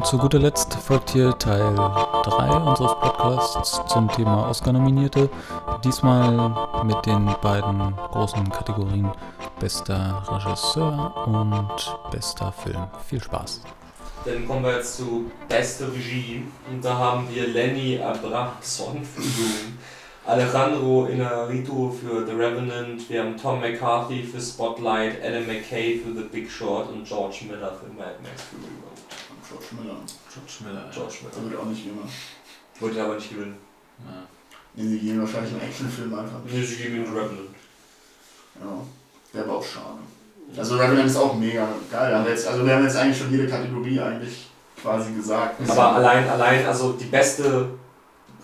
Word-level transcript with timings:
Und 0.00 0.06
zu 0.06 0.16
guter 0.16 0.38
Letzt 0.38 0.72
folgt 0.76 1.10
hier 1.10 1.36
Teil 1.38 1.74
3 1.74 2.48
unseres 2.70 2.92
Podcasts 3.02 3.82
zum 3.86 4.10
Thema 4.10 4.48
Oscar-Nominierte. 4.48 5.28
Diesmal 5.84 6.56
mit 6.86 7.04
den 7.04 7.26
beiden 7.42 7.94
großen 8.10 8.48
Kategorien 8.48 9.10
Bester 9.60 10.22
Regisseur 10.26 11.12
und 11.26 12.10
Bester 12.10 12.50
Film. 12.50 12.84
Viel 13.06 13.22
Spaß. 13.22 13.60
Dann 14.24 14.48
kommen 14.48 14.64
wir 14.64 14.76
jetzt 14.76 14.96
zu 14.96 15.30
Beste 15.46 15.92
Regie. 15.92 16.46
Und 16.72 16.82
da 16.82 16.96
haben 16.96 17.28
wir 17.30 17.48
Lenny 17.48 18.00
Abrahamson 18.02 19.04
für 19.04 19.20
Doom, 19.20 19.78
Alejandro 20.26 21.06
Inarritu 21.06 21.90
für 21.90 22.26
The 22.26 22.32
Revenant, 22.32 23.08
wir 23.10 23.22
haben 23.22 23.36
Tom 23.36 23.60
McCarthy 23.60 24.22
für 24.22 24.40
Spotlight, 24.40 25.22
Adam 25.22 25.46
McKay 25.46 25.98
für 25.98 26.14
The 26.14 26.26
Big 26.30 26.50
Short 26.50 26.88
und 26.90 27.04
George 27.04 27.40
Miller 27.50 27.72
für 27.72 27.92
Mad 27.98 28.14
Max 28.22 28.42
für 28.44 28.56
Reload. 29.78 30.06
George 30.32 30.54
Miller. 30.64 30.90
George 30.92 31.16
Miller. 31.20 31.30
George 31.30 31.30
Der 31.34 31.42
Miller. 31.42 31.50
wird 31.50 31.60
auch 31.60 31.66
nicht 31.66 31.84
jünger. 31.84 32.06
Wollte 32.80 33.02
aber 33.04 33.14
nicht 33.16 33.30
gewinnen. 33.30 33.56
Ja. 34.06 34.22
Nee, 34.74 34.88
sie 34.88 34.98
gehen 34.98 35.20
wahrscheinlich 35.20 35.52
einen 35.52 35.62
Actionfilm 35.62 36.14
einfach. 36.14 36.38
Nee, 36.44 36.62
sie 36.62 36.76
geben 36.76 36.96
ihm 36.96 37.04
The 37.06 37.10
Revenant. 37.12 37.50
Ja, 38.60 38.66
wäre 39.32 39.44
aber 39.44 39.58
auch 39.58 39.64
schade. 39.64 39.98
Also 40.56 40.76
Revenant 40.76 41.06
ist 41.06 41.16
auch 41.16 41.34
mega 41.34 41.68
geil. 41.90 42.14
Haben 42.14 42.24
wir 42.24 42.32
jetzt, 42.32 42.46
also 42.46 42.64
wir 42.66 42.74
haben 42.74 42.84
jetzt 42.84 42.96
eigentlich 42.96 43.18
schon 43.18 43.30
jede 43.30 43.46
Kategorie 43.48 44.00
eigentlich 44.00 44.48
quasi 44.80 45.12
gesagt. 45.12 45.60
Aber 45.68 45.96
allein, 45.96 46.28
allein, 46.28 46.66
also 46.66 46.92
die 46.92 47.04
beste, 47.04 47.68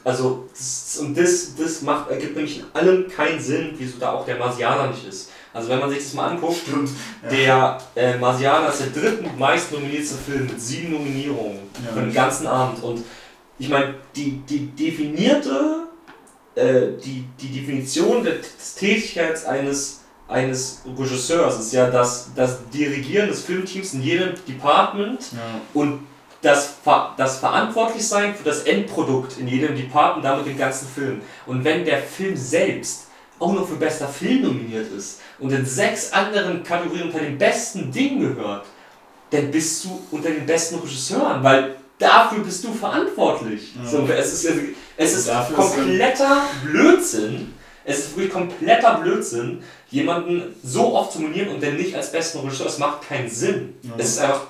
also 0.07 0.45
das, 0.57 0.99
und 1.01 1.17
das, 1.19 1.55
das 1.57 1.83
macht, 1.83 2.11
ergibt 2.11 2.37
nämlich 2.37 2.61
in 2.61 2.65
allem 2.73 3.09
keinen 3.09 3.41
Sinn, 3.41 3.75
wieso 3.77 3.99
da 3.99 4.13
auch 4.13 4.25
der 4.25 4.37
Marsianer 4.39 4.87
nicht 4.89 5.07
ist. 5.07 5.31
Also 5.53 5.69
wenn 5.71 5.81
man 5.81 5.91
sich 5.91 5.99
das 6.01 6.13
mal 6.15 6.29
anguckt, 6.31 6.59
Stimmt. 6.59 6.91
Ja. 7.25 7.29
der 7.31 7.79
äh, 8.15 8.19
Marsianer 8.19 8.69
ist 8.69 8.81
der 8.81 8.89
drittmeist 9.03 9.73
nominierte 9.73 10.15
Film 10.15 10.47
mit 10.47 10.61
sieben 10.61 10.93
Nominierungen 10.93 11.59
Ja. 11.85 11.93
für 11.95 12.01
den 12.01 12.13
ganzen 12.15 12.47
Abend. 12.47 12.83
Und 12.83 13.03
ich 13.59 13.69
meine, 13.69 13.95
die, 14.15 14.43
die 14.49 14.67
definierte, 14.67 15.87
äh, 16.55 16.89
die, 17.05 17.25
die 17.41 17.49
Definition 17.61 18.23
der 18.23 18.35
des 18.35 18.75
Tätigkeits 18.77 19.45
eines, 19.47 20.01
eines 20.29 20.83
Regisseurs 20.99 21.59
ist 21.59 21.73
ja 21.73 21.91
das, 21.91 22.31
das 22.37 22.59
Dirigieren 22.73 23.29
des 23.29 23.43
Filmteams 23.43 23.95
in 23.95 24.03
jedem 24.03 24.35
Department 24.47 25.21
Ja. 25.33 25.61
und 25.75 26.01
das, 26.43 26.75
Ver 26.83 27.15
das 27.17 27.39
Verantwortlichsein 27.39 28.35
für 28.35 28.45
das 28.45 28.63
Endprodukt 28.63 29.39
in 29.39 29.49
jedem 29.49 29.77
Department, 29.77 30.25
damit 30.25 30.47
den 30.47 30.59
ganzen 30.59 30.89
Film. 30.89 31.21
Und 31.47 31.65
wenn 31.65 31.85
der 31.85 31.99
Film 31.99 32.37
selbst 32.37 33.07
auch 33.39 33.53
noch 33.53 33.69
für 33.69 33.77
bester 33.77 34.09
Film 34.09 34.43
nominiert 34.43 34.91
ist 34.93 35.21
und 35.39 35.53
in 35.53 35.67
sechs 35.67 36.13
anderen 36.13 36.63
Kategorien 36.63 37.09
unter 37.09 37.21
den 37.21 37.37
besten 37.37 37.91
Dingen 37.93 38.21
gehört, 38.21 38.65
dann 39.31 39.51
bist 39.51 39.85
du 39.85 40.01
unter 40.11 40.31
den 40.31 40.47
besten 40.47 40.77
Regisseuren, 40.77 41.43
weil 41.43 41.77
dafür 41.99 42.43
bist 42.45 42.65
du 42.65 42.73
verantwortlich. 42.73 43.75
Ja. 43.77 43.89
So, 43.89 44.07
es 44.07 44.33
ist, 44.33 44.53
es 44.97 45.15
ist 45.15 45.29
Dafür 45.29 45.59
ist 45.59 45.75
kompletter 45.75 46.43
Blödsinn. 46.65 47.55
Es 47.85 47.99
ist 47.99 48.17
wirklich 48.17 48.33
kompletter 48.33 48.95
Blödsinn, 48.95 49.63
jemanden 49.91 50.57
so 50.65 50.97
oft 50.97 51.13
zu 51.13 51.21
nominieren 51.21 51.55
und 51.55 51.63
dann 51.63 51.77
nicht 51.77 51.95
als 51.95 52.11
besten 52.11 52.41
Regisseur. 52.41 52.67
Es 52.67 52.79
macht 52.79 53.09
keinen 53.09 53.29
Sinn. 53.29 53.75
Ja. 53.83 53.93
Es 53.97 54.09
ist 54.09 54.19
einfach, 54.19 54.47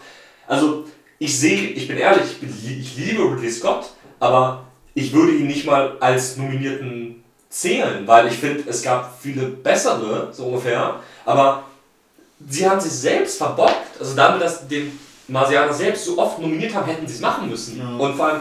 also 0.47 0.87
ich 1.19 1.39
sehe, 1.39 1.69
ich 1.71 1.89
bin 1.89 1.97
ehrlich, 1.97 2.25
ich, 2.33 2.41
bin, 2.41 2.81
ich 2.81 2.97
liebe 2.97 3.23
Ridley 3.23 3.51
Scott, 3.51 3.91
aber 4.21 4.65
ich 4.95 5.13
würde 5.13 5.33
ihn 5.33 5.47
nicht 5.47 5.67
mal 5.67 5.97
als 6.01 6.37
Nominierten 6.37 7.23
zählen, 7.49 8.07
weil 8.07 8.29
ich 8.29 8.35
finde, 8.35 8.65
es 8.69 8.83
gab 8.83 9.19
viele 9.21 9.47
bessere, 9.47 10.29
so 10.33 10.45
ungefähr, 10.45 11.01
aber 11.25 11.65
sie 12.49 12.69
haben 12.69 12.81
sich 12.81 12.93
selbst 12.93 13.39
verbockt, 13.39 13.99
also 13.99 14.15
damit, 14.15 14.43
dass 14.43 14.67
den 14.69 14.99
Marsianer 15.29 15.73
selbst 15.73 16.05
so 16.05 16.19
oft 16.19 16.39
nominiert 16.39 16.75
haben, 16.75 16.87
hätten 16.87 17.07
sie 17.07 17.15
es 17.15 17.21
machen 17.21 17.49
müssen. 17.49 17.79
Ja. 17.79 17.97
Und 17.97 18.15
vor 18.15 18.27
allem, 18.27 18.41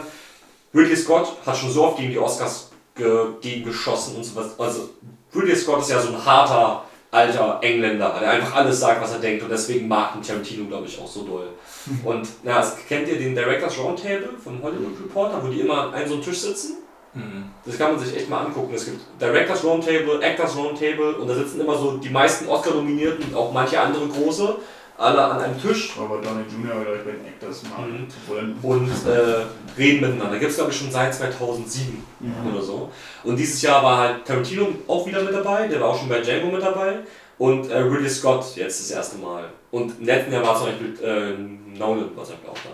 Ridley 0.74 0.96
Scott 0.96 1.38
hat 1.46 1.58
schon 1.58 1.72
so 1.72 1.86
oft 1.86 1.98
gegen 1.98 2.12
die 2.12 2.20
Oscars 2.20 2.72
ge 2.96 3.28
gegen 3.42 3.66
geschossen 3.66 4.16
und 4.18 4.24
sowas. 4.24 4.48
Also 4.58 4.90
Ridley 5.34 5.56
Scott 5.56 5.82
ist 5.82 5.90
ja 5.90 6.02
so 6.02 6.10
ein 6.10 6.26
harter, 6.26 6.84
alter 7.12 7.60
Engländer, 7.62 8.18
der 8.20 8.32
einfach 8.32 8.56
alles 8.56 8.80
sagt, 8.80 9.02
was 9.02 9.14
er 9.14 9.20
denkt 9.20 9.44
und 9.44 9.50
deswegen 9.50 9.88
mag 9.88 10.16
ihn 10.16 10.22
Tarantino, 10.22 10.66
glaube 10.66 10.88
ich, 10.88 11.00
auch 11.00 11.08
so 11.08 11.24
doll. 11.24 11.50
Und 12.04 12.28
na, 12.44 12.66
kennt 12.90 13.08
ihr 13.08 13.18
den 13.18 13.36
Directors 13.36 13.78
Roundtable 13.78 14.32
von 14.44 14.62
Hollywood 14.62 15.00
Reporter, 15.00 15.42
wo 15.42 15.48
die 15.48 15.62
immer 15.62 15.94
an 15.94 16.08
so 16.08 16.16
einem 16.16 16.24
Tisch 16.24 16.40
sitzen? 16.40 16.78
Mhm. 17.14 17.46
Das 17.66 17.78
kann 17.78 17.96
man 17.96 18.04
sich 18.04 18.16
echt 18.16 18.30
mal 18.30 18.46
angucken. 18.46 18.74
Es 18.74 18.86
gibt 18.86 19.00
Directors 19.20 19.64
Roundtable, 19.64 20.22
Actors 20.22 20.56
Roundtable 20.56 21.16
und 21.16 21.28
da 21.28 21.36
sitzen 21.36 21.62
immer 21.62 21.78
so 21.78 21.98
die 21.98 22.10
meisten 22.10 22.48
Oscar-Nominierten 22.48 23.26
und 23.26 23.36
auch 23.36 23.54
manche 23.54 23.80
andere 23.80 24.08
große, 24.08 24.58
alle 24.98 25.22
an 25.24 25.42
einem 25.42 25.62
Tisch 25.62 25.94
Robert 26.00 26.26
Downey 26.26 26.44
Jr. 26.50 26.82
glaube 26.84 26.98
ich 26.98 27.04
bei 27.04 27.12
den 27.12 27.26
Actors 27.26 27.64
mal. 27.64 27.88
Mhm. 27.88 28.58
Und 28.64 28.90
äh, 29.08 29.46
reden 29.78 30.02
miteinander. 30.02 30.40
Gibt 30.40 30.52
es 30.52 30.58
glaube 30.58 30.72
ich 30.72 30.78
schon 30.78 30.92
seit 30.92 31.14
2007 31.14 32.04
Mhm. 32.20 32.54
oder 32.54 32.62
so. 32.62 32.90
Und 33.24 33.36
dieses 33.38 33.62
Jahr 33.62 33.84
war 33.84 33.98
halt 33.98 34.26
Tarantino 34.26 34.68
auch 34.88 35.06
wieder 35.06 35.22
mit 35.22 35.34
dabei, 35.34 35.68
der 35.68 35.82
war 35.82 35.90
auch 35.90 36.00
schon 36.00 36.10
bei 36.10 36.22
Django 36.22 36.48
mit 36.48 36.62
dabei. 36.64 37.00
Und 37.38 37.70
äh, 37.70 37.78
Ridley 37.80 38.10
Scott 38.10 38.46
jetzt 38.56 38.80
das 38.80 38.92
erste 38.92 39.18
Mal. 39.18 39.44
Und 39.72 40.04
letzten 40.06 40.32
Jahr 40.32 40.44
war 40.44 40.56
zum 40.58 40.68
Beispiel 40.68 40.98
äh, 41.04 41.78
Nolan 41.78 42.16
war 42.16 42.24
Beispiel 42.24 42.50
auch 42.50 42.54
da. 42.54 42.70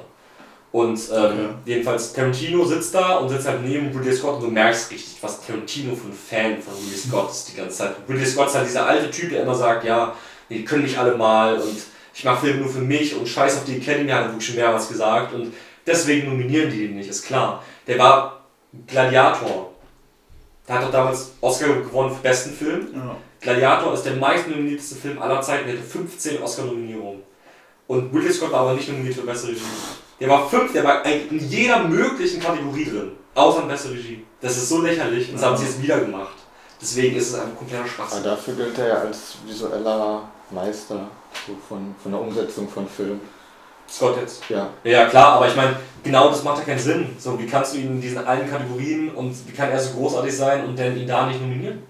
Und 0.72 0.98
ähm, 1.10 1.16
Okay. 1.16 1.50
jedenfalls 1.66 2.14
Tarantino 2.14 2.64
sitzt 2.64 2.94
da 2.96 3.16
und 3.18 3.28
sitzt 3.30 3.48
halt 3.48 3.62
neben 3.66 3.88
Ridley 3.98 4.14
Scott 4.16 4.36
und 4.36 4.44
du 4.44 4.48
merkst 4.52 4.92
richtig, 4.92 5.18
was 5.22 5.46
Tarantino 5.46 5.96
für 5.96 6.08
ein 6.08 6.14
Fan 6.14 6.62
von 6.62 6.74
Ridley 6.76 6.98
Scott 6.98 7.32
ist 7.32 7.52
die 7.52 7.58
ganze 7.58 7.78
Zeit. 7.78 7.96
Ridley 8.08 8.26
Scott 8.26 8.48
ist 8.48 8.56
halt 8.56 8.68
dieser 8.68 8.86
alte 8.86 9.10
Typ, 9.12 9.32
der 9.32 9.42
immer 9.44 9.56
sagt, 9.56 9.84
ja, 9.84 10.16
die 10.50 10.64
können 10.64 10.84
nicht 10.84 10.98
alle 10.98 11.16
mal 11.18 11.56
und 11.60 11.78
ich 12.14 12.24
mache 12.24 12.46
Filme 12.46 12.62
nur 12.62 12.70
für 12.70 12.80
mich 12.80 13.16
und 13.16 13.28
scheiß 13.28 13.58
auf 13.58 13.66
die 13.66 13.78
Academy, 13.78 14.10
hat 14.10 14.24
er 14.24 14.28
wirklich 14.28 14.48
schon 14.48 14.56
mehrmals 14.56 14.88
gesagt 14.88 15.34
und 15.34 15.54
deswegen 15.86 16.30
nominieren 16.30 16.70
die 16.70 16.86
ihn 16.86 16.96
nicht, 16.96 17.10
ist 17.10 17.26
klar. 17.26 17.64
Der 17.88 17.98
war 17.98 18.46
Gladiator. 18.88 19.72
Der 20.68 20.76
hat 20.76 20.84
doch 20.84 20.92
damals 20.92 21.34
Oscar 21.42 21.68
gewonnen 21.68 22.16
für 22.16 22.22
besten 22.22 22.52
Film. 22.52 22.88
ja. 22.94 23.16
Gladiator 23.42 23.94
ist 23.94 24.04
der 24.04 24.14
meistnominierteste 24.18 24.96
Film 24.96 25.20
aller 25.20 25.42
Zeiten, 25.42 25.66
der 25.68 25.76
hatte 25.76 25.88
15 25.88 26.44
Oscar-Nominierungen. 26.44 27.24
Und 27.88 28.14
Ridley 28.14 28.32
Scott 28.32 28.52
war 28.52 28.62
aber 28.62 28.74
nicht 28.74 28.88
nominiert 28.88 29.16
für 29.16 29.22
beste 29.22 29.48
Regie. 29.48 29.62
Der 30.20 30.30
war 30.30 30.48
fünf, 30.48 30.72
der 30.72 30.84
war 30.84 31.04
in 31.06 31.40
jeder 31.50 31.84
möglichen 31.84 32.40
Kategorie 32.40 32.86
drin, 32.86 33.12
außer 33.34 33.64
in 33.64 33.68
beste 33.68 33.90
Regie. 33.90 34.24
Das 34.40 34.56
ist 34.56 34.70
so 34.70 34.82
lächerlich 34.82 35.30
und 35.30 35.36
das 35.36 35.44
haben 35.44 35.58
sie 35.58 35.66
jetzt 35.66 35.82
wieder 35.82 36.00
gemacht. 36.00 36.36
Deswegen 36.82 37.16
ist 37.16 37.30
es 37.30 37.36
ein 37.36 37.56
kompletter 37.56 37.84
Aber 37.84 37.90
Schwachsinn. 37.90 38.24
dafür 38.24 38.54
gilt 38.56 38.78
er 38.80 38.88
ja 38.88 38.96
als 39.02 39.36
visueller 39.46 40.24
Meister 40.50 41.08
so 41.48 41.56
von, 41.68 41.96
von 42.02 42.12
der 42.12 42.22
Umsetzung 42.22 42.68
von 42.68 42.88
Film. 42.88 43.20
Scott 43.90 44.18
jetzt. 44.22 44.44
Ja, 44.50 44.70
Ja, 44.84 45.06
klar, 45.08 45.34
aber 45.34 45.48
ich 45.48 45.56
meine, 45.56 45.76
genau 46.04 46.30
das 46.30 46.44
macht 46.44 46.60
ja 46.60 46.64
keinen 46.64 46.80
Sinn. 46.80 47.10
So, 47.20 47.38
wie 47.38 47.46
kannst 47.46 47.74
du 47.74 47.78
ihn 47.80 47.88
in 47.88 48.02
diesen 48.02 48.26
allen 48.26 48.50
Kategorien 48.50 49.10
und 49.14 49.36
wie 49.48 49.52
kann 49.52 49.70
er 49.70 49.80
so 49.80 49.96
großartig 49.98 50.36
sein 50.36 50.66
und 50.66 50.80
dann 50.80 50.96
ihn 50.98 51.08
da 51.08 51.28
nicht 51.28 51.42
nominieren? 51.42 51.84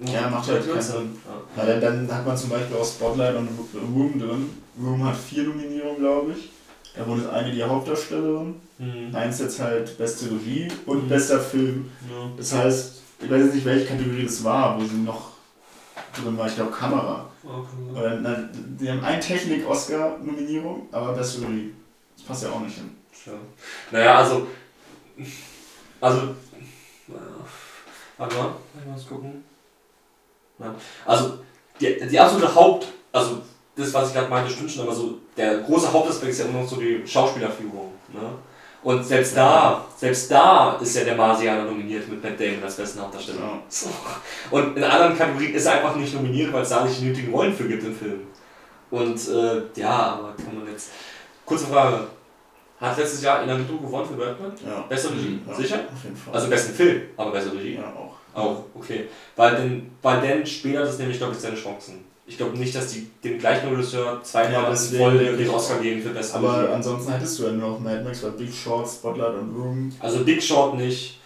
Ja, 0.00 0.28
macht 0.30 0.48
halt 0.48 0.66
keinen 0.66 0.80
Sinn. 0.80 1.20
Ja. 1.56 1.62
Ja, 1.66 1.78
dann, 1.78 2.08
dann 2.08 2.16
hat 2.16 2.26
man 2.26 2.36
zum 2.36 2.48
Beispiel 2.50 2.74
auch 2.76 2.84
Spotlight 2.86 3.36
und 3.36 3.48
Room 3.94 4.18
drin. 4.18 4.50
Room 4.82 5.04
hat 5.06 5.16
vier 5.16 5.42
Nominierungen, 5.44 5.98
glaube 5.98 6.32
ich. 6.32 6.50
Da 6.96 7.06
wurde 7.06 7.30
eine 7.30 7.52
die 7.52 7.62
Hauptdarstellerin, 7.62 8.54
Mhm. 8.78 9.14
eins 9.14 9.38
jetzt 9.40 9.60
halt 9.60 9.96
beste 9.98 10.24
Regie 10.30 10.68
und 10.86 11.04
Mhm. 11.04 11.08
bester 11.08 11.38
Film. 11.38 11.90
Ja. 12.08 12.30
Das 12.38 12.54
heißt, 12.54 12.99
ich 13.20 13.30
weiß 13.30 13.44
jetzt 13.44 13.54
nicht, 13.54 13.66
welche 13.66 13.86
Kategorie 13.86 14.24
das 14.24 14.42
war, 14.42 14.80
wo 14.80 14.84
sie 14.84 14.96
noch 14.96 15.32
drin 16.14 16.36
war. 16.36 16.46
Ich 16.46 16.54
glaube 16.54 16.70
Kamera. 16.70 17.26
Okay. 17.44 17.98
Oder, 17.98 18.20
na, 18.20 18.48
die 18.52 18.90
haben 18.90 19.04
eine 19.04 19.20
Technik-Oscar-Nominierung, 19.20 20.88
aber 20.92 21.12
beste 21.12 21.42
Regie. 21.42 21.74
Das 22.16 22.26
passt 22.26 22.42
ja 22.44 22.50
auch 22.50 22.60
nicht 22.60 22.76
hin. 22.76 22.90
Tja. 23.12 23.32
Naja, 23.90 24.18
also. 24.18 24.46
Also. 26.00 26.20
naja, 27.06 27.20
Warte 28.16 28.36
mal, 28.36 28.54
ich 28.78 28.86
muss 28.86 29.08
gucken. 29.08 29.44
Ja. 30.58 30.74
Also, 31.06 31.38
die, 31.80 32.06
die 32.08 32.20
absolute 32.20 32.54
Haupt. 32.54 32.86
Also, 33.12 33.42
das, 33.76 33.92
was 33.94 34.08
ich 34.08 34.14
gerade 34.14 34.28
meinte, 34.28 34.50
stimmt 34.50 34.70
schon, 34.70 34.82
aber 34.82 34.94
so. 34.94 35.18
Der 35.36 35.58
große 35.58 35.92
Hauptaspekt 35.92 36.32
ist 36.32 36.40
ja 36.40 36.44
immer 36.46 36.60
noch 36.60 36.68
so 36.68 36.76
die 36.76 37.06
Schauspielerführung. 37.06 37.92
Ne? 38.12 38.20
Und 38.82 39.04
selbst 39.04 39.36
da, 39.36 39.84
selbst 39.96 40.30
da 40.30 40.78
ist 40.80 40.96
ja 40.96 41.04
der 41.04 41.14
Marsianer 41.14 41.64
nominiert 41.64 42.08
mit 42.08 42.22
Matt 42.22 42.40
Damon 42.40 42.62
als 42.62 42.76
besten 42.76 43.00
Hauptdarsteller. 43.00 43.40
Ja. 43.40 43.62
So. 43.68 43.90
Und 44.50 44.76
in 44.76 44.84
anderen 44.84 45.16
Kategorien 45.16 45.54
ist 45.54 45.66
er 45.66 45.74
einfach 45.74 45.96
nicht 45.96 46.14
nominiert, 46.14 46.52
weil 46.52 46.62
es 46.62 46.70
da 46.70 46.84
nicht 46.84 46.98
die 47.00 47.06
nötigen 47.06 47.32
Rollen 47.32 47.52
für 47.52 47.68
gibt 47.68 47.84
im 47.84 47.94
Film. 47.94 48.20
Und 48.90 49.28
äh, 49.28 49.62
ja, 49.78 50.18
aber 50.18 50.34
kann 50.34 50.58
man 50.58 50.66
jetzt. 50.70 50.92
Kurze 51.44 51.66
Frage. 51.66 52.06
Hat 52.80 52.96
letztes 52.96 53.22
Jahr 53.22 53.42
Inarritu 53.42 53.78
gewonnen 53.78 54.08
für 54.08 54.14
Batman? 54.14 54.52
Ja. 54.66 54.80
Beste 54.88 55.10
Regie? 55.10 55.40
Ja, 55.46 55.54
Sicher? 55.54 55.80
Auf 55.92 56.02
jeden 56.02 56.16
Fall. 56.16 56.34
Also 56.34 56.48
besten 56.48 56.74
Film, 56.74 57.02
aber 57.16 57.32
beste 57.32 57.52
Regie? 57.52 57.74
ja, 57.74 57.82
auch. 57.82 58.16
Auch, 58.32 58.64
okay. 58.74 59.08
Weil 59.36 59.56
denn, 59.56 59.90
weil 60.00 60.20
denn 60.22 60.46
später 60.46 60.80
das 60.80 60.98
nämlich, 60.98 61.18
glaube 61.18 61.34
ich, 61.34 61.40
seine 61.40 61.56
Chancen. 61.56 62.04
Ich 62.30 62.36
glaube 62.36 62.56
nicht, 62.56 62.72
dass 62.76 62.86
die 62.92 63.10
dem 63.24 63.40
gleichen 63.40 63.68
Regisseur 63.70 64.22
zweimal 64.22 64.52
Ja, 64.52 64.62
ja, 64.62 64.70
deswegen 64.70 65.02
voll 65.02 65.36
den 65.36 65.50
Oscar 65.50 65.78
geben 65.80 66.00
für 66.00 66.10
beste 66.10 66.36
Aber 66.36 66.62
Regie. 66.62 66.72
ansonsten 66.74 67.12
hättest 67.12 67.38
du 67.40 67.46
ja 67.46 67.52
nur 67.52 67.70
noch 67.70 67.80
Mad 67.80 68.04
Max, 68.04 68.22
weil 68.22 68.30
Big 68.30 68.54
Short, 68.54 68.88
Spotlight 68.88 69.34
und 69.34 69.54
Room. 69.56 69.92
Also 69.98 70.24
Big 70.24 70.40
Short 70.40 70.76
nicht. 70.76 71.18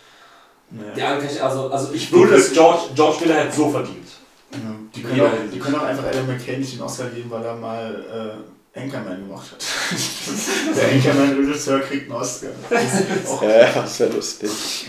Naja. 0.70 1.18
Ich, 1.18 1.42
also, 1.42 1.68
also 1.70 1.92
ich 1.92 2.10
würde 2.10 2.36
es 2.36 2.52
George, 2.54 2.84
George 2.94 3.18
Miller 3.20 3.34
hätte 3.34 3.54
so 3.54 3.68
verdient. 3.70 4.08
Ja, 4.52 4.58
die, 4.94 5.02
können 5.02 5.14
jeder 5.14 5.26
auch, 5.26 5.32
die 5.52 5.58
können 5.58 5.74
auch 5.76 5.82
einfach 5.82 6.04
Adam 6.06 6.26
McKay 6.26 6.56
nicht 6.56 6.72
den 6.74 6.80
Oscar 6.80 7.06
geben, 7.10 7.30
weil 7.30 7.44
er 7.44 7.54
mal 7.54 8.38
Anchorman 8.74 9.28
gemacht 9.28 9.52
hat. 9.52 9.62
der 10.76 10.88
Anchorman-Regisseur 10.90 11.80
kriegt 11.80 12.10
einen 12.10 12.20
Oscar. 12.20 12.48
Das 12.70 12.82
Ja, 13.42 13.82
das 13.82 14.00
wäre 14.00 14.12
lustig. 14.14 14.88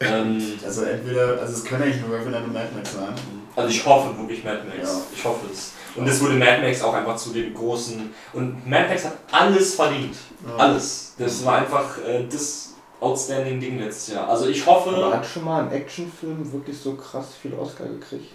Ähm, 0.00 0.40
Also 0.64 0.82
entweder, 0.84 1.40
also 1.40 1.52
es 1.52 1.64
können 1.64 1.82
eigentlich 1.82 2.00
nur 2.06 2.16
Revenant 2.16 2.46
und 2.46 2.52
Mad 2.52 2.68
Max 2.74 2.92
sein. 2.94 3.14
Also 3.56 3.68
ich 3.68 3.84
hoffe 3.86 4.16
wirklich 4.18 4.42
Mad 4.44 4.60
Max. 4.66 4.90
Ja. 4.92 5.00
Ich 5.14 5.24
hoffe 5.24 5.46
es. 5.52 5.72
Und 5.96 6.08
es 6.08 6.20
wurde 6.20 6.34
Mad 6.34 6.60
Max 6.62 6.82
auch 6.82 6.92
einfach 6.94 7.16
zu 7.16 7.30
dem 7.30 7.54
großen. 7.54 8.12
Und 8.32 8.68
Mad 8.68 8.88
Max 8.88 9.04
hat 9.04 9.16
alles 9.30 9.74
verdient. 9.74 10.16
Ja. 10.46 10.56
Alles. 10.56 11.14
Das 11.18 11.44
war 11.44 11.58
einfach 11.58 11.98
äh, 12.04 12.24
das 12.30 12.74
outstanding 13.00 13.60
Ding 13.60 13.78
letztes 13.78 14.14
Jahr. 14.14 14.28
Also 14.28 14.48
ich 14.48 14.64
hoffe. 14.66 14.90
Aber 14.90 15.12
hat 15.14 15.26
schon 15.26 15.44
mal 15.44 15.62
ein 15.64 15.70
Actionfilm 15.72 16.52
wirklich 16.52 16.78
so 16.78 16.94
krass 16.94 17.26
viel 17.40 17.54
Oscar 17.54 17.84
gekriegt? 17.84 18.32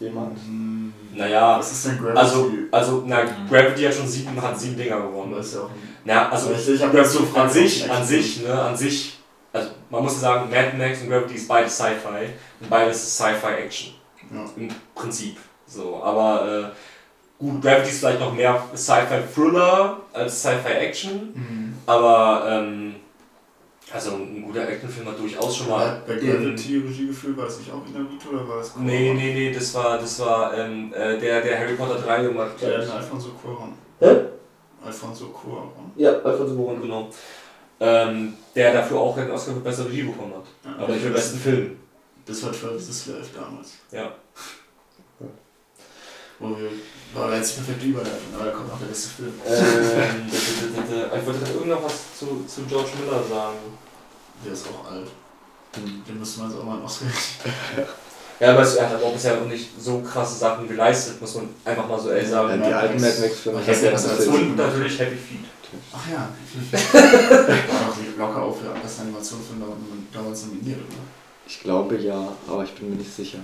Jemand? 0.00 0.38
Hm, 0.38 0.92
Naja, 1.14 1.58
Was 1.58 1.72
ist 1.72 1.86
denn 1.86 1.98
Gravity? 1.98 2.18
also, 2.20 2.50
also 2.70 3.02
na, 3.04 3.22
Gravity 3.50 3.82
hat 3.82 3.94
schon 3.94 4.06
sieben, 4.06 4.40
hat 4.40 4.58
sieben 4.58 4.76
Dinger 4.76 5.00
gewonnen. 5.00 5.32
das 5.36 5.46
ist 5.46 5.54
ja 5.56 5.60
auch 5.62 5.70
Na, 6.04 6.28
also 6.30 6.52
Ich- 6.52 6.68
ich 6.68 6.80
hab 6.82 6.92
Gravity 6.92 7.18
so 7.18 7.38
an 7.40 7.50
sich, 7.50 7.84
an 7.84 7.90
Action. 7.90 8.06
sich, 8.06 8.42
ne, 8.44 8.62
an 8.62 8.76
sich, 8.76 9.18
also 9.52 9.70
man 9.90 10.02
muss 10.04 10.12
ja 10.14 10.18
sagen, 10.20 10.50
Mad 10.50 10.76
Max 10.78 11.00
und 11.02 11.08
Gravity 11.10 11.34
ist 11.34 11.48
beides 11.48 11.76
Sci-Fi 11.76 12.28
und 12.60 12.70
beides 12.70 13.16
Sci-Fi-Action 13.16 13.94
Ja. 14.32 14.44
im 14.56 14.68
Prinzip. 14.94 15.36
So, 15.66 16.02
aber 16.02 16.72
äh, 16.72 17.42
gut, 17.44 17.60
Gravity 17.62 17.90
ist 17.90 17.98
vielleicht 18.00 18.20
noch 18.20 18.32
mehr 18.34 18.62
Sci-Fi-Thriller 18.74 19.98
als 20.12 20.40
Sci-Fi-Action, 20.42 21.32
Mhm. 21.34 21.74
aber 21.86 22.44
ähm, 22.48 22.94
also 23.92 24.10
ein 24.16 24.42
guter 24.42 24.68
Actionfilm 24.68 25.08
hat 25.08 25.18
durchaus 25.18 25.56
schon 25.56 25.68
mal. 25.70 25.86
Hat 25.88 26.06
bei 26.06 26.14
Gravity 26.16 26.78
Regie 26.78 27.06
geführt, 27.06 27.36
war 27.38 27.46
das 27.46 27.58
nicht 27.58 27.70
auch 27.72 27.80
Inarito 27.86 28.28
oder 28.30 28.46
war 28.48 28.58
das 28.58 28.74
Cuarón? 28.74 28.80
Nee, 28.82 29.14
nee, 29.14 29.32
nee, 29.34 29.52
das 29.52 29.74
war, 29.74 29.96
das 29.98 30.20
war 30.20 30.56
ähm, 30.58 30.92
äh, 30.94 31.18
der, 31.18 31.40
der 31.40 31.58
Harry 31.58 31.74
Potter 31.74 31.94
3 31.98 32.22
gemacht 32.24 32.50
Der 32.60 32.76
hat. 32.78 32.84
ist 32.84 32.90
Alfonso 32.90 33.28
Cuarón. 33.28 33.72
Hä? 34.00 34.16
Alfonso 34.84 35.24
Cuarón. 35.26 35.90
Ja, 35.96 36.10
Alfonso 36.22 36.54
Cuarón, 36.54 36.80
genau. 36.82 37.08
Ähm, 37.80 38.34
der 38.54 38.72
dafür 38.74 38.98
auch 38.98 39.16
den 39.16 39.30
Oscar 39.30 39.54
für 39.54 39.60
beste 39.60 39.86
Regie 39.86 40.02
bekommen 40.02 40.34
hat. 40.34 40.44
Ja, 40.64 40.82
Aber 40.84 40.92
nicht 40.92 41.00
für 41.02 41.08
den 41.08 41.14
besten 41.14 41.38
Film. 41.38 41.78
Das 42.28 42.42
war 42.42 42.52
Travis 42.52 42.86
the 42.86 42.92
Slave 42.92 43.24
damals. 43.34 43.70
Ja. 43.90 44.12
Wo 46.38 46.50
wir, 46.50 46.70
war 47.14 47.34
jetzt 47.34 47.52
die 47.56 47.60
perfekte 47.62 47.86
Überleitung, 47.86 48.34
aber 48.34 48.44
da 48.44 48.50
kommt 48.52 48.68
noch 48.68 48.78
der 48.78 48.86
beste 48.86 49.08
Film. 49.08 49.32
Ähm, 49.46 50.30
ich 50.30 51.26
wollte 51.26 51.40
gerade 51.40 51.52
irgend 51.52 51.68
noch 51.68 51.82
was 51.82 52.18
zu, 52.18 52.44
zu 52.46 52.62
George 52.68 52.90
Miller 53.00 53.24
sagen. 53.24 53.58
Der 54.44 54.52
ist 54.52 54.66
auch 54.68 54.92
alt. 54.92 55.08
Hm. 55.74 56.04
Den 56.06 56.18
müsste 56.18 56.40
man 56.40 56.50
jetzt 56.50 56.60
auch 56.60 56.64
mal 56.64 56.82
ausreden. 56.82 57.12
Ja, 58.40 58.52
aber 58.52 58.62
er 58.62 58.88
hat 58.88 59.02
auch 59.02 59.12
bisher 59.12 59.34
noch 59.34 59.48
nicht 59.48 59.68
so 59.80 60.00
krasse 60.00 60.38
Sachen 60.38 60.68
geleistet, 60.68 61.20
muss 61.20 61.34
man 61.34 61.48
einfach 61.64 61.88
mal 61.88 61.98
so 61.98 62.10
ehrlich 62.10 62.30
Ja, 62.30 62.46
sagen. 62.46 62.62
die 62.62 62.72
alten 62.72 63.00
Mad 63.00 63.20
Max-Filme. 63.20 63.60
Ja, 63.66 64.32
und 64.32 64.56
natürlich 64.56 64.96
Happy 65.00 65.16
Feet. 65.16 65.44
Ach 65.92 66.08
ja. 66.08 66.28
war 66.92 67.88
doch 67.88 68.16
locker 68.16 68.42
auf 68.42 68.60
für 68.60 68.66
das 68.80 69.00
Animationsfilm 69.00 69.60
damals 70.12 70.46
nominiert, 70.46 70.78
oder? 70.78 71.17
Ich 71.48 71.60
glaube 71.60 71.96
ja, 71.96 72.32
aber 72.46 72.62
ich 72.64 72.72
bin 72.74 72.90
mir 72.90 72.96
nicht 72.96 73.14
sicher. 73.14 73.38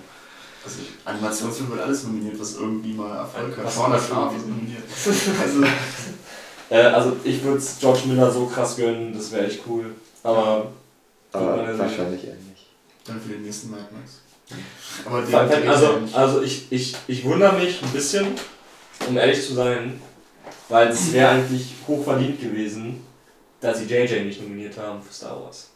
Also 0.65 0.77
Animationsfilm 1.05 1.71
wird 1.71 1.81
alles 1.81 2.05
nominiert, 2.05 2.39
was 2.39 2.55
irgendwie 2.57 2.93
mal 2.95 3.17
Erfolg 3.17 3.57
hat. 3.57 3.67
Ist 3.67 4.47
nominiert. 4.47 4.83
Also, 5.43 5.65
Äh, 6.71 6.81
also 6.81 7.17
ich 7.25 7.43
würde 7.45 7.59
es 7.59 7.79
George 7.79 8.01
Miller 8.07 8.31
so 8.31 8.47
krass 8.47 8.77
gönnen, 8.77 9.13
das 9.15 9.31
wäre 9.33 9.47
echt 9.47 9.61
cool. 9.69 9.95
Aber 10.23 10.73
Aber 11.33 11.57
Meine 11.57 11.67
Seele. 11.69 11.79
wahrscheinlich 11.79 12.25
eher 12.25 12.35
nicht. 12.35 12.67
dann 13.05 13.21
für 13.21 13.35
den 13.35 13.43
nächsten 13.43 13.71
Mad 13.71 13.85
Max. 13.93 14.21
Aber 15.05 15.23
den 15.23 15.69
also, 15.69 15.99
also 16.13 16.43
ich, 16.43 16.71
ich, 16.71 16.97
ich 17.07 17.25
wundere 17.25 17.53
mich 17.59 17.83
ein 17.83 17.91
bisschen, 17.91 18.29
um 19.07 19.17
ehrlich 19.17 19.47
zu 19.47 19.55
sein, 19.55 20.01
weil 20.69 20.89
es 20.89 21.13
wäre 21.13 21.31
eigentlich 21.31 21.75
hoch 21.87 22.03
verdient 22.05 22.41
gewesen, 22.41 23.05
dass 23.61 23.79
sie 23.79 23.85
JJ 23.85 24.25
nicht 24.25 24.41
nominiert 24.43 24.77
haben 24.79 25.03
für 25.03 25.13
Star 25.13 25.43
Wars. 25.43 25.69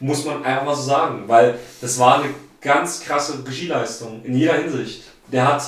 Muss 0.00 0.24
man 0.24 0.44
einfach 0.44 0.64
mal 0.64 0.74
so 0.74 0.82
sagen, 0.82 1.24
weil 1.26 1.58
das 1.80 1.98
war 1.98 2.20
eine 2.20 2.32
ganz 2.60 3.00
krasse 3.00 3.44
Regieleistung 3.46 4.20
in 4.24 4.36
jeder 4.36 4.54
Hinsicht. 4.54 5.04
Der 5.30 5.46
hat, 5.46 5.62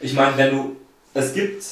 ich 0.00 0.14
meine, 0.14 0.36
wenn 0.36 0.50
du, 0.50 0.76
es 1.12 1.32
gibt 1.32 1.62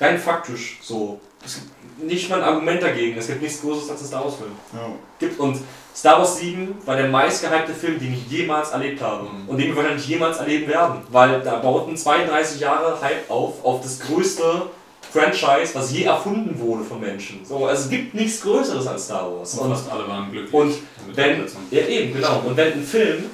rein 0.00 0.18
faktisch 0.18 0.78
so, 0.82 1.20
es 1.44 1.56
gibt 1.56 2.02
nicht 2.02 2.30
mal 2.30 2.42
ein 2.42 2.48
Argument 2.48 2.82
dagegen, 2.82 3.18
es 3.18 3.26
gibt 3.26 3.42
nichts 3.42 3.60
Großes 3.60 3.90
als 3.90 4.00
ein 4.00 4.06
Star 4.06 4.24
Wars 4.24 4.36
Film 4.36 4.52
Ja. 4.72 4.88
gibt. 5.18 5.38
Und 5.38 5.58
Star 5.94 6.18
Wars 6.18 6.38
7 6.38 6.74
war 6.86 6.96
der 6.96 7.08
meistgehypte 7.08 7.74
Film, 7.74 7.98
den 7.98 8.14
ich 8.14 8.26
jemals 8.30 8.70
erlebt 8.70 9.00
habe. 9.02 9.24
Mhm. 9.24 9.48
Und 9.48 9.58
den 9.58 9.68
wir 9.68 9.76
wahrscheinlich 9.76 10.06
jemals 10.08 10.38
erleben 10.38 10.68
werden. 10.68 11.02
Weil 11.10 11.40
da 11.42 11.56
bauten 11.58 11.96
32 11.96 12.60
Jahre 12.60 12.98
Hype 13.00 13.28
auf, 13.30 13.62
auf 13.64 13.82
das 13.82 14.00
größte 14.00 14.62
Franchise, 15.12 15.74
was 15.74 15.92
je 15.92 16.04
erfunden 16.04 16.58
wurde 16.58 16.84
von 16.84 17.00
Menschen. 17.00 17.44
So, 17.44 17.66
also 17.66 17.84
es 17.84 17.90
gibt 17.90 18.14
nichts 18.14 18.40
Größeres 18.42 18.86
als 18.86 19.04
Star 19.06 19.30
Wars. 19.30 19.54
Und 19.54 19.66
Und 19.66 19.70
fast 19.76 19.90
alle 19.90 20.06
waren 20.08 20.30
glücklich. 20.30 20.54
und 20.54 20.74
wenn, 21.14 21.44
ja 21.70 21.86
eben, 21.86 22.14
genau. 22.14 22.42
Und 22.46 22.56
wenn 22.56 22.72
ein 22.74 22.82
Film 22.84 23.24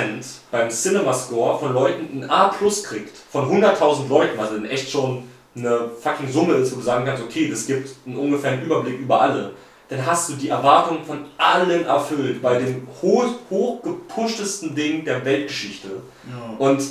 beim 0.50 0.68
Cinema-Score 0.70 1.58
von 1.58 1.74
Leuten 1.74 2.22
ein 2.22 2.30
A 2.30 2.48
plus 2.48 2.82
kriegt, 2.84 3.16
von 3.30 3.50
100.000 3.50 4.08
Leuten, 4.08 4.38
was 4.38 4.50
dann 4.50 4.64
echt 4.64 4.90
schon 4.90 5.24
eine 5.56 5.90
fucking 6.00 6.30
Summe 6.32 6.54
ist, 6.54 6.72
wo 6.72 6.76
du 6.76 6.82
sagen 6.82 7.04
kannst, 7.04 7.22
okay, 7.22 7.48
das 7.50 7.66
gibt 7.66 7.90
einen 8.06 8.16
ungefähren 8.16 8.62
Überblick 8.62 8.98
über 9.00 9.20
alle, 9.20 9.52
dann 9.88 10.04
hast 10.06 10.30
du 10.30 10.34
die 10.34 10.48
Erwartungen 10.48 11.04
von 11.04 11.26
allen 11.36 11.84
erfüllt 11.84 12.40
bei 12.40 12.58
dem 12.58 12.86
hoch, 13.02 13.26
hochgepushtesten 13.50 14.74
Ding 14.74 15.04
der 15.04 15.24
Weltgeschichte. 15.24 15.88
Ja. 16.28 16.56
Und 16.58 16.82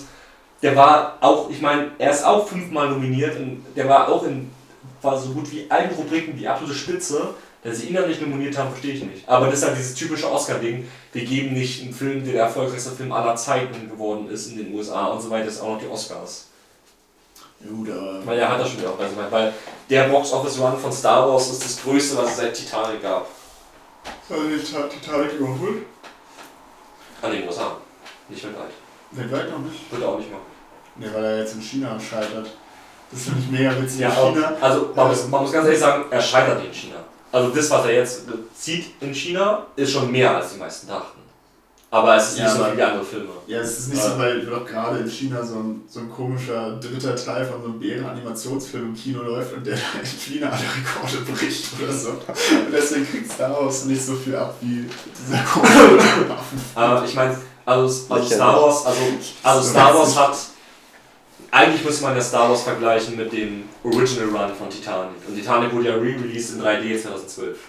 der 0.63 0.75
war 0.75 1.18
auch, 1.21 1.50
ich 1.51 1.62
meine, 1.62 1.92
er 2.00 2.12
ist 2.12 2.25
auch 2.25 2.48
fünfmal 2.48 2.89
nominiert 2.89 3.38
und 3.38 3.63
der 3.75 3.88
war 3.88 4.07
auch 4.10 4.24
in 4.24 4.50
war 5.04 5.19
so 5.19 5.31
gut 5.31 5.51
wie 5.51 5.69
allen 5.69 5.92
Rubriken 5.92 6.36
die 6.38 6.48
absolute 6.48 6.75
Spitze. 6.77 7.36
Dass 7.62 7.77
sie 7.77 7.88
ihn 7.88 7.94
dann 7.95 8.10
nicht 8.10 8.19
nominiert 8.21 8.57
haben, 8.57 8.69
verstehe 8.71 8.94
ich 8.94 9.04
nicht. 9.06 9.30
Aber 9.30 9.45
das 9.45 9.60
ist 9.60 9.65
halt 9.65 9.77
dieses 9.77 9.95
typische 9.95 10.30
Oscar-Ding. 10.30 10.86
Wir 11.13 11.24
geben 11.24 11.54
nicht 11.54 11.81
einen 11.81 11.94
Film, 11.94 12.21
der 12.25 12.33
der 12.33 12.44
erfolgreichste 12.44 12.92
Film 12.92 13.13
aller 13.13 13.38
Zeiten 13.38 13.90
geworden 13.90 14.30
ist 14.30 14.47
in 14.47 14.57
den 14.57 14.73
USA 14.73 15.06
und 15.07 15.21
so 15.21 15.30
weiter, 15.30 15.47
ist 15.47 15.61
auch 15.61 15.69
noch 15.76 15.80
die 15.80 15.88
Oscars. 15.88 16.47
Aber. 17.61 18.19
Weil 18.26 18.40
er 18.40 18.49
hat 18.49 18.59
das 18.59 18.69
schon 18.69 18.80
wieder 18.80 18.90
auch 18.90 18.95
besser 18.97 19.11
gemacht. 19.11 19.31
Weil 19.31 19.54
der 19.90 20.09
Box-Office-Run 20.09 20.78
von 20.78 20.92
Star 20.92 21.30
Wars 21.30 21.52
ist 21.52 21.64
das 21.64 21.81
größte, 21.83 22.18
was 22.18 22.31
es 22.31 22.38
seit 22.38 22.54
Titanic 22.54 23.02
gab. 23.02 23.28
Also 24.30 24.44
die 24.49 24.57
Tat- 24.73 24.90
Titanic 24.92 25.31
überholt? 25.33 25.83
An 27.21 27.31
den 27.31 27.47
USA. 27.47 27.78
Nicht 28.28 28.44
weltweit. 28.44 28.71
Weltweit 29.11 29.49
noch 29.52 29.59
nicht. 29.59 29.90
Wird 29.90 30.02
er 30.02 30.09
auch 30.09 30.18
nicht 30.18 30.30
machen. 30.31 30.53
Ne, 30.95 31.07
weil 31.14 31.23
er 31.23 31.40
jetzt 31.40 31.56
in 31.56 31.62
China 31.62 32.00
scheitert. 32.00 32.50
Das 33.12 33.23
finde 33.23 33.40
ich 33.40 33.52
mega 33.52 33.81
witzig. 33.81 34.02
Ja, 34.02 34.09
in 34.09 34.35
China. 34.35 34.54
also 34.62 34.92
man 34.95 35.07
muss, 35.07 35.28
man 35.28 35.42
muss 35.42 35.52
ganz 35.52 35.66
ehrlich 35.66 35.80
sagen, 35.80 36.06
er 36.09 36.21
scheitert 36.21 36.64
in 36.66 36.73
China. 36.73 36.97
Also 37.31 37.50
das, 37.50 37.69
was 37.71 37.85
er 37.85 37.94
jetzt 37.94 38.21
zieht 38.56 38.85
in 39.02 39.14
China, 39.14 39.66
ist 39.76 39.92
schon 39.92 40.12
mehr 40.12 40.35
als 40.35 40.54
die 40.54 40.59
meisten 40.59 40.88
dachten. 40.88 41.19
Aber 41.90 42.16
es 42.16 42.31
ist 42.31 42.40
Ja, 42.40 42.45
nicht 42.45 42.57
so 42.57 42.78
wie 42.78 42.81
andere 42.81 43.06
Filme. 43.06 43.30
Ja, 43.45 43.59
es 43.59 43.78
ist 43.78 43.90
nicht 43.90 44.02
so, 44.02 44.18
weil 44.18 44.44
doch 44.44 44.66
gerade 44.66 44.97
in 45.00 45.07
China 45.09 45.44
so 45.44 45.56
ein, 45.57 45.83
so 45.88 46.00
ein 46.00 46.09
komischer 46.12 46.80
dritter 46.80 47.16
Teil 47.16 47.45
von 47.45 47.62
so 47.62 47.68
einem 47.68 47.80
Bären-Animationsfilm 47.80 48.85
im 48.85 48.95
Kino 48.95 49.21
läuft 49.21 49.54
und 49.54 49.66
der 49.66 49.76
da 49.76 50.00
in 50.00 50.06
China 50.06 50.50
alle 50.50 50.59
Rekorde 50.59 51.31
bricht 51.31 51.68
oder 51.80 51.94
so. 51.94 52.09
Und 52.09 52.71
deswegen 52.71 53.07
kriegt 53.07 53.31
Star 53.31 53.52
Wars 53.52 53.85
nicht 53.85 54.04
so 54.04 54.16
viel 54.16 54.35
ab 54.35 54.56
wie 54.62 54.90
dieser 55.19 55.44
komische. 55.44 56.35
Aber 56.73 57.06
ich 57.06 57.14
meine, 57.14 57.38
also, 57.64 58.14
also 58.14 58.35
Star. 58.35 58.62
Wars, 58.62 58.85
also, 58.88 59.02
also 59.44 59.69
Star 59.69 59.94
Wars 59.94 60.18
hat. 60.18 60.35
Eigentlich 61.54 61.86
müsste 61.86 62.06
man 62.06 62.16
ja 62.16 62.22
Star 62.22 62.50
Wars 62.50 62.64
vergleichen 62.64 63.16
mit 63.16 63.31
dem 63.31 63.69
Original 63.83 64.30
Run 64.30 64.56
von 64.56 64.72
Titanic. 64.72 65.18
Und 65.28 65.36
Titanic 65.36 65.72
wurde 65.72 65.90
ja 65.90 65.94
re-released 65.94 66.56
in 66.56 66.64
3D 66.64 67.00
2012. 67.00 67.60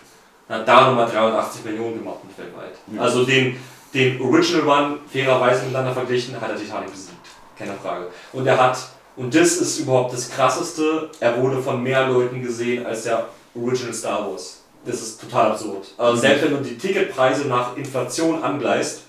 Hat 0.48 0.66
da 0.66 0.88
nochmal 0.88 1.06
380 1.06 1.66
Millionen 1.66 1.98
gemacht 1.98 2.20
weltweit. 2.38 2.72
Ja. 2.94 3.02
Also 3.02 3.26
den, 3.26 3.60
den 3.92 4.18
Original 4.22 4.62
Run 4.62 5.00
fairerweise 5.12 5.64
miteinander 5.66 5.92
verglichen, 5.92 6.40
hat 6.40 6.48
er 6.48 6.56
Titanic 6.56 6.92
besiegt. 6.92 7.26
Keine 7.58 7.74
Frage. 7.74 8.06
Und 8.32 8.46
er 8.46 8.56
hat, 8.56 8.78
und 9.16 9.34
das 9.34 9.58
ist 9.58 9.80
überhaupt 9.80 10.14
das 10.14 10.30
krasseste, 10.30 11.10
er 11.20 11.42
wurde 11.42 11.60
von 11.60 11.82
mehr 11.82 12.08
Leuten 12.08 12.42
gesehen 12.42 12.86
als 12.86 13.02
der 13.02 13.28
Original 13.54 13.92
Star 13.92 14.30
Wars. 14.30 14.62
Das 14.86 15.02
ist 15.02 15.20
total 15.20 15.50
absurd. 15.50 15.88
Also 15.98 16.22
selbst 16.22 16.42
wenn 16.42 16.52
du 16.52 16.62
die 16.62 16.78
Ticketpreise 16.78 17.48
nach 17.48 17.76
Inflation 17.76 18.42
angleichst, 18.42 19.02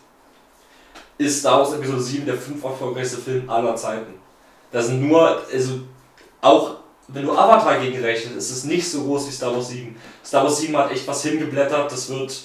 ist 1.17 1.39
Star 1.39 1.59
Wars 1.59 1.71
Episode 1.71 2.01
7 2.01 2.25
der 2.25 2.35
fünf 2.35 2.61
erfolgreichste 2.61 3.19
Film 3.19 3.49
aller 3.49 3.73
Zeiten. 3.77 4.24
Das 4.71 4.87
sind 4.87 5.07
nur, 5.07 5.41
also 5.51 5.79
auch 6.41 6.75
wenn 7.07 7.25
du 7.25 7.31
Avatar 7.31 7.79
gegenrechnet, 7.79 8.35
ist 8.35 8.49
es 8.51 8.63
nicht 8.63 8.89
so 8.89 9.03
groß 9.03 9.27
wie 9.27 9.31
Star 9.31 9.55
Wars 9.55 9.69
7. 9.69 9.95
Star 10.25 10.43
Wars 10.43 10.57
7 10.57 10.75
hat 10.77 10.91
echt 10.91 11.07
was 11.07 11.21
hingeblättert, 11.23 11.91
das 11.91 12.09
wird, 12.09 12.35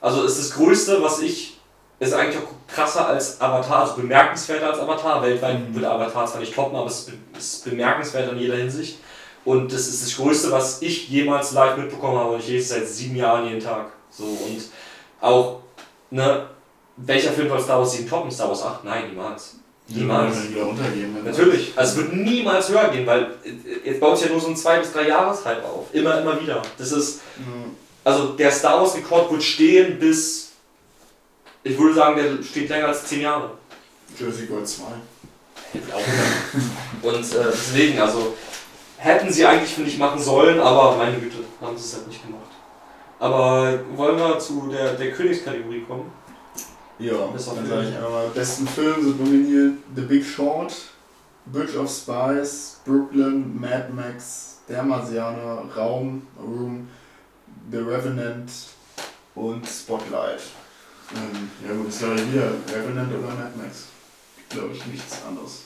also 0.00 0.22
ist 0.24 0.38
das 0.38 0.50
Größte, 0.52 1.02
was 1.02 1.20
ich, 1.20 1.58
ist 1.98 2.12
eigentlich 2.12 2.38
auch 2.42 2.48
krasser 2.72 3.08
als 3.08 3.40
Avatar, 3.40 3.80
also 3.80 3.94
bemerkenswerter 3.94 4.70
als 4.70 4.78
Avatar. 4.78 5.22
Weltweit 5.22 5.58
Mhm. 5.68 5.74
würde 5.74 5.90
Avatar 5.90 6.26
zwar 6.26 6.40
nicht 6.40 6.54
toppen, 6.54 6.76
aber 6.76 6.86
es 6.86 7.00
ist 7.00 7.06
be- 7.10 7.38
ist 7.38 7.64
bemerkenswert 7.64 8.30
in 8.32 8.38
jeder 8.38 8.56
Hinsicht. 8.56 8.98
Und 9.44 9.72
das 9.72 9.86
ist 9.88 10.02
das 10.04 10.16
Größte, 10.16 10.50
was 10.52 10.82
ich 10.82 11.08
jemals 11.08 11.52
live 11.52 11.76
mitbekommen 11.78 12.18
habe. 12.18 12.34
Und 12.34 12.40
ich 12.40 12.48
lese 12.48 12.74
es 12.74 12.80
seit 12.80 12.88
sieben 12.88 13.16
Jahren 13.16 13.46
jeden 13.48 13.60
Tag. 13.60 13.86
So 14.10 14.24
und 14.24 14.60
auch, 15.20 15.60
ne, 16.10 16.46
welcher 16.96 17.30
Film 17.32 17.48
soll 17.48 17.60
Star 17.62 17.78
Wars 17.78 17.92
7 17.92 18.08
toppen? 18.08 18.30
Star 18.30 18.48
Wars 18.48 18.62
8? 18.62 18.84
Nein, 18.84 19.08
niemals. 19.08 19.56
Niemals. 19.88 20.34
Würden 20.36 20.50
wieder 20.50 20.62
runtergehen. 20.64 21.24
Natürlich. 21.24 21.72
Also 21.76 21.92
es 21.92 21.96
wird 21.98 22.12
niemals 22.16 22.68
höher 22.68 22.88
gehen, 22.88 23.06
weil 23.06 23.22
äh, 23.44 23.88
jetzt 23.88 24.00
baut 24.00 24.16
sich 24.18 24.26
ja 24.26 24.32
nur 24.32 24.40
so 24.40 24.48
ein 24.48 24.56
2 24.56 24.78
bis 24.80 24.92
3 24.92 25.08
Jahres-Hype 25.08 25.64
auf. 25.64 25.86
Immer, 25.92 26.20
immer 26.20 26.40
wieder. 26.40 26.60
Das 26.76 26.90
ist, 26.92 27.20
Mhm. 27.38 27.76
also 28.02 28.28
der 28.34 28.50
Star 28.50 28.80
Wars-Rekord 28.80 29.30
wird 29.30 29.42
stehen 29.42 29.98
bis, 29.98 30.50
ich 31.62 31.78
würde 31.78 31.94
sagen, 31.94 32.16
der 32.16 32.42
steht 32.42 32.68
länger 32.68 32.88
als 32.88 33.04
10 33.06 33.20
Jahre. 33.20 33.50
Jurassic 34.18 34.50
World 34.50 34.66
2. 34.68 34.82
Und 37.02 37.14
äh, 37.14 37.36
deswegen, 37.52 37.98
also 38.00 38.34
hätten 38.96 39.32
sie 39.32 39.44
eigentlich, 39.46 39.70
finde 39.74 39.90
ich, 39.90 39.98
machen 39.98 40.20
sollen, 40.20 40.58
aber 40.60 40.96
meine 40.96 41.18
Güte, 41.18 41.38
haben 41.60 41.76
sie 41.76 41.84
es 41.84 41.94
halt 41.94 42.08
nicht 42.08 42.22
gemacht. 42.24 42.42
Aber 43.18 43.78
wollen 43.94 44.16
wir 44.18 44.38
zu 44.38 44.68
der, 44.70 44.94
der 44.94 45.12
Königskategorie 45.12 45.82
kommen? 45.82 46.10
Ja, 46.98 47.26
Bis 47.26 47.46
auf 47.48 47.54
dann 47.56 47.64
den- 47.64 47.70
sage 47.70 47.88
ich 47.90 47.94
einfach 47.96 48.10
mal, 48.10 48.28
besten 48.34 48.66
Film 48.66 49.02
sind 49.02 49.20
nominiert 49.20 49.74
The 49.94 50.02
Big 50.02 50.24
Short, 50.24 50.72
Bridge 51.46 51.78
of 51.78 51.90
Spies, 51.90 52.80
Brooklyn, 52.84 53.58
Mad 53.60 53.88
Max, 53.92 54.58
Der 54.68 54.82
Marsianer, 54.82 55.62
Raum, 55.76 56.22
Room, 56.40 56.88
The 57.70 57.78
Revenant 57.78 58.50
und 59.34 59.64
Spotlight. 59.66 60.40
Ähm, 61.14 61.50
ja 61.64 61.72
gut, 61.74 61.88
ist 61.88 62.02
ich 62.02 62.32
wieder 62.32 62.50
Revenant 62.74 63.12
oder 63.12 63.28
Mad 63.34 63.52
Max. 63.56 63.84
Glaube 64.48 64.70
ich 64.74 64.84
nichts 64.86 65.18
anderes. 65.28 65.60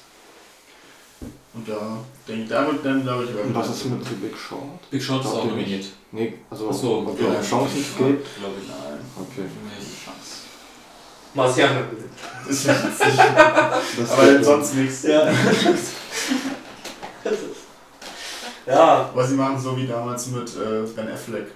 Und 1.54 1.68
da 1.68 1.98
denke 2.28 2.42
ich, 2.42 2.48
da 2.48 2.66
wird 2.66 2.84
dann 2.84 3.02
glaube 3.02 3.24
ich 3.24 3.30
Und 3.34 3.54
was 3.54 3.70
ist 3.70 3.84
mit 3.86 4.04
The 4.04 4.14
Big 4.14 4.36
Short? 4.36 4.90
Big 4.90 5.02
Shot 5.02 5.20
ist 5.22 5.26
auch 5.30 5.44
nominiert. 5.46 5.86
Nee, 6.12 6.34
also 6.50 6.68
Ach 6.70 6.74
so, 6.74 6.98
ob 7.06 7.20
ja, 7.20 7.40
es 7.40 7.48
Chancen 7.48 7.76
gibt. 7.76 8.26
Glaube 8.38 8.54
ich. 8.62 8.68
Nein, 8.68 9.00
Okay. 9.18 9.46
Chance. 11.34 11.60
Marciano. 11.62 11.80
Das 12.46 12.56
ist. 12.56 12.68
Das 12.68 14.10
Aber 14.10 14.44
sonst 14.44 14.74
nichts. 14.74 15.02
Ja. 15.04 15.30
ja. 18.66 19.10
Aber 19.12 19.26
sie 19.26 19.34
machen 19.34 19.58
so 19.58 19.76
wie 19.76 19.86
damals 19.86 20.26
mit 20.28 20.48
äh, 20.56 20.82
Ben 20.94 21.12
Affleck, 21.12 21.46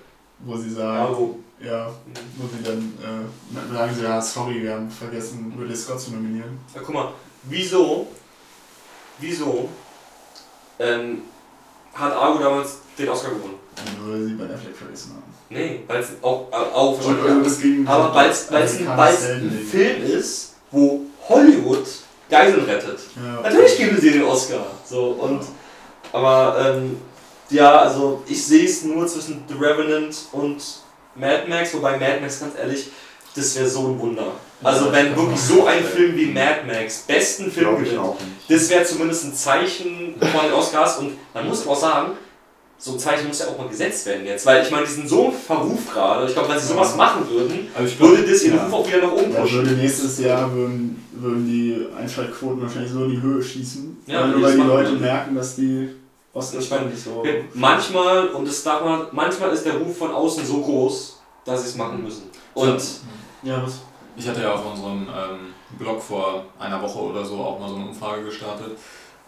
wo 0.41 0.57
sie 0.57 0.71
sagen, 0.71 1.07
Bravo. 1.07 1.39
ja, 1.61 1.89
wo 2.37 2.47
sie 2.47 2.63
dann 2.63 2.93
äh, 3.03 3.75
sagen 3.75 3.95
sie, 3.95 4.03
ja, 4.03 4.21
sorry, 4.21 4.63
wir 4.63 4.75
haben 4.75 4.91
vergessen, 4.91 5.55
Ridley 5.59 5.77
Scott 5.77 6.01
zu 6.01 6.13
nominieren. 6.13 6.59
Ja, 6.75 6.81
guck 6.85 6.95
mal, 6.95 7.13
wieso, 7.45 8.09
wieso 9.19 9.69
ähm, 10.79 11.23
hat 11.95 12.13
Argo 12.13 12.39
damals 12.39 12.79
den 12.99 13.09
Oscar 13.09 13.31
gewonnen? 13.31 13.59
Nur 13.99 14.13
weil 14.15 14.25
sie 14.25 14.35
Ben 14.35 14.53
Affleck 14.53 14.77
vergessen 14.77 15.13
haben. 15.15 15.34
Nee, 15.55 15.81
weil 15.87 16.01
es 16.01 16.09
auch, 16.21 16.49
äh, 16.51 16.57
auch 16.57 17.01
ging 17.61 17.87
aber 17.87 18.15
weil 18.15 18.31
es 18.31 18.51
ein, 18.51 19.67
Film 19.71 20.03
ist, 20.03 20.55
wo 20.71 21.03
Hollywood 21.29 21.87
Geiseln 22.29 22.65
rettet. 22.65 22.99
Ja. 23.17 23.43
Natürlich 23.43 23.77
geben 23.77 23.99
sie 24.01 24.11
den 24.11 24.25
Oscar. 24.25 24.67
So, 24.85 25.11
und, 25.21 25.43
aber 26.13 26.57
ähm, 26.59 26.97
ja, 27.51 27.79
also 27.79 28.23
ich 28.27 28.45
sehe 28.45 28.65
es 28.65 28.83
nur 28.83 29.07
zwischen 29.07 29.45
The 29.49 29.55
Revenant 29.55 30.17
und 30.33 30.63
Mad 31.15 31.45
Max, 31.49 31.75
wobei 31.75 31.93
Mad 31.99 32.21
Max, 32.21 32.41
ganz 32.41 32.59
ehrlich, 32.59 32.91
das 33.37 33.57
wäre 33.57 33.69
so 33.69 33.89
ein 33.89 34.01
Wunder. 34.01 34.27
Also 34.63 34.87
Ja, 34.87 34.93
wenn 34.93 35.17
wirklich 35.17 35.41
so 35.41 35.67
ein. 35.67 35.85
Film 35.85 36.17
wie 36.17 36.27
Mad 36.27 36.61
Max 36.67 37.05
besten 37.07 37.51
Film 37.51 37.77
gewinnt, 37.79 38.01
das 38.49 38.71
wäre 38.71 38.85
zumindest 38.85 39.25
ein 39.25 39.35
Zeichen 39.35 40.15
von 40.19 40.43
den 40.45 40.53
Oscars 40.53 40.99
und 40.99 41.17
man 41.35 41.49
muss 41.49 41.67
auch 41.67 41.79
sagen, 41.79 42.13
so 42.85 42.93
ein 42.93 42.99
Zeichen 42.99 43.29
muss 43.29 43.39
ja 43.39 43.47
auch 43.47 43.57
mal 43.57 43.67
gesetzt 43.69 44.05
werden 44.05 44.27
jetzt, 44.27 44.45
weil 44.45 44.63
ich 44.63 44.71
meine, 44.71 44.85
die 44.85 44.93
sind 44.93 45.09
so 45.09 45.27
im 45.29 45.33
Verruf 45.33 45.91
gerade. 45.91 46.27
Ich 46.27 46.35
glaube, 46.35 46.51
wenn 46.51 46.59
sie 46.59 46.67
sowas 46.67 46.95
machen 46.97 47.27
würden, 47.31 47.69
Also 47.75 47.89
ich 47.89 47.97
glaube, 47.97 48.19
würde 48.19 48.31
das 48.31 48.43
ihren 48.45 48.57
Ja. 48.59 48.65
Ruf 48.67 48.73
auch 48.75 48.87
wieder 48.87 48.99
nach 48.99 49.13
oben 49.13 49.33
Ja, 49.33 49.41
pushen. 49.41 49.57
würde 49.57 49.71
nächstes 49.71 50.19
Jahr 50.19 50.53
würden, 50.53 51.03
würden 51.13 51.47
die 51.47 51.87
Einschaltquoten 51.99 52.61
wahrscheinlich 52.61 52.93
so 52.93 53.05
in 53.05 53.11
die 53.13 53.23
Höhe 53.23 53.43
schießen. 53.43 53.97
Ja, 54.07 54.27
nur 54.27 54.43
weil 54.43 54.53
die 54.57 54.59
Leute 54.63 54.91
würden. 54.91 55.01
merken, 55.01 55.35
dass 55.35 55.57
die 55.57 55.95
Oscars 56.35 56.65
Ich 56.65 56.71
meine, 56.71 56.87
nicht 56.87 57.03
so. 57.03 57.23
Manchmal, 57.55 58.29
und 58.29 58.47
das 58.47 58.63
darf 58.63 58.85
man, 58.85 59.07
manchmal 59.13 59.51
ist 59.53 59.65
der 59.65 59.77
Ruf 59.79 59.97
von 59.97 60.11
außen 60.13 60.45
so 60.45 60.61
groß, 60.61 61.23
dass 61.47 61.63
sie 61.63 61.69
es 61.71 61.77
machen 61.77 62.03
müssen. 62.05 62.25
Und 62.53 62.83
Ja, 63.43 63.63
was? 63.65 63.81
Ich 64.17 64.29
hatte 64.29 64.43
ja 64.43 64.53
auf 64.53 64.61
unserem 64.73 65.03
ähm, 65.09 65.55
Blog 65.79 66.03
vor 66.03 66.45
einer 66.59 66.83
Woche 66.83 66.99
oder 66.99 67.25
so 67.25 67.37
auch 67.39 67.59
mal 67.59 67.69
so 67.71 67.77
eine 67.77 67.87
Umfrage 67.87 68.25
gestartet 68.25 68.77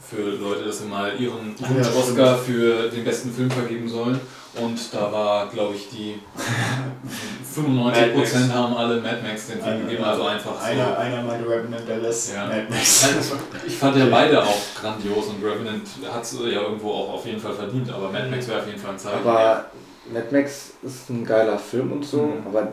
für 0.08 0.22
Leute, 0.22 0.64
dass 0.64 0.78
sie 0.80 0.86
mal 0.86 1.12
ihren 1.18 1.54
Ja, 1.58 1.68
Wunsch-Oscar 1.68 2.36
für 2.38 2.88
den 2.88 3.04
besten 3.04 3.32
Film 3.32 3.50
vergeben 3.50 3.88
sollen. 3.88 4.20
Und 4.60 4.78
da 4.94 5.12
war, 5.12 5.48
glaube 5.48 5.74
ich, 5.74 5.88
die 5.90 6.14
95% 7.54 8.52
haben 8.52 8.74
alle 8.76 9.00
Mad 9.00 9.18
Max 9.22 9.48
den 9.48 9.60
Film 9.60 9.82
gegeben, 9.86 10.04
also 10.04 10.24
einfach 10.24 10.62
Einer, 10.62 10.88
so. 10.88 10.94
einer 10.96 11.22
meinte 11.22 11.48
Revenant, 11.48 11.88
der 11.88 12.02
Rest 12.02 12.34
Ja. 12.34 12.46
Mad 12.46 12.66
Max. 12.70 13.06
Ich 13.66 13.76
fand 13.76 13.96
ja 13.96 14.06
beide 14.06 14.42
auch 14.42 14.56
grandios 14.80 15.26
und 15.26 15.44
Revenant 15.44 15.82
hat 16.12 16.22
es 16.22 16.32
ja 16.40 16.60
irgendwo 16.62 16.90
auch 16.92 17.14
auf 17.14 17.26
jeden 17.26 17.40
Fall 17.40 17.52
verdient, 17.54 17.90
aber 17.92 18.10
Mad 18.10 18.28
Max 18.30 18.48
wäre 18.48 18.60
auf 18.60 18.66
jeden 18.66 18.78
Fall 18.78 18.92
ein 18.92 18.98
Zeichen. 18.98 19.18
Aber 19.26 19.66
Mad 20.12 20.26
Max 20.30 20.72
ist 20.82 21.10
ein 21.10 21.24
geiler 21.24 21.58
Film 21.58 21.92
und 21.92 22.04
so, 22.04 22.22
Mhm. 22.22 22.46
aber 22.46 22.68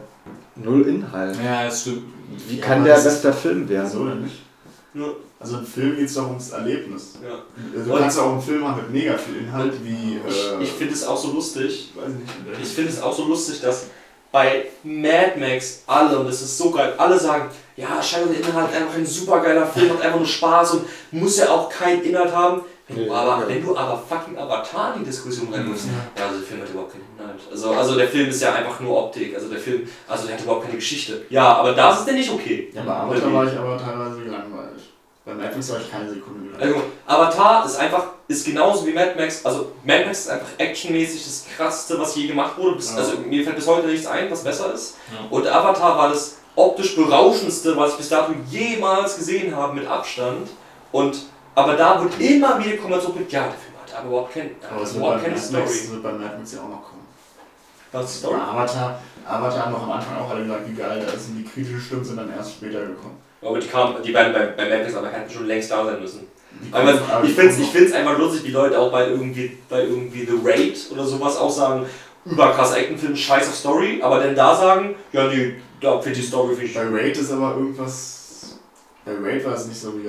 null 0.55 0.87
Inhalt. 0.87 1.35
ja, 1.43 1.65
es 1.65 1.81
stimmt. 1.81 2.03
Wie 2.47 2.57
Ja, 2.59 2.65
kann 2.65 2.83
der 2.83 2.95
das- 2.95 3.03
bester 3.05 3.33
Film 3.33 3.67
werden? 3.69 3.89
So 3.89 4.05
denn 4.07 4.23
nicht? 4.23 4.41
nur, 4.93 5.17
Also 5.43 5.57
im 5.57 5.65
Film 5.65 5.95
geht 5.97 6.05
es 6.07 6.13
doch 6.15 6.27
ums 6.27 6.51
Erlebnis. 6.51 7.15
ja. 7.21 7.39
Also 7.77 7.85
du 7.89 7.93
Und- 7.95 7.99
kannst 8.01 8.17
auch 8.19 8.31
einen 8.31 8.41
Film 8.41 8.65
haben 8.67 8.77
mit 8.77 8.91
mega 8.91 9.17
viel 9.17 9.37
Inhalt, 9.37 9.73
wie. 9.83 10.15
Äh, 10.15 10.63
ich 10.63 10.71
finde 10.71 10.93
es 10.93 11.05
auch 11.05 11.17
so 11.17 11.33
lustig, 11.33 11.91
weiß 11.95 12.05
ich 12.11 12.15
nicht. 12.49 12.61
ich 12.61 12.69
finde 12.69 12.89
es 12.91 13.01
auch 13.01 13.13
so 13.13 13.25
lustig, 13.25 13.59
dass 13.61 13.87
bei 14.31 14.65
Mad 14.83 15.33
Max 15.37 15.83
alle, 15.85 16.17
und 16.17 16.25
das 16.27 16.41
ist 16.41 16.57
so 16.57 16.71
geil, 16.71 16.93
alle 16.97 17.19
sagen, 17.19 17.49
ja, 17.75 18.01
Shadow 18.01 18.27
der 18.31 18.39
Inhalt, 18.39 18.73
einfach 18.73 18.95
ein 18.95 19.05
super 19.05 19.41
geiler 19.41 19.67
Film, 19.67 19.89
macht 19.89 20.01
einfach 20.01 20.17
nur 20.17 20.27
Spaß 20.27 20.71
und 20.75 20.85
muss 21.11 21.37
ja 21.37 21.49
auch 21.49 21.69
keinen 21.69 22.01
Inhalt 22.03 22.33
haben. 22.33 22.61
Wenn, 22.87 22.97
Nee, 22.97 23.05
du, 23.05 23.13
aber, 23.13 23.41
ja. 23.43 23.47
wenn 23.47 23.63
du 23.65 23.77
aber 23.77 23.97
fucking 24.09 24.37
Avatar 24.37 24.93
in 24.95 25.01
die 25.01 25.05
Diskussion 25.05 25.53
rein 25.53 25.67
musst, 25.67 25.85
Ja. 25.85 26.21
ja, 26.21 26.27
also 26.27 26.39
der 26.39 26.47
Film 26.47 26.61
hat 26.61 26.69
überhaupt 26.69 26.91
keinen 26.93 27.05
Inhalt. 27.17 27.39
Also, 27.51 27.71
also 27.71 27.95
der 27.95 28.07
Film 28.09 28.29
ist 28.29 28.41
ja 28.41 28.53
einfach 28.53 28.79
nur 28.81 28.97
Optik, 29.05 29.35
also 29.35 29.47
der 29.49 29.59
Film, 29.59 29.87
also 30.07 30.25
der 30.27 30.35
hat 30.35 30.43
überhaupt 30.43 30.63
keine 30.65 30.75
Geschichte. 30.77 31.21
Ja, 31.29 31.53
aber 31.55 31.73
da 31.73 31.93
ist 31.93 31.99
es 31.99 32.05
denn 32.05 32.15
nicht 32.15 32.31
okay. 32.31 32.69
Ja, 32.73 32.83
bei 32.83 32.91
Avatar 32.93 33.33
war 33.33 33.45
ich 33.47 33.57
aber 33.57 33.77
teilweise 33.77 34.21
gelangweilt. 34.21 34.81
Bei 35.25 35.33
Matrix 35.33 35.71
war 35.71 35.79
ich 35.79 35.89
keine 35.89 36.09
Sekunde 36.09 36.49
gelangweilt. 36.49 36.75
Also, 36.75 36.85
Avatar 37.05 37.65
ist 37.65 37.77
einfach, 37.77 38.07
ist 38.27 38.45
genauso 38.45 38.85
wie 38.85 38.91
Mad 38.91 39.13
Max, 39.17 39.45
also 39.45 39.71
Mad 39.85 40.05
Max 40.05 40.19
ist 40.21 40.29
einfach 40.29 40.47
actionmäßig 40.57 41.23
das 41.23 41.45
krasseste, 41.55 41.97
was 41.99 42.15
je 42.15 42.27
gemacht 42.27 42.57
wurde. 42.57 42.75
Bis, 42.75 42.91
Ja. 42.91 42.97
Also 42.97 43.17
mir 43.19 43.43
fällt 43.43 43.55
bis 43.55 43.67
heute 43.67 43.87
nichts 43.87 44.05
ein, 44.05 44.29
was 44.29 44.43
besser 44.43 44.73
ist. 44.73 44.97
Ja. 45.13 45.25
Und 45.29 45.47
Avatar 45.47 45.97
war 45.97 46.09
das 46.09 46.37
optisch 46.55 46.95
berauschendste, 46.95 47.77
was 47.77 47.91
ich 47.91 47.97
bis 47.97 48.09
dato 48.09 48.33
jemals 48.49 49.15
gesehen 49.15 49.55
habe, 49.55 49.75
mit 49.75 49.87
Abstand. 49.87 50.49
Und, 50.91 51.17
aber 51.55 51.75
da 51.75 52.03
wird 52.03 52.19
immer 52.19 52.63
wieder 52.63 52.75
kommen 52.77 52.99
so 52.99 53.09
mit, 53.09 53.31
ja, 53.31 53.43
der 53.43 53.51
Film 53.51 53.73
hat 53.81 53.97
aber 53.97 54.09
überhaupt, 54.09 54.33
kein, 54.33 54.51
Aber 54.69 54.83
bei, 54.83 54.89
überhaupt 54.89 54.99
Mad 54.99 55.21
keine 55.23 55.35
Max, 55.35 55.47
Story. 55.47 55.63
es 55.63 55.91
wird 55.91 56.03
bei 56.03 56.11
Mad 56.11 56.37
Max 56.37 56.53
ja 56.53 56.59
auch 56.59 56.69
noch 56.69 56.83
kommen. 56.83 57.07
Was 57.93 58.05
ist 58.05 58.15
die 58.15 58.19
Story? 58.19 58.39
Avatar, 58.41 58.99
Avatar 59.25 59.65
haben 59.65 59.71
noch 59.71 59.83
am 59.83 59.91
Anfang 59.91 60.17
auch 60.19 60.29
alle 60.31 60.41
gesagt, 60.43 60.67
wie 60.67 60.73
geil 60.73 61.01
das 61.05 61.15
ist. 61.15 61.29
Und 61.29 61.37
die 61.37 61.45
kritischen 61.45 61.79
Stimmen 61.79 62.03
sind 62.03 62.17
dann 62.17 62.29
erst 62.35 62.51
später 62.51 62.81
gekommen. 62.81 63.21
Aber 63.43 63.59
die 63.59 63.67
kamen, 63.67 63.95
die 64.03 64.11
beiden 64.11 64.33
bei, 64.33 64.45
bei 64.47 64.69
Max 64.69 64.95
aber 64.95 65.09
hätten 65.09 65.31
schon 65.31 65.47
längst 65.47 65.71
da 65.71 65.85
sein 65.85 66.01
müssen. 66.01 66.27
Aber 66.71 66.93
ich 67.23 67.33
finde 67.33 67.51
es 67.51 67.59
ich 67.59 67.69
find's 67.69 67.93
einfach 67.93 68.17
lustig, 68.17 68.45
wie 68.45 68.51
Leute 68.51 68.79
auch 68.79 68.91
bei 68.91 69.07
irgendwie, 69.09 69.57
bei 69.69 69.81
irgendwie 69.81 70.25
The 70.25 70.39
Raid 70.43 70.77
oder 70.91 71.03
sowas 71.03 71.37
auch 71.37 71.49
sagen, 71.49 71.85
überkrasser 72.25 72.77
Actionfilm, 72.77 73.15
scheiß 73.15 73.49
auf 73.49 73.55
Story, 73.55 73.99
aber 74.01 74.19
dann 74.19 74.35
da 74.35 74.55
sagen, 74.55 74.95
ja 75.11 75.27
nee, 75.27 75.55
da 75.81 75.99
finde 75.99 76.17
ich 76.17 76.25
die 76.25 76.29
Story 76.31 76.55
finde 76.55 76.65
ich 76.65 76.73
Bei 76.73 76.87
Raid 76.87 77.17
ist 77.17 77.31
aber 77.31 77.55
irgendwas. 77.57 78.57
Bei 79.03 79.11
Raid 79.11 79.45
war 79.45 79.55
es 79.55 79.67
nicht 79.67 79.79
so 79.79 79.93
wie 79.95 80.07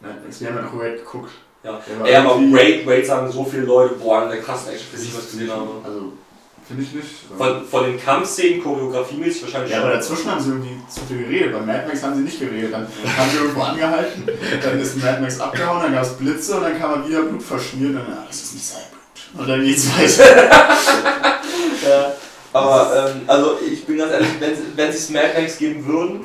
Max. 0.00 0.40
Wir 0.40 0.48
haben 0.48 0.56
ja 0.56 0.62
noch 0.62 0.78
Raid 0.78 0.98
geguckt. 0.98 1.30
Ja. 1.62 1.78
Ja, 2.06 2.20
aber 2.20 2.40
Raid, 2.52 2.86
Raid 2.86 3.06
sagen 3.06 3.30
so 3.30 3.44
viele 3.44 3.64
Leute, 3.64 3.94
boah, 3.94 4.24
in 4.24 4.30
der 4.30 4.40
krassen 4.40 4.72
Actionfilm, 4.72 5.02
die 5.02 5.08
ich 5.08 5.16
was 5.16 5.30
gesehen 5.30 5.50
habe. 5.50 5.68
Also, 5.84 6.12
finde 6.70 6.82
ich 6.84 6.92
nicht. 6.94 7.06
Von, 7.36 7.64
von 7.66 7.84
den 7.84 8.00
Kampfszenen, 8.00 8.62
choreografiemäßig 8.62 9.42
wahrscheinlich 9.42 9.70
Ja, 9.72 9.78
schon. 9.78 9.86
aber 9.86 9.96
dazwischen 9.96 10.30
haben 10.30 10.40
sie 10.40 10.48
irgendwie 10.50 10.76
zu 10.88 11.00
viel 11.08 11.18
geredet. 11.24 11.52
Bei 11.52 11.60
Mad 11.60 11.86
Max 11.86 12.02
haben 12.02 12.14
sie 12.16 12.22
nicht 12.22 12.40
geredet. 12.40 12.72
Dann 12.72 12.82
haben 12.86 13.30
sie 13.30 13.36
irgendwo 13.38 13.60
angehalten, 13.62 14.22
dann 14.62 14.80
ist 14.80 14.96
Mad 15.02 15.20
Max 15.20 15.38
abgehauen, 15.40 15.82
dann 15.82 15.92
gab 15.94 16.02
es 16.04 16.12
Blitze 16.14 16.56
und 16.56 16.62
dann 16.62 16.78
kam 16.80 17.02
er 17.02 17.08
wieder 17.08 17.22
Blut 17.22 17.42
verschmiert 17.42 17.90
und 17.90 17.96
dann, 17.96 18.12
ah, 18.12 18.24
das 18.26 18.36
ist 18.42 18.54
nicht 18.54 18.66
sein 18.66 18.82
Blut. 18.90 19.40
Und 19.42 19.48
dann 19.48 19.62
geht's 19.64 19.86
weiter. 19.98 20.60
Ja, 21.88 22.12
aber 22.52 23.10
ähm, 23.14 23.22
also 23.26 23.58
ich 23.70 23.84
bin 23.86 23.96
ganz 23.98 24.12
ehrlich, 24.12 24.28
wenn, 24.38 24.52
wenn 24.76 24.92
sie 24.92 24.98
es 24.98 25.10
Mad 25.10 25.28
Max 25.40 25.56
geben 25.58 25.86
würden, 25.86 26.24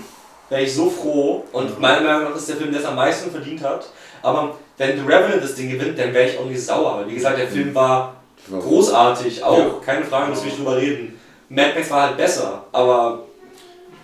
wäre 0.49 0.61
ich 0.63 0.73
so 0.75 0.89
froh. 0.89 1.45
Und 1.51 1.69
Ja. 1.69 1.75
meiner 1.79 2.01
Meinung 2.01 2.23
nach 2.31 2.35
ist 2.35 2.49
der 2.49 2.57
Film, 2.57 2.71
der 2.71 2.81
es 2.81 2.85
am 2.85 2.95
meisten 2.95 3.31
verdient 3.31 3.63
hat. 3.63 3.87
Aber 4.21 4.57
wenn 4.77 4.97
The 4.97 5.03
Revenant 5.05 5.43
das 5.43 5.55
Ding 5.55 5.69
gewinnt, 5.69 5.97
dann 5.97 6.13
wäre 6.13 6.29
ich 6.29 6.37
auch 6.37 6.45
nicht 6.45 6.61
sauer. 6.61 6.97
Weil 6.99 7.07
wie 7.09 7.15
gesagt, 7.15 7.37
der 7.39 7.47
Film 7.47 7.73
war? 7.73 8.15
Großartig, 8.49 9.43
auch. 9.43 9.81
Keine 9.81 10.05
Frage, 10.05 10.29
müssen 10.29 10.43
wir 10.43 10.49
nicht 10.51 10.59
drüber 10.59 10.77
reden. 10.77 11.19
Mad 11.49 11.73
Max 11.75 11.89
war 11.91 12.07
halt 12.07 12.17
besser, 12.17 12.65
aber 12.71 13.25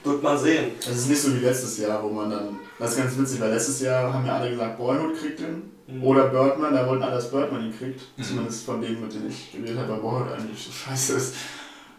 wird 0.03 0.23
man 0.23 0.37
sehen. 0.37 0.71
Das 0.85 0.95
ist 0.95 1.09
nicht 1.09 1.21
so 1.21 1.33
wie 1.33 1.39
letztes 1.39 1.77
Jahr, 1.79 2.03
wo 2.03 2.09
man 2.09 2.29
dann. 2.29 2.59
Das 2.79 2.91
ist 2.91 2.97
ganz 2.97 3.17
witzig, 3.17 3.39
weil 3.39 3.51
letztes 3.51 3.81
Jahr 3.81 4.11
haben 4.13 4.25
ja 4.25 4.37
alle 4.37 4.49
gesagt, 4.49 4.77
Boyhood 4.77 5.15
kriegt 5.19 5.39
den. 5.39 5.71
Mhm. 5.87 6.03
Oder 6.03 6.29
Birdman, 6.29 6.73
da 6.73 6.87
wollten 6.87 7.03
alle, 7.03 7.15
dass 7.15 7.29
Birdman 7.29 7.65
ihn 7.65 7.77
kriegt. 7.77 8.01
Mhm. 8.17 8.23
Zumindest 8.23 8.65
von 8.65 8.81
denen, 8.81 9.01
mit 9.01 9.13
denen 9.13 9.29
ich 9.29 9.51
gewählt 9.51 9.77
habe, 9.77 9.93
weil 9.93 9.99
Boyhood 9.99 10.31
eigentlich 10.31 10.63
so 10.63 10.71
scheiße 10.89 11.13
ist. 11.13 11.35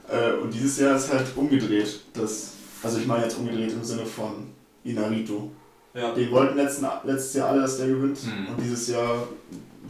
Äh, 0.08 0.32
Und 0.40 0.52
dieses 0.52 0.78
Jahr 0.78 0.96
ist 0.96 1.12
halt 1.12 1.26
umgedreht. 1.36 2.00
Das, 2.12 2.52
also 2.82 2.98
ich 2.98 3.06
meine 3.06 3.24
jetzt 3.24 3.38
umgedreht 3.38 3.72
im 3.72 3.84
Sinne 3.84 4.04
von 4.04 4.48
Inarito. 4.84 5.50
Ja. 5.94 6.12
Die 6.14 6.30
wollten 6.30 6.56
letzten, 6.56 6.86
letztes 7.04 7.34
Jahr 7.34 7.50
alle, 7.50 7.62
dass 7.62 7.78
der 7.78 7.88
gewinnt. 7.88 8.18
Mhm. 8.24 8.48
Und 8.54 8.64
dieses 8.64 8.88
Jahr 8.88 9.28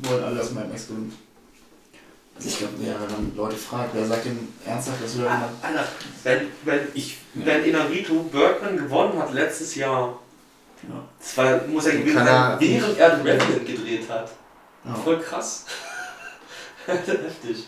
wollen 0.02 0.24
alle, 0.24 0.36
dass 0.36 0.52
Mad 0.52 0.68
Max 0.68 0.88
gewinnt. 0.88 1.12
Also 2.36 2.48
ich 2.48 2.58
glaube, 2.58 2.74
ja, 2.82 2.94
wenn 3.00 3.10
man 3.12 3.36
Leute 3.36 3.56
fragt, 3.56 3.90
wer 3.94 4.06
sagt 4.06 4.24
denn 4.24 4.48
ernsthaft, 4.66 5.02
dass 5.04 5.18
wir 5.18 5.30
Ah, 5.30 5.48
Alter, 5.62 5.84
wenn, 6.24 6.48
wenn, 6.64 6.80
ich, 6.94 7.18
wenn 7.34 7.64
Inarito 7.64 8.14
Bergman 8.24 8.76
gewonnen 8.76 9.18
hat 9.20 9.32
letztes 9.32 9.74
Jahr, 9.76 10.18
Ja. 10.82 11.04
das 11.18 11.36
war, 11.36 11.60
muss 11.68 11.86
er 11.86 11.92
gewesen 11.98 12.16
Kann 12.16 12.26
sein, 12.26 12.34
er- 12.52 12.60
während 12.60 12.98
er 12.98 13.16
The 13.16 13.22
Revenant 13.28 13.66
gedreht 13.66 14.08
hat. 14.10 14.30
Ja. 14.84 14.94
Voll 14.94 15.20
krass. 15.20 15.66
Heftig. 16.86 17.66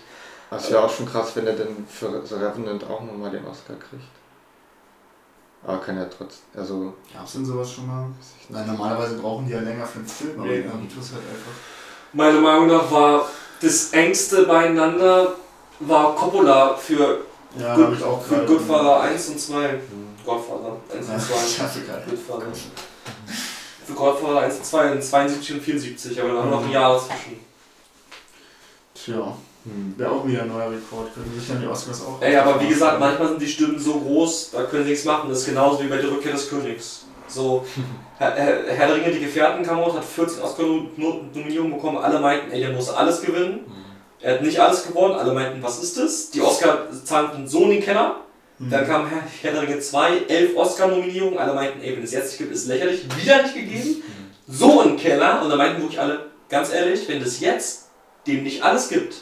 Das 0.51 0.71
wäre 0.71 0.83
auch 0.85 0.93
schon 0.93 1.07
krass, 1.07 1.35
wenn 1.37 1.47
er 1.47 1.55
denn 1.55 1.87
für 1.89 2.25
The 2.27 2.35
Revenant 2.35 2.85
auch 2.85 3.03
nochmal 3.03 3.31
den 3.31 3.45
Oscar 3.47 3.75
kriegt. 3.77 4.03
Aber 5.67 5.79
kann 5.81 5.97
er 5.97 6.11
trotzdem, 6.11 6.43
also, 6.55 6.95
Gab's 7.13 7.33
denn 7.33 7.45
sowas 7.45 7.73
schon 7.73 7.87
mal? 7.87 8.07
Nein, 8.51 8.67
normalerweise 8.67 9.17
brauchen 9.17 9.47
die 9.47 9.53
ja 9.53 9.61
länger 9.61 9.87
für 9.87 10.01
einen 10.01 10.09
Film, 10.09 10.39
aber 10.41 10.49
Nee. 10.49 10.61
Inarito 10.61 11.01
ist 11.01 11.13
halt 11.13 11.23
einfach. 11.23 11.53
Meiner 12.13 12.41
Meinung 12.41 12.67
nach 12.67 12.91
war 12.91 13.27
das 13.61 13.91
engste 13.93 14.43
beieinander 14.45 15.35
war 15.81 16.15
Coppola 16.15 16.75
für, 16.77 17.21
Ja, 17.59 17.75
Good, 17.75 17.85
habe 17.87 17.95
ich 17.97 18.03
auch 18.03 18.23
für. 18.23 18.45
Goodfather 18.47 19.01
1 19.03 19.29
und 19.29 19.41
2. 19.41 19.69
hm. 19.71 19.81
Godfather 20.25 20.77
1 20.97 21.07
Ja, 21.09 21.15
und 21.15 21.21
2. 21.27 21.35
ich 21.47 21.61
hatte 21.61 21.81
gerade. 21.83 22.03
Goodfather. 22.09 22.47
Für 23.87 23.93
Godfather 23.93 24.41
1 24.41 24.57
und 24.57 24.65
2 24.67 24.93
in 24.93 25.03
72 25.03 25.55
und 25.57 25.63
74, 25.63 26.21
aber 26.21 26.31
da 26.33 26.39
haben 26.39 26.51
wir 26.51 26.57
noch 26.57 26.65
ein 26.65 26.71
Jahr 26.71 26.95
dazwischen. 26.95 27.41
Tja, 28.95 29.37
Hm. 29.67 29.95
wäre 29.97 30.11
auch 30.11 30.27
wieder 30.27 30.43
ein 30.43 30.49
neuer 30.49 30.71
Rekord. 30.71 31.15
Können 31.15 31.33
sich 31.39 31.49
dann 31.49 31.59
die 31.63 31.67
Oscars 31.67 32.03
auch. 32.03 32.21
Ey, 32.21 32.37
aber 32.37 32.61
wie 32.61 32.69
gesagt, 32.69 33.01
manchmal 33.01 33.29
sind 33.29 33.41
die 33.41 33.49
Stimmen 33.49 33.79
so 33.79 33.99
groß, 33.99 34.51
da 34.53 34.65
können 34.65 34.85
sie 34.85 34.91
nichts 34.91 35.07
machen. 35.07 35.31
Das 35.31 35.39
ist 35.41 35.47
genauso 35.47 35.83
wie 35.83 35.87
bei 35.89 35.97
der 35.97 36.11
Rückkehr 36.11 36.33
des 36.33 36.51
Königs. 36.51 37.07
So, 37.35 37.67
Herr, 38.19 38.33
Herr, 38.33 38.87
der 38.87 38.95
Ringe, 38.95 39.11
die 39.11 39.25
Gefährten 39.25 39.65
kam 39.65 39.81
raus, 39.81 39.95
hat 39.97 40.05
14 40.05 40.41
Oscar-Nominierungen 40.41 41.75
bekommen. 41.75 41.99
Alle 41.99 42.21
meinten, 42.21 42.53
ey, 42.53 42.61
der 42.61 42.71
muss 42.71 42.89
alles 42.91 43.21
gewinnen. 43.23 43.61
Er 44.21 44.35
hat 44.35 44.43
nicht 44.43 44.59
alles 44.59 44.87
gewonnen. 44.87 45.15
Alle 45.15 45.35
meinten, 45.35 45.61
was 45.61 45.83
ist 45.83 45.99
das? 45.99 46.31
Die 46.31 46.41
Oscar-Zahlen 46.41 47.33
sind 47.33 47.51
so 47.51 47.65
in 47.65 47.71
den 47.71 47.83
Keller. 47.83 48.21
Hm. 48.59 48.71
Dann 48.71 48.87
kam 48.87 49.09
Herr, 49.09 49.23
Herr 49.43 49.53
der 49.53 49.63
Ringe 49.63 49.81
2, 49.81 50.19
11 50.29 50.57
Oscar-Nominierungen. 50.57 51.39
Alle 51.39 51.55
meinten, 51.55 51.81
ey, 51.83 51.97
wenn 51.97 52.05
es 52.05 52.13
jetzt 52.13 52.29
nicht 52.29 52.39
gibt, 52.39 52.53
ist 52.53 52.69
lächerlich. 52.69 53.05
Wieder 53.21 53.43
nicht 53.43 53.55
gegeben. 53.55 54.03
So 54.47 54.83
in 54.83 54.91
den 54.91 54.97
Keller. 54.97 55.43
Und 55.43 55.51
da 55.51 55.57
meinten 55.57 55.83
wirklich 55.83 55.99
alle, 55.99 56.27
ganz 56.49 56.73
ehrlich, 56.73 57.09
wenn 57.09 57.21
das 57.21 57.41
jetzt 57.41 57.89
dem 58.29 58.45
nicht 58.45 58.63
alles 58.63 58.89
gibt, 58.89 59.17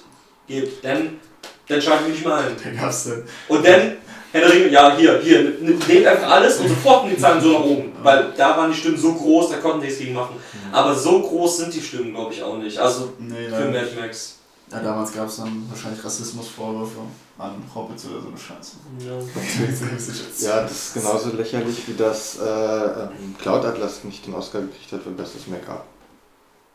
gibt, 0.47 0.85
dann, 0.85 1.19
dann 1.67 1.81
schalte 1.81 2.05
ich 2.05 2.17
mich 2.17 2.25
mal 2.27 2.45
ein. 2.45 2.57
Wer 2.63 2.73
gab's 2.73 3.05
denn? 3.05 3.25
Und 3.49 3.67
dann, 3.67 3.97
Herr 4.33 4.41
der 4.41 4.53
Ringe, 4.53 4.69
ja, 4.71 4.97
hier, 4.97 5.21
hier, 5.21 5.59
nehmt 5.61 6.07
einfach 6.07 6.31
alles 6.31 6.59
und 6.59 6.69
sofort 6.69 7.11
die 7.11 7.19
Zahlen 7.19 7.41
so 7.41 7.53
nach 7.53 7.65
oben. 7.65 7.93
Weil 8.03 8.33
da 8.35 8.57
waren 8.57 8.71
die 8.71 8.77
Stimmen 8.77 8.97
so 8.97 9.13
groß, 9.13 9.51
da 9.51 9.59
konnten 9.59 9.81
die 9.81 9.87
nichts 9.87 10.01
gegen 10.01 10.15
machen. 10.15 10.37
Aber 10.73 10.95
so 10.95 11.21
groß 11.21 11.59
sind 11.59 11.75
die 11.75 11.83
Stimmen, 11.83 12.13
glaube 12.15 12.33
ich, 12.33 12.43
auch 12.43 12.57
nicht. 12.57 12.79
Also 12.79 13.13
Nee, 13.19 13.49
für. 13.49 13.71
Mad 13.71 13.89
Max. 14.01 14.39
Ja, 14.71 14.81
damals 14.81 15.13
gab 15.13 15.29
es 15.29 15.37
dann 15.37 15.67
wahrscheinlich 15.69 16.03
Rassismusvorwürfe 16.03 17.01
an 17.37 17.63
Hobbits 17.75 18.07
oder 18.07 18.23
so 18.23 18.29
eine 18.29 18.39
Scheiße. 18.39 18.77
Ja. 19.01 20.49
Ja, 20.49 20.63
das 20.63 20.73
ist 20.73 20.95
genauso 20.95 21.37
lächerlich 21.37 21.87
wie 21.87 21.95
das 21.95 22.39
äh, 22.39 22.45
ähm, 22.45 23.37
Cloud 23.39 23.67
Atlas 23.67 24.03
nicht 24.05 24.27
den 24.27 24.33
Oscar 24.33 24.63
gekriegt 24.63 24.93
hat 24.93 25.03
für 25.03 25.11
bestes 25.11 25.47
Make-up. 25.47 25.85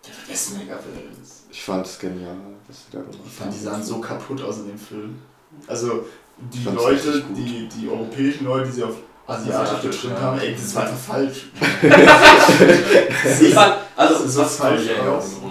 Der 0.06 0.32
beste 0.32 0.58
Make-up 0.60 0.84
ist. 1.24 1.46
Ich 1.50 1.64
fand 1.64 1.88
es 1.88 1.98
genial, 1.98 2.36
was 2.68 2.78
sie 2.78 2.92
da 2.92 3.00
gemacht 3.00 3.18
Ich 3.26 3.34
fand, 3.34 3.54
die 3.54 3.60
sahen 3.60 3.84
so 3.84 4.00
kaputt 4.00 4.44
aus 4.44 4.58
in 4.58 4.68
dem 4.68 4.78
Film. 4.78 5.20
Also, 5.66 6.06
die 6.40 6.64
Fand's 6.64 6.84
Leute, 6.84 7.24
die, 7.36 7.68
die 7.68 7.90
europäischen 7.90 8.46
Leute, 8.46 8.68
die 8.68 8.72
sie 8.74 8.84
auf 8.84 8.96
Asiatisch 9.28 9.82
getrimmt 9.82 10.16
ja. 10.16 10.22
haben, 10.22 10.40
ey, 10.40 10.56
das 10.56 10.76
war 10.76 10.84
einfach 10.84 10.98
falsch. 10.98 11.48
Ich 13.42 13.54
fand, 13.54 13.76
also, 13.96 14.14
Das 14.14 14.26
ist 14.26 14.38
was 14.38 14.56
falsch 14.56 14.84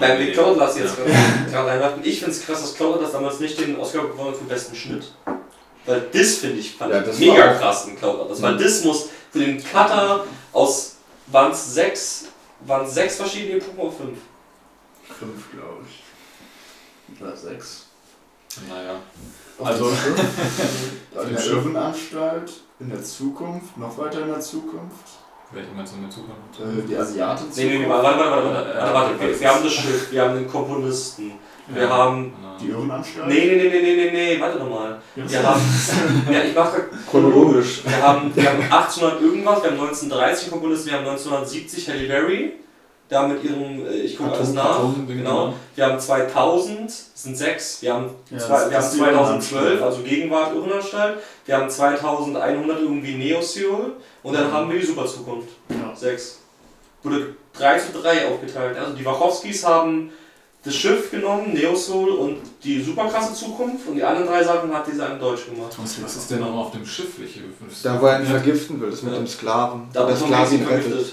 beim 0.00 0.18
Big 0.18 0.32
Cloud 0.32 0.56
lass 0.56 0.76
ich 0.76 0.82
jetzt 0.82 0.96
gerade 1.50 1.70
einwerfen. 1.70 2.00
Ich 2.02 2.18
finde 2.20 2.32
es 2.32 2.46
krass, 2.46 2.62
dass 2.62 2.74
Cloud 2.74 3.02
das 3.02 3.12
damals 3.12 3.38
nicht 3.40 3.60
den 3.60 3.76
Oscar 3.76 4.06
gewonnen 4.06 4.30
hat 4.30 4.36
für 4.36 4.44
besten 4.44 4.74
Schnitt. 4.74 5.12
Weil 5.84 6.02
das 6.12 6.34
finde 6.36 6.58
ich, 6.58 6.74
fand 6.74 6.92
Ja, 6.92 7.00
das 7.00 7.18
mega 7.18 7.46
war 7.46 7.54
krass 7.54 7.86
in 7.86 7.96
Cloud 7.96 8.20
Atlas. 8.20 8.40
Weil 8.40 8.56
das 8.56 8.84
muss 8.84 9.08
für 9.30 9.40
den 9.40 9.62
Cutter 9.62 10.24
aus, 10.52 10.96
waren 11.26 11.52
es 11.52 11.74
sechs, 11.74 12.24
waren 12.60 12.88
sechs 12.88 13.16
verschiedene 13.16 13.58
Epochen 13.58 13.78
oder 13.78 13.92
fünf? 13.92 14.18
Fünf, 15.18 15.50
glaube 15.52 15.84
ich. 15.86 17.20
Oder 17.20 17.36
sechs. 17.36 17.86
Naja. 18.68 19.00
Also, 19.64 19.86
Also- 19.86 21.28
in 21.28 21.34
der 21.34 21.44
Irrenanstalt, 21.46 22.52
in 22.80 22.90
der 22.90 23.02
Zukunft, 23.02 23.76
noch 23.78 23.96
weiter 23.98 24.20
in 24.22 24.28
der 24.28 24.40
Zukunft. 24.40 25.06
Welche 25.52 25.68
meinst 25.76 25.92
du 25.92 25.96
in 25.98 26.02
der 26.02 26.10
Zukunft? 26.10 26.60
Äh, 26.60 26.86
die 26.88 26.96
Asiaten 26.96 27.44
Nee, 27.54 27.64
nee, 27.64 27.78
nee, 27.78 27.88
warte, 27.88 28.18
warte, 28.18 28.20
warte, 28.20 28.94
warte, 28.94 29.40
Wir, 29.40 29.48
haben 29.48 29.62
das 29.64 29.72
Schiff, 29.72 30.10
wir 30.12 30.22
haben 30.22 30.34
den 30.34 30.48
Komponisten, 30.50 31.32
wir 31.68 31.82
Ja. 31.82 31.88
haben. 31.88 32.32
Genau. 32.34 32.56
Die 32.60 32.68
Irrenanstalt? 32.68 33.28
Nee, 33.28 33.46
nee, 33.46 33.56
nee, 33.56 33.68
nee, 33.68 33.80
nee, 33.82 33.96
nee, 33.96 34.10
nee, 34.34 34.40
warte 34.40 34.58
doch 34.58 34.68
mal. 34.68 35.00
Wir 35.14 35.42
haben. 35.42 35.60
Ja, 36.32 36.40
ich 36.42 36.54
mach 36.54 36.72
grad 36.72 36.84
Chronologisch. 37.08 37.82
Wir 37.84 38.02
haben, 38.02 38.34
wir 38.34 38.48
haben 38.48 38.60
1800 38.62 39.20
irgendwas, 39.22 39.62
wir 39.62 39.70
haben 39.70 39.78
1930 39.80 40.50
Komponisten, 40.50 40.90
wir 40.90 40.98
haben 40.98 41.06
1970 41.06 41.88
Halle 41.88 42.08
Berry, 42.08 42.52
da 43.08 43.26
mit 43.28 43.42
ihrem, 43.44 43.86
äh, 43.86 43.90
ich 43.92 44.16
gucke 44.18 44.32
alles 44.32 44.52
nach, 44.52 44.80
Atom- 44.80 45.06
genau. 45.06 45.54
Wir 45.74 45.86
haben 45.86 45.98
2000, 46.00 46.88
das 46.88 47.10
sind 47.14 47.36
sechs, 47.36 47.80
wir 47.82 47.94
haben, 47.94 48.10
Ja, 48.30 48.38
zwei, 48.38 48.70
wir 48.70 48.76
haben 48.76 48.84
ist 48.84 48.92
die 48.94 48.98
2012, 48.98 49.62
Irrenanstalt. 49.62 49.82
also 49.82 50.02
Gegenwart 50.02 50.54
Irrenanstalt, 50.54 51.18
wir 51.44 51.56
haben 51.56 51.70
2100 51.70 52.80
irgendwie 52.80 53.14
Neo-Seoul 53.14 53.92
und 54.22 54.34
dann 54.34 54.48
Mhm. 54.48 54.52
haben 54.52 54.72
wir 54.72 54.80
die 54.80 54.86
Superzukunft, 54.86 55.48
Ja. 55.68 55.94
sechs. 55.94 56.40
Wurde 57.02 57.36
3 57.56 57.78
zu 57.78 57.92
3 58.02 58.26
aufgeteilt, 58.28 58.76
also 58.76 58.92
die 58.94 59.04
Wachowskis 59.04 59.64
haben 59.64 60.10
das 60.64 60.74
Schiff 60.74 61.12
genommen, 61.12 61.54
Neo-Soul 61.54 62.10
und 62.10 62.38
die 62.64 62.82
superkrasse 62.82 63.32
Zukunft 63.34 63.86
und 63.86 63.94
die 63.94 64.02
anderen 64.02 64.26
drei 64.26 64.42
Sachen 64.42 64.74
hat 64.74 64.84
dieser 64.88 65.12
in 65.12 65.20
Deutsch 65.20 65.44
gemacht. 65.46 65.76
Was 65.80 66.16
ist 66.16 66.28
denn 66.28 66.40
noch 66.40 66.52
auf 66.56 66.72
dem 66.72 66.84
Schiff? 66.84 67.20
Welche 67.20 67.38
Da, 67.84 68.02
wo 68.02 68.06
er 68.06 68.18
ihn 68.18 68.26
vergiften 68.26 68.80
will, 68.80 68.90
das 68.90 69.02
mit 69.04 69.12
Ja. 69.12 69.20
dem 69.20 69.28
Sklaven. 69.28 69.82
Da 69.92 70.06
der 70.06 70.16
ihn 70.16 70.66
rettet. 70.66 71.12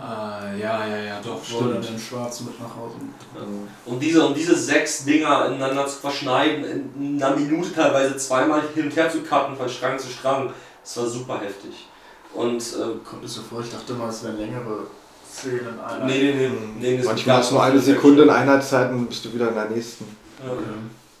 Ah, 0.00 0.40
ja, 0.58 0.86
ja, 0.86 0.96
ja, 0.96 1.20
doch, 1.22 1.44
stimmt. 1.44 1.86
den 1.86 1.98
Schwarzen 1.98 2.46
mit 2.46 2.58
nach 2.58 2.74
Hause. 2.74 2.96
Mhm. 2.98 3.68
Und 3.84 4.00
diese, 4.00 4.26
und 4.26 4.34
diese 4.34 4.56
sechs 4.56 5.04
Dinger 5.04 5.46
ineinander 5.46 5.86
zu 5.86 5.98
verschneiden, 5.98 6.90
in 6.98 7.22
einer 7.22 7.36
Minute 7.36 7.72
teilweise 7.74 8.16
zweimal 8.16 8.62
hin 8.74 8.84
und 8.84 8.96
her 8.96 9.10
zu 9.10 9.20
cutten, 9.22 9.56
von 9.56 9.68
Strang 9.68 9.98
zu 9.98 10.08
Strang, 10.08 10.52
das 10.82 10.96
war 10.96 11.06
super 11.06 11.40
heftig. 11.40 11.86
Und, 12.32 12.62
äh, 12.62 13.04
Kommt 13.04 13.24
es 13.24 13.34
so 13.34 13.42
vor, 13.42 13.60
ich 13.60 13.70
dachte 13.70 13.92
mal, 13.92 14.08
es 14.08 14.24
wären 14.24 14.38
längere 14.38 14.86
Szenen 15.30 15.68
in 15.74 15.80
einer. 15.80 16.04
nee, 16.06 16.32
nee, 16.32 16.48
nee, 16.48 16.50
nee, 16.80 16.96
das 16.96 17.06
Manchmal 17.06 17.36
hast 17.36 17.50
du 17.50 17.54
nur 17.54 17.62
eine 17.64 17.78
Sekunde 17.80 18.22
in 18.22 18.30
Einheitszeit 18.30 18.90
und 18.90 19.06
bist 19.06 19.24
du 19.24 19.34
wieder 19.34 19.48
in 19.48 19.54
der 19.54 19.68
nächsten. 19.68 20.04
Okay. 20.42 20.56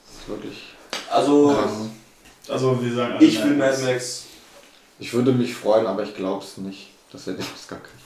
Das 0.06 0.22
ist 0.22 0.28
wirklich. 0.28 0.64
Also, 1.10 1.48
krass. 1.48 1.70
Also, 2.48 2.82
wir 2.82 2.94
sagen 2.94 3.12
alle 3.14 3.26
ich 3.26 3.42
will 3.44 3.56
Mad 3.56 3.76
Mad 3.78 3.92
Max. 3.92 4.24
Ich 4.98 5.12
würde 5.12 5.32
mich 5.32 5.54
freuen, 5.54 5.86
aber 5.86 6.02
ich 6.02 6.14
glaube 6.14 6.42
es 6.44 6.56
nicht, 6.56 6.90
dass 7.12 7.26
er 7.26 7.34
den 7.34 7.44
Oscar 7.54 7.78
kriegt. 7.78 7.99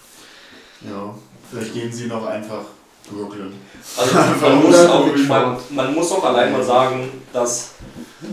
Ja, 0.83 1.15
vielleicht 1.51 1.75
geben 1.75 1.93
sie 1.93 2.07
noch 2.07 2.27
einfach 2.27 2.65
Brooklyn. 3.11 3.53
Also, 3.97 4.15
man 4.41 4.63
muss, 4.63 4.87
auch, 4.87 5.07
man, 5.29 5.57
man 5.71 5.95
muss 5.95 6.13
auch 6.13 6.25
allein 6.25 6.53
mal 6.53 6.63
sagen, 6.63 7.11
dass 7.33 7.73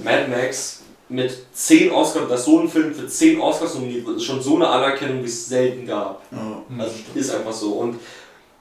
Mad 0.03 0.27
Max 0.29 0.81
mit 1.09 1.45
10 1.53 1.91
Oscars, 1.91 2.29
dass 2.29 2.45
so 2.45 2.59
ein 2.59 2.69
Film 2.69 2.93
für 2.93 3.07
10 3.07 3.39
Oscars 3.39 3.75
nominiert 3.75 4.05
wird, 4.05 4.17
ist 4.17 4.23
schon 4.23 4.41
so 4.41 4.55
eine 4.55 4.67
Anerkennung, 4.67 5.21
wie 5.21 5.27
es 5.27 5.47
selten 5.47 5.85
gab. 5.85 6.21
Ja. 6.31 6.63
Also 6.79 6.93
stimmt. 6.93 7.17
ist 7.17 7.35
einfach 7.35 7.51
so. 7.51 7.73
Und 7.73 7.99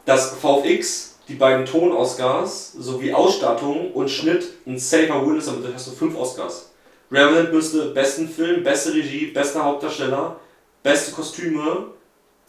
das 0.05 0.35
VFX, 0.41 1.19
die 1.29 1.35
beiden 1.35 1.65
Ton-Oscars, 1.65 2.73
sowie 2.73 3.15
Ausstattung 3.15 3.93
und 3.93 4.11
Schnitt 4.11 4.49
ein 4.67 4.79
safer 4.79 5.25
Win 5.25 5.39
ist, 5.39 5.47
damit 5.47 5.65
hast 5.73 5.87
du 5.87 5.93
fünf 5.93 6.17
Oscars. 6.17 6.71
Revenant 7.13 7.53
müsste 7.53 7.91
besten 7.91 8.29
Film, 8.29 8.65
beste 8.65 8.95
Regie, 8.95 9.27
bester 9.27 9.65
Hauptdarsteller, 9.65 10.37
beste 10.83 11.13
Kostüme 11.13 11.89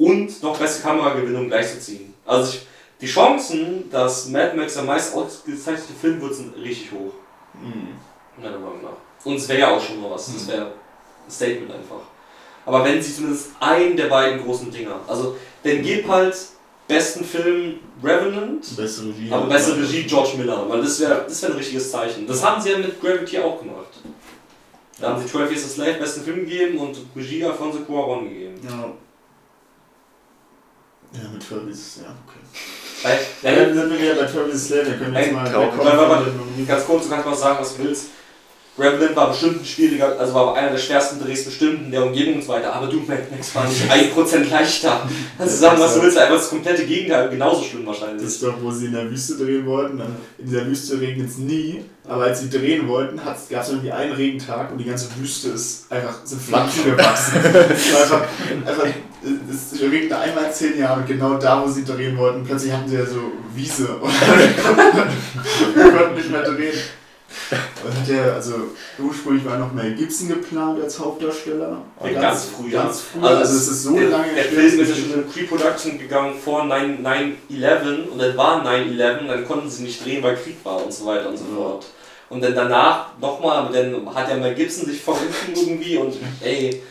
und 0.02 0.42
noch 0.42 0.58
beste 0.58 0.82
Kameragewinnung 0.82 1.48
gleichzuziehen. 1.48 2.14
Also 2.26 2.54
ich, 2.54 2.68
die 3.00 3.06
Chancen, 3.06 3.90
dass 3.92 4.28
Mad 4.30 4.58
Max 4.58 4.74
der 4.74 4.84
meist 4.84 5.14
ausgezeichnete 5.16 5.94
Film 6.00 6.20
wird, 6.22 6.34
sind 6.34 6.56
richtig 6.58 6.92
hoch. 6.92 7.14
Mhm. 7.54 7.90
Meiner 8.42 8.58
Meinung 8.58 8.82
nach. 8.82 9.26
Und 9.26 9.36
es 9.36 9.48
wäre 9.48 9.60
ja 9.60 9.70
auch 9.70 9.82
schon 9.82 10.02
mal 10.02 10.10
was. 10.10 10.34
Das 10.34 10.48
wäre 10.48 10.66
ein 10.66 11.32
Statement 11.32 11.72
einfach. 11.72 12.02
Aber 12.66 12.84
wenn 12.84 13.02
sie 13.02 13.14
zumindest 13.14 13.52
einen 13.60 13.96
der 13.96 14.08
beiden 14.08 14.44
großen 14.44 14.72
Dinger, 14.72 15.00
also 15.08 15.36
dann 15.64 15.82
gib 15.84 16.08
halt 16.08 16.36
besten 16.88 17.24
Film 17.24 17.80
Revenant, 18.04 18.76
Beste 18.76 19.04
Regie. 19.06 19.32
aber 19.32 19.46
beste 19.46 19.78
Regie 19.78 20.04
George 20.04 20.38
Miller, 20.38 20.68
weil 20.68 20.82
das 20.82 21.00
wäre 21.00 21.26
das 21.28 21.42
wär 21.44 21.52
ein 21.52 21.56
richtiges 21.58 21.92
Zeichen. 21.92 22.26
Das 22.26 22.44
haben 22.44 22.60
sie 22.60 22.72
ja 22.72 22.78
mit 22.80 23.00
Gravity 23.00 23.40
auch 23.40 23.60
gemacht. 23.60 23.88
Da 25.00 25.10
haben 25.10 25.22
sie 25.22 25.28
12 25.28 25.52
Years 25.52 25.66
a 25.66 25.68
Slave 25.68 25.94
besten 25.94 26.22
Film 26.22 26.40
gegeben 26.42 26.78
und 26.80 26.98
Regie 27.16 27.44
Alfonso 27.46 27.80
Cuarón 27.80 28.24
gegeben. 28.24 28.60
Ja. 28.64 28.94
Ja, 31.14 31.30
mit 31.34 31.44
Furby 31.44 31.72
ist 31.72 31.80
es, 31.80 32.04
ja, 32.04 32.16
okay. 32.26 32.40
Weil, 33.04 33.20
Ja, 33.42 33.66
dann 33.66 33.74
sind 33.76 33.92
wir 33.92 34.00
wieder 34.00 34.16
bei 34.16 34.28
Furby 34.28 34.58
Slave, 34.58 34.88
wir 34.88 34.98
können 34.98 35.16
jetzt 35.16 35.32
mal. 35.34 35.46
Wir 35.46 35.52
kommen 35.52 35.78
warte, 35.78 35.98
von 35.98 36.10
warte. 36.10 36.26
den 36.26 36.38
Nominierten. 36.38 36.68
Ganz 36.68 36.86
kurz, 36.86 37.04
du 37.04 37.10
kannst 37.10 37.26
mal 37.26 37.36
sagen, 37.36 37.58
was 37.60 37.76
du 37.76 37.84
willst. 37.84 38.06
Revenant 38.80 39.16
war 39.18 39.30
bestimmt 39.30 39.62
ein 39.62 39.66
schwieriger, 39.66 40.18
also 40.18 40.34
war 40.34 40.56
einer 40.56 40.72
der 40.72 40.78
schwersten 40.78 41.22
Drehs 41.22 41.44
bestimmt 41.44 41.86
in 41.86 41.92
der 41.92 42.06
Umgebung 42.06 42.36
und 42.36 42.42
so 42.42 42.48
weiter, 42.50 42.74
aber 42.74 42.88
Doom 42.88 43.06
Max 43.06 43.54
war 43.54 43.68
nicht 43.68 44.16
1% 44.16 44.50
leichter. 44.50 45.02
Also 45.38 45.58
sagen, 45.58 45.80
was 45.80 45.96
du 45.96 46.02
willst, 46.02 46.18
einfach 46.18 46.36
das 46.36 46.50
komplette 46.50 46.86
Gegenteil, 46.86 47.30
genauso 47.30 47.64
schlimm 47.64 47.86
wahrscheinlich. 47.86 48.24
Das 48.24 48.34
ist 48.36 48.44
doch, 48.44 48.54
wo 48.62 48.72
sie 48.72 48.86
in 48.86 48.94
der 48.94 49.12
Wüste 49.12 49.36
drehen 49.36 49.66
wollten. 49.66 49.98
Dann 49.98 50.16
in 50.38 50.46
dieser 50.46 50.66
Wüste 50.66 51.02
regnet 51.02 51.30
es 51.30 51.38
nie. 51.38 51.84
Aber 52.08 52.24
als 52.24 52.40
sie 52.40 52.50
drehen 52.50 52.88
wollten, 52.88 53.18
gab 53.18 53.36
es 53.62 53.70
irgendwie 53.70 53.92
einen 53.92 54.14
Regentag 54.14 54.72
und 54.72 54.78
die 54.78 54.86
ganze 54.86 55.10
Wüste 55.18 55.50
ist 55.50 55.92
einfach 55.92 56.26
sind 56.26 56.42
Pflanzen 56.42 56.86
gewachsen. 56.86 57.44
War 57.44 58.22
einfach, 58.66 58.88
einfach, 59.24 59.74
es 59.74 59.82
regnet 59.82 60.14
einmal 60.14 60.46
in 60.46 60.54
zehn 60.54 60.80
Jahre, 60.80 61.04
genau 61.04 61.36
da, 61.36 61.64
wo 61.64 61.70
sie 61.70 61.84
drehen 61.84 62.18
wollten. 62.18 62.44
Plötzlich 62.44 62.72
hatten 62.72 62.90
sie 62.90 62.96
ja 62.96 63.06
so 63.06 63.32
Wiese 63.54 63.96
und 64.02 64.12
wir 65.76 65.92
konnten 65.92 66.16
nicht 66.16 66.32
mehr 66.32 66.44
drehen. 66.44 66.78
Und 67.84 67.98
hat 67.98 68.08
der, 68.08 68.36
also 68.36 68.54
ursprünglich 69.00 69.46
war 69.46 69.58
noch 69.58 69.74
Mel 69.74 69.96
Gibson 69.96 70.30
geplant 70.30 70.82
als 70.82 71.00
Hauptdarsteller. 71.00 71.82
Ja, 72.04 72.22
ganz 72.22 72.46
früh. 72.46 72.70
Ganz 72.70 73.02
früh, 73.02 73.26
also, 73.26 73.56
es 73.56 73.68
ist 73.68 73.84
so 73.84 73.96
der, 73.96 74.10
lange 74.10 74.34
Der 74.34 74.44
Film 74.46 74.80
ist 74.80 74.90
ja 74.90 74.96
schon 74.96 75.14
in 75.14 75.28
Pre-Production 75.28 76.00
gegangen 76.00 76.36
vor 76.36 76.64
9-11 76.64 78.10
und 78.12 78.20
dann 78.20 78.38
war 78.38 78.66
9-11, 78.66 79.28
dann 79.28 79.46
konnten 79.46 79.70
sie 79.70 79.84
nicht 79.84 80.06
drehen, 80.06 80.22
weil 80.24 80.36
Krieg 80.36 80.58
war 80.64 80.84
und 80.84 80.94
so 80.94 81.06
weiter 81.06 81.30
und 81.30 81.38
so 81.38 81.46
fort. 81.56 81.86
Und 82.30 82.42
dann 82.42 82.56
danach 82.56 83.18
nochmal, 83.20 83.70
dann 83.74 84.14
hat 84.14 84.30
ja 84.30 84.38
Mel 84.38 84.56
Gibson 84.56 84.86
sich 84.86 85.02
verrückt 85.02 85.36
irgendwie 85.54 85.98
und 85.98 86.16
ey, 86.42 86.82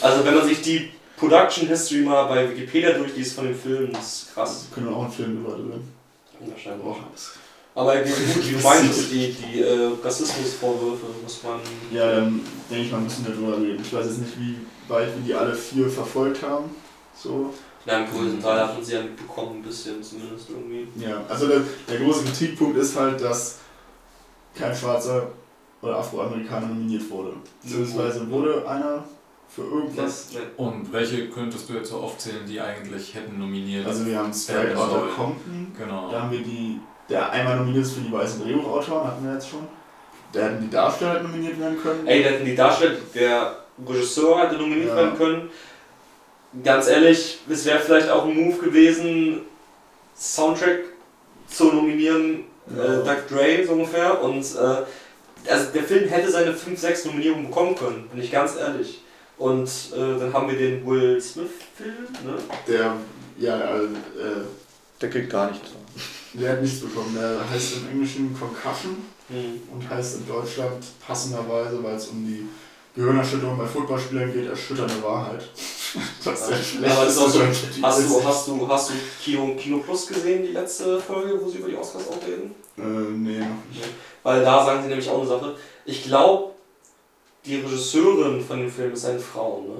also 0.00 0.24
wenn 0.24 0.34
man 0.34 0.46
sich 0.46 0.60
die 0.60 0.90
Production 1.22 1.68
History 1.68 2.00
mal 2.00 2.24
bei 2.24 2.50
Wikipedia 2.50 2.94
durchliest 2.94 3.36
von 3.36 3.44
dem 3.44 3.54
Film, 3.54 3.92
das 3.92 4.22
ist 4.24 4.34
krass. 4.34 4.66
können 4.74 4.88
wir 4.88 4.96
auch 4.96 5.04
einen 5.04 5.12
Film 5.12 5.40
über 5.40 5.52
drehen. 5.52 5.88
Wahrscheinlich. 6.40 6.82
Boah. 6.82 6.96
Aber 7.76 7.96
gut, 7.98 8.12
wie 8.44 8.50
du 8.50 8.58
die, 9.12 9.32
die 9.32 9.60
äh, 9.60 9.90
Rassismusvorwürfe 10.02 11.06
muss 11.22 11.40
man. 11.44 11.60
Ja, 11.92 12.16
dann 12.16 12.40
denke 12.68 12.86
ich 12.86 12.90
mal, 12.90 13.02
müssen 13.02 13.24
wir 13.24 13.34
drüber 13.36 13.56
reden. 13.56 13.80
Ich 13.80 13.92
weiß 13.92 14.06
jetzt 14.06 14.18
nicht, 14.18 14.40
wie 14.40 14.56
weit 14.88 15.14
wir 15.14 15.22
die 15.24 15.32
alle 15.32 15.54
vier 15.54 15.88
verfolgt 15.88 16.42
haben. 16.42 16.74
So. 17.16 17.54
Ja, 17.86 18.00
im 18.00 18.10
größten 18.10 18.42
Teil 18.42 18.58
hat 18.58 18.74
man 18.74 18.84
sie 18.84 18.94
ja 18.94 19.02
mitbekommen, 19.02 19.60
ein 19.60 19.62
bisschen 19.62 20.02
zumindest 20.02 20.50
irgendwie. 20.50 20.88
Ja, 20.96 21.22
also 21.28 21.46
der, 21.46 21.60
der 21.88 21.98
große 22.00 22.24
Kritikpunkt 22.24 22.76
ist 22.78 22.96
halt, 22.96 23.20
dass 23.20 23.58
kein 24.56 24.74
Schwarzer 24.74 25.28
oder 25.80 25.98
Afroamerikaner 25.98 26.66
nominiert 26.66 27.08
wurde. 27.08 27.34
Beziehungsweise 27.62 28.28
wurde 28.28 28.68
einer 28.68 29.04
für 29.54 29.62
irgendwas. 29.62 30.28
Und 30.56 30.92
welche 30.92 31.28
könntest 31.28 31.68
du 31.68 31.74
jetzt 31.74 31.90
so 31.90 31.96
aufzählen, 31.98 32.46
die 32.46 32.60
eigentlich 32.60 33.14
hätten 33.14 33.38
nominiert? 33.38 33.86
Also 33.86 34.06
wir 34.06 34.18
haben 34.18 34.32
Straight 34.32 34.76
Outta. 34.76 35.06
Compton. 35.14 35.72
genau. 35.78 36.10
Da 36.10 36.22
haben 36.22 36.30
wir 36.32 36.40
die, 36.40 36.80
der 37.08 37.30
einmal 37.30 37.56
nominiert 37.58 37.84
ist 37.84 37.92
für 37.94 38.00
die 38.00 38.12
weißen 38.12 38.42
Drehbuchautoren, 38.42 39.06
hatten 39.06 39.24
wir 39.26 39.34
jetzt 39.34 39.48
schon. 39.48 39.66
Da 40.32 40.40
hätten 40.44 40.62
die 40.62 40.70
Darsteller 40.70 41.14
hätten 41.14 41.24
nominiert 41.24 41.60
werden 41.60 41.78
können. 41.82 42.06
Ey, 42.06 42.22
da 42.22 42.30
hätten 42.30 42.46
die 42.46 42.54
Darsteller, 42.54 42.94
der 43.14 43.56
Regisseur 43.86 44.40
hätte 44.42 44.56
nominiert 44.56 44.88
Ja. 44.88 44.96
werden 44.96 45.16
können. 45.18 45.50
Ganz 46.64 46.86
ehrlich, 46.88 47.38
es 47.48 47.64
wäre 47.66 47.78
vielleicht 47.80 48.08
auch 48.10 48.24
ein 48.26 48.34
Move 48.34 48.58
gewesen, 48.58 49.40
Soundtrack 50.16 50.80
zu 51.46 51.72
nominieren, 51.72 52.44
Ja. 52.74 52.84
äh, 52.84 53.04
Doug 53.04 53.28
Dre 53.28 53.66
so 53.66 53.72
ungefähr. 53.72 54.22
Und 54.22 54.38
äh, 54.40 55.50
also 55.50 55.70
der 55.74 55.82
Film 55.82 56.08
hätte 56.08 56.30
seine 56.30 56.54
5, 56.54 56.78
6 56.78 57.04
Nominierungen 57.06 57.48
bekommen 57.48 57.74
können, 57.74 58.08
bin 58.08 58.22
ich 58.22 58.30
ganz 58.30 58.56
ehrlich. 58.56 59.01
Und 59.42 59.68
äh, 59.92 60.20
dann 60.20 60.32
haben 60.32 60.48
wir 60.48 60.56
den 60.56 60.86
Will 60.86 61.20
Smith-Film, 61.20 62.06
ne? 62.24 62.38
Der, 62.68 62.96
ja, 63.38 63.56
also, 63.58 63.86
äh, 63.86 64.44
Der 65.00 65.10
kriegt 65.10 65.30
gar 65.30 65.50
nichts. 65.50 65.70
der 66.34 66.52
hat 66.52 66.62
nichts 66.62 66.78
bekommen. 66.80 67.16
Der 67.18 67.40
heißt 67.50 67.78
im 67.78 67.88
Englischen 67.90 68.38
Concussion. 68.38 68.98
Hm. 69.28 69.62
und 69.72 69.88
heißt 69.88 70.18
in 70.18 70.28
Deutschland 70.28 70.84
passenderweise, 71.04 71.82
weil 71.82 71.94
es 71.94 72.08
um 72.08 72.24
die 72.24 72.46
Gehirnerschütterung 72.94 73.56
bei 73.56 73.64
Footballspielern 73.66 74.32
geht, 74.32 74.48
erschütternde 74.48 75.02
Wahrheit. 75.02 75.42
Das 76.24 76.48
ist 76.48 76.80
der 76.80 76.88
Ja, 76.88 76.94
aber 76.94 77.04
das 77.04 77.16
ist 77.16 77.20
auch 77.20 77.28
so, 77.28 77.40
hast, 77.42 78.08
du, 78.08 78.24
hast, 78.24 78.48
du, 78.48 78.68
hast 78.68 78.90
du 78.90 78.94
Kino, 79.22 79.54
Kino 79.56 79.78
Plus 79.78 80.06
gesehen, 80.06 80.42
die 80.42 80.52
letzte 80.52 80.98
Folge, 80.98 81.38
wo 81.38 81.50
sie 81.50 81.58
über 81.58 81.68
die 81.68 81.76
Oscars 81.76 82.08
auch 82.08 82.26
reden? 82.26 82.54
Äh, 82.78 82.80
nee, 82.80 83.38
noch 83.40 83.46
nicht. 83.70 83.84
Weil 84.22 84.42
da 84.42 84.64
sagen 84.64 84.82
sie 84.82 84.88
nämlich 84.88 85.10
auch 85.10 85.18
eine 85.18 85.28
Sache. 85.28 85.54
Ich 85.84 86.04
glaube, 86.04 86.51
die 87.44 87.56
Regisseurin 87.60 88.40
von 88.44 88.58
dem 88.58 88.70
Film 88.70 88.92
ist 88.92 89.04
eine 89.04 89.18
Frau, 89.18 89.62
ne? 89.66 89.74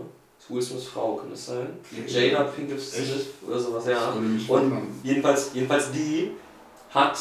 Will 0.49 0.61
Smiths 0.61 0.87
Frau, 0.89 1.15
kann 1.15 1.31
das 1.31 1.47
sein? 1.47 1.69
Jada 2.07 2.43
Pinkett 2.45 2.79
Smith 2.81 3.27
oder 3.47 3.59
sowas, 3.59 3.85
ja. 3.87 4.13
Und-. 4.49 5.01
Jedenfalls, 5.03 5.51
jedenfalls 5.55 5.91
die 5.93 6.33
hat 6.93 7.19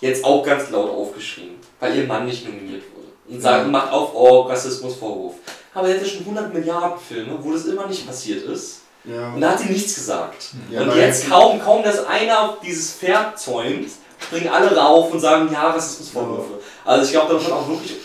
jetzt 0.00 0.22
auch 0.24 0.44
ganz 0.44 0.68
laut 0.70 0.90
aufgeschrien, 0.90 1.54
weil 1.80 1.96
ihr 1.96 2.06
Mann 2.06 2.26
nicht 2.26 2.44
nominiert 2.46 2.82
wurde. 2.94 3.06
Und 3.34 3.40
sagt, 3.40 3.64
Ja. 3.64 3.70
macht 3.70 3.90
auf, 3.92 4.10
oh, 4.14 4.40
Rassismusvorwurf. 4.42 5.34
Aber 5.72 5.88
er 5.88 5.96
hatte 5.96 6.06
schon 6.06 6.24
100 6.26 6.52
Milliarden 6.52 6.98
Filme, 6.98 7.38
wo 7.40 7.52
das 7.52 7.64
immer 7.64 7.86
nicht 7.86 8.06
passiert 8.06 8.44
ist. 8.44 8.80
Ja. 9.04 9.32
Und 9.32 9.40
da 9.40 9.52
hat 9.52 9.60
sie 9.60 9.70
nichts 9.70 9.94
gesagt. 9.94 10.50
Ja, 10.70 10.82
und 10.82 10.88
jetzt 10.88 11.22
jetzt- 11.22 11.30
kaum, 11.30 11.58
kaum, 11.60 11.82
dass 11.82 12.04
einer 12.04 12.40
auf 12.50 12.60
dieses 12.60 12.92
Pferd 12.94 13.38
zäumt, 13.38 13.88
springen 14.20 14.48
alle 14.48 14.76
rauf 14.76 15.10
und 15.12 15.20
sagen, 15.20 15.48
ja, 15.50 15.70
Rassismusvorwürfe. 15.70 16.58
Also 16.84 17.06
ich 17.06 17.12
glaube, 17.12 17.28
da 17.28 17.34
muss 17.34 17.48
man 17.48 17.58
auch 17.58 17.68
wirklich, 17.68 17.96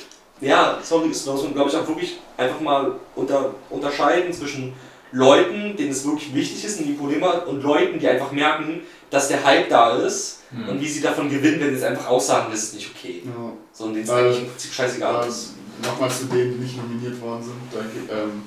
ja, 0.41 0.80
sorry, 0.84 1.10
da 1.26 1.32
muss 1.32 1.43
man 1.43 1.54
glaube 1.54 1.69
ich 1.69 1.76
auch 1.76 1.88
wirklich 1.88 2.17
einfach 2.38 2.60
mal 2.62 2.91
unter, 3.15 3.54
unterscheiden 3.69 4.32
zwischen 4.34 4.73
Leuten, 5.12 5.76
denen 5.78 5.91
es 5.91 6.06
wirklich 6.06 6.34
wichtig 6.34 6.63
ist 6.65 6.80
und 6.80 6.86
die 6.88 6.93
Probleme 6.93 7.26
hat, 7.28 7.47
und 7.47 7.62
Leuten, 7.63 7.97
die 8.00 8.08
einfach 8.08 8.32
merken, 8.32 8.82
dass 9.10 9.30
der 9.30 9.43
Hype 9.43 9.69
da 9.69 9.97
ist 9.97 10.36
Hm. 10.50 10.69
und 10.69 10.80
wie 10.80 10.88
sie 10.88 11.02
davon 11.02 11.30
gewinnen, 11.30 11.60
wenn 11.60 11.71
sie 11.71 11.76
es 11.76 11.84
einfach 11.84 12.08
aussagen, 12.08 12.47
das 12.52 12.63
ist 12.63 12.76
nicht 12.76 12.89
okay. 12.95 13.21
Ja. 13.26 13.52
So, 13.73 13.84
und 13.86 13.93
denen 13.95 14.06
es 14.06 14.10
eigentlich 14.10 14.39
im 14.39 14.47
Prinzip 14.47 14.71
scheißegal 14.71 15.28
ist. 15.28 15.56
Nochmal 15.84 16.10
zu 16.10 16.26
denen, 16.26 16.54
die 16.54 16.63
nicht 16.63 16.78
nominiert 16.78 17.19
worden 17.19 17.43
sind. 17.43 17.54
Da, 17.73 17.80
ähm, 18.15 18.43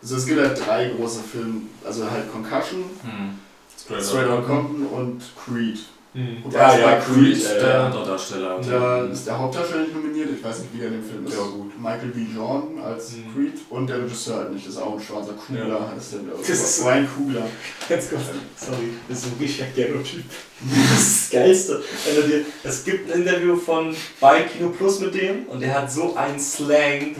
also 0.00 0.16
es 0.16 0.26
gibt 0.26 0.40
halt 0.40 0.64
drei 0.64 0.90
große 0.90 1.20
Filme, 1.24 1.62
also 1.84 2.08
halt 2.08 2.30
Concussion, 2.30 2.84
Hm. 3.02 3.38
Straight, 3.76 4.04
Straight 4.04 4.46
Compton 4.46 4.86
und 4.86 5.22
Creed. 5.44 5.80
Hm. 6.14 6.44
Und 6.44 6.52
Ja, 6.54 6.68
bei 6.68 6.78
ja, 6.80 6.96
Creed, 7.00 7.34
Creed, 7.42 7.44
äh, 7.44 7.60
der 7.60 7.90
Darsteller. 7.90 8.60
Da 8.60 9.04
ist 9.06 9.26
der 9.26 9.36
Hauptdarsteller 9.36 9.82
nicht 9.82 9.94
nominiert, 9.96 10.28
ich 10.38 10.44
weiß 10.44 10.60
nicht, 10.60 10.72
wie 10.72 10.78
der 10.78 10.86
in 10.88 10.94
dem 10.94 11.02
Film 11.04 11.26
ist. 11.26 11.34
Ja, 11.34 11.42
gut. 11.42 11.76
Michael 11.76 12.08
B. 12.14 12.20
Jordan 12.36 12.78
als 12.84 13.12
Mhm. 13.16 13.34
Creed 13.34 13.54
und 13.68 13.88
der 13.88 13.98
Regisseur 13.98 14.36
halt 14.36 14.52
nicht, 14.52 14.64
das 14.64 14.74
ist 14.74 14.80
auch 14.80 14.94
ein 14.96 15.00
schwarzer 15.02 15.32
Kugler, 15.32 15.66
Ja. 15.68 15.90
heißt 15.92 16.12
der, 16.12 16.20
Das 16.38 16.48
ist- 16.48 16.84
Ryan 16.86 17.08
Kugler. 17.16 17.42
Ganz 17.88 18.08
kurz, 18.10 18.22
sorry, 18.56 18.90
das 19.08 19.18
ist 19.18 19.26
ein 19.26 19.32
richtiger 19.40 19.66
Ghetto-Typ. 19.74 20.24
Das 20.92 21.00
ist 21.02 21.24
das 21.24 21.30
Geilste. 21.32 21.82
Wenn 22.06 22.30
dir, 22.30 22.40
es 22.62 22.84
gibt 22.84 23.10
ein 23.12 23.20
Interview 23.22 23.56
von 23.56 23.94
bei 24.20 24.42
Kino 24.42 24.68
Plus 24.68 25.00
mit 25.00 25.14
dem 25.16 25.46
und 25.48 25.60
der 25.60 25.74
hat 25.74 25.90
so 25.90 26.14
einen 26.14 26.38
Slang. 26.38 27.16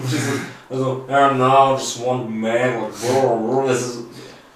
Also, 0.71 1.05
yeah, 1.09 1.33
now 1.35 1.73
just 1.75 2.01
one 2.01 2.27
man. 2.31 2.85
Das 3.67 3.81
ist, 3.83 3.99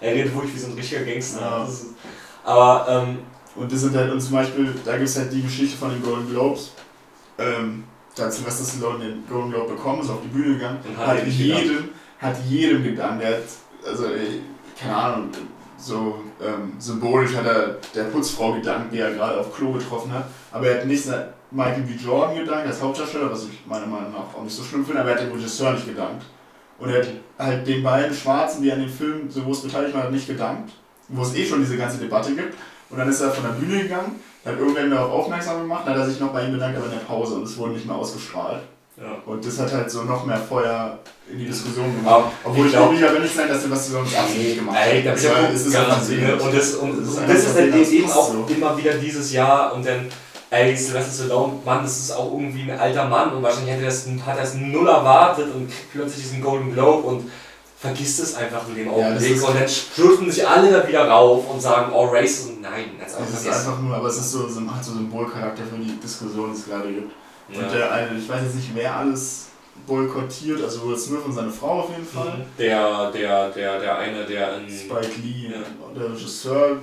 er 0.00 0.14
redet 0.14 0.32
wirklich 0.32 0.54
wie 0.54 0.58
so 0.60 0.68
ein 0.68 0.74
richtiger 0.74 1.02
Gangster. 1.02 1.40
Ja. 1.40 1.64
Ist, 1.66 1.86
aber, 2.44 2.86
ähm, 3.08 3.18
Und 3.58 3.72
das 3.72 3.80
sind 3.80 3.96
halt, 3.96 4.12
und 4.12 4.20
zum 4.20 4.32
Beispiel, 4.32 4.72
da 4.84 4.96
gibt 4.96 5.08
es 5.08 5.18
halt 5.18 5.32
die 5.32 5.42
Geschichte 5.42 5.76
von 5.76 5.90
den 5.90 6.02
Golden 6.02 6.30
Globes. 6.30 6.72
Ähm, 7.38 7.84
da 8.14 8.24
hat 8.24 8.32
Sylvester 8.32 8.64
Stallone 8.64 9.04
den 9.04 9.24
Golden 9.28 9.50
Globe 9.50 9.74
bekommen, 9.74 10.02
ist 10.02 10.10
auf 10.10 10.20
die 10.22 10.28
Bühne 10.28 10.54
gegangen, 10.54 10.78
Und 10.86 10.96
hat, 10.96 11.18
hat 11.18 11.26
jedem, 11.26 11.88
hat 12.18 12.36
jedem 12.48 12.84
gedankt. 12.84 13.22
Der 13.22 13.30
hat, 13.30 13.42
also, 13.84 14.04
keine 14.80 14.96
Ahnung, 14.96 15.30
so 15.76 16.20
ähm, 16.40 16.72
symbolisch 16.78 17.34
hat 17.34 17.46
er 17.46 17.76
der 17.94 18.04
Putzfrau 18.04 18.54
gedankt, 18.54 18.92
die 18.92 18.98
er 18.98 19.12
gerade 19.12 19.38
auf 19.38 19.54
Klo 19.54 19.72
getroffen 19.72 20.12
hat. 20.12 20.26
Aber 20.52 20.66
er 20.66 20.80
hat 20.80 20.86
nicht 20.86 21.04
Michael 21.50 21.82
B. 21.82 21.94
Jordan 21.94 22.36
gedankt, 22.36 22.66
als 22.66 22.82
Hauptdarsteller, 22.82 23.30
was 23.30 23.44
ich 23.44 23.66
meiner 23.66 23.86
Meinung 23.86 24.12
nach 24.12 24.34
auch 24.34 24.42
nicht 24.42 24.54
so 24.54 24.62
schlimm 24.62 24.84
finde, 24.84 25.00
aber 25.00 25.10
er 25.10 25.16
hat 25.16 25.24
dem 25.24 25.32
Regisseur 25.32 25.72
nicht 25.72 25.86
gedankt. 25.86 26.24
Und 26.78 26.90
er 26.90 27.00
hat 27.00 27.08
halt 27.38 27.66
den 27.66 27.82
beiden 27.82 28.14
Schwarzen, 28.14 28.62
die 28.62 28.70
an 28.70 28.80
dem 28.80 28.90
Film 28.90 29.30
so 29.30 29.42
groß 29.42 29.62
beteiligt 29.62 29.94
waren, 29.94 30.12
nicht 30.12 30.28
gedankt, 30.28 30.72
wo 31.08 31.22
es 31.22 31.34
eh 31.34 31.46
schon 31.46 31.60
diese 31.60 31.76
ganze 31.76 31.98
Debatte 31.98 32.34
gibt. 32.34 32.54
Und 32.90 32.98
dann 32.98 33.08
ist 33.08 33.20
er 33.20 33.30
von 33.30 33.44
der 33.44 33.50
Bühne 33.52 33.82
gegangen, 33.82 34.16
hat 34.44 34.58
irgendwann 34.58 34.90
darauf 34.90 35.12
aufmerksam 35.12 35.60
gemacht, 35.60 35.82
dann 35.86 35.94
hat 35.94 36.00
er 36.02 36.08
sich 36.10 36.20
noch 36.20 36.28
bei 36.32 36.44
ihm 36.44 36.52
bedankt, 36.52 36.76
aber 36.78 36.86
in 36.86 36.92
der 36.92 36.98
Pause 37.06 37.34
und 37.34 37.42
es 37.44 37.56
wurde 37.58 37.72
nicht 37.72 37.86
mehr 37.86 37.96
ausgestrahlt. 37.96 38.62
ja. 38.96 39.04
Und 39.26 39.44
das 39.44 39.58
hat 39.58 39.72
halt 39.72 39.90
so 39.90 40.04
noch 40.04 40.24
mehr 40.24 40.38
Feuer 40.38 40.98
in 41.30 41.38
die 41.38 41.44
Diskussion 41.46 41.84
gemacht. 41.96 42.14
Aber 42.14 42.32
Obwohl 42.44 42.66
ich 42.66 42.72
glaub- 42.72 42.90
glaube, 42.90 43.06
ich 43.06 43.12
will 43.12 43.20
nicht 43.20 43.34
sagen, 43.36 43.48
dass 43.50 43.62
du 43.62 43.70
was 43.70 43.88
so 43.88 43.98
mit 44.00 44.18
Absicht 44.18 44.58
gemacht 44.58 44.76
Ey, 44.80 45.02
da 45.04 45.10
hast. 45.12 45.22
bin 45.22 45.30
ich 45.30 45.36
Weil 45.36 45.54
ist 45.54 45.72
ganz 45.72 46.06
sicher. 46.06 46.32
Und 46.42 46.54
das, 46.56 46.74
und, 46.76 46.98
Das 46.98 47.08
ist 47.08 47.18
und 47.18 47.28
das 47.28 47.38
ist 47.44 47.54
halt 47.56 47.74
das 47.74 47.90
eben 47.90 48.10
auch 48.10 48.32
so. 48.32 48.46
immer 48.48 48.78
wieder 48.78 48.92
dieses 48.94 49.32
Jahr 49.32 49.74
und 49.74 49.84
dann, 49.86 50.06
ey, 50.50 50.74
Sylvester 50.74 51.24
Stallone, 51.24 51.52
Mann, 51.66 51.82
das 51.82 51.98
ist 51.98 52.12
auch 52.12 52.32
irgendwie 52.32 52.62
ein 52.72 52.78
alter 52.80 53.04
Mann 53.06 53.34
und 53.34 53.42
wahrscheinlich 53.42 53.74
hätte 53.74 53.84
das, 53.84 54.06
hat 54.24 54.38
er 54.38 54.44
es 54.44 54.54
null 54.54 54.88
erwartet 54.88 55.48
und 55.54 55.68
kriegt 55.68 55.92
plötzlich 55.92 56.22
diesen 56.24 56.40
Golden 56.40 56.72
Globe 56.72 57.06
und 57.06 57.30
vergisst 57.80 58.20
es 58.20 58.34
einfach 58.34 58.66
in 58.68 58.74
dem 58.74 58.86
Ja, 58.86 58.92
das 58.92 59.02
Augenblick 59.04 59.36
ist- 59.36 59.42
und 59.44 59.54
dann 59.54 59.68
stürzen 59.68 60.30
sich 60.30 60.46
alle 60.48 60.70
da 60.72 60.88
wieder 60.88 61.08
rauf 61.08 61.48
und 61.50 61.60
sagen, 61.60 61.92
oh, 61.92 62.06
Racism, 62.06 62.60
nein, 62.60 62.90
das 63.00 63.12
ist 63.12 63.34
Es 63.34 63.40
ist 63.40 63.46
einfach 63.48 63.80
nur, 63.80 63.94
aber 63.96 64.08
es 64.08 64.18
ist 64.18 64.32
so, 64.32 64.48
hat 64.48 64.84
so 64.84 64.92
Symbolcharakter 64.94 65.62
für 65.64 65.76
die 65.78 65.98
Diskussion, 66.00 66.52
die 66.52 66.58
es 66.58 66.66
gerade 66.66 66.92
gibt. 66.92 67.12
Ja. 67.50 67.60
Und 67.60 67.72
der 67.72 67.92
eine, 67.92 68.18
ich 68.18 68.28
weiß 68.28 68.42
jetzt 68.42 68.56
nicht, 68.56 68.70
wer 68.74 68.96
alles 68.96 69.46
boykottiert, 69.86 70.62
also 70.62 70.88
Will 70.88 70.98
Smith 70.98 71.20
und 71.24 71.32
seine 71.32 71.52
Frau 71.52 71.82
auf 71.82 71.90
jeden 71.90 72.06
Fall. 72.06 72.38
Mhm. 72.38 72.42
Der, 72.58 73.10
der, 73.12 73.50
der, 73.50 73.80
der 73.80 73.98
eine, 73.98 74.24
der 74.26 74.58
in. 74.58 74.68
Spike 74.68 75.20
Lee, 75.22 75.50
Ja. 75.52 75.58
der 75.96 76.12
Regisseur, 76.12 76.78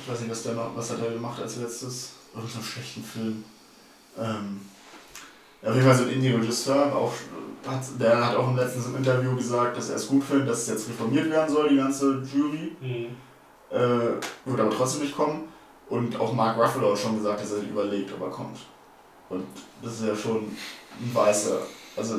ich 0.00 0.12
weiß 0.12 0.20
nicht, 0.20 0.30
was, 0.30 0.42
der 0.44 0.52
noch, 0.54 0.70
was 0.76 0.90
hat 0.90 0.98
er 1.04 1.10
gemacht 1.10 1.42
als 1.42 1.56
letztes? 1.56 2.10
Irgendeinen 2.34 2.64
schlechten 2.64 3.02
Film. 3.02 3.44
Ähm, 4.18 4.60
Auf 5.62 5.74
jeden 5.74 5.86
Fall 5.86 5.96
so 5.96 6.04
ein 6.04 6.10
Indie-Regisseur, 6.10 6.94
auch, 6.94 7.12
hat, 7.66 7.80
der 7.98 8.26
hat 8.26 8.36
auch 8.36 8.48
im 8.48 8.96
Interview 8.96 9.36
gesagt, 9.36 9.76
dass 9.76 9.90
er 9.90 9.96
es 9.96 10.06
gut 10.06 10.24
findet, 10.24 10.48
dass 10.48 10.62
es 10.62 10.68
jetzt 10.68 10.88
reformiert 10.88 11.30
werden 11.30 11.52
soll, 11.52 11.68
die 11.68 11.76
ganze 11.76 12.22
Jury. 12.32 12.76
Mhm. 12.80 13.16
Äh, 13.70 14.20
wird 14.44 14.60
aber 14.60 14.70
trotzdem 14.70 15.02
nicht 15.02 15.16
kommen. 15.16 15.48
Und 15.88 16.18
auch 16.18 16.32
Mark 16.32 16.58
Ruffalo 16.58 16.92
hat 16.92 16.98
schon 16.98 17.16
gesagt, 17.16 17.40
dass 17.40 17.52
er 17.52 17.60
sich 17.60 17.68
überlegt, 17.68 18.12
ob 18.12 18.22
er 18.22 18.30
kommt. 18.30 18.58
Und 19.28 19.44
das 19.82 19.94
ist 19.94 20.06
ja 20.06 20.16
schon 20.16 20.36
ein 20.36 21.10
Weißer. 21.12 21.58
Also 21.96 22.16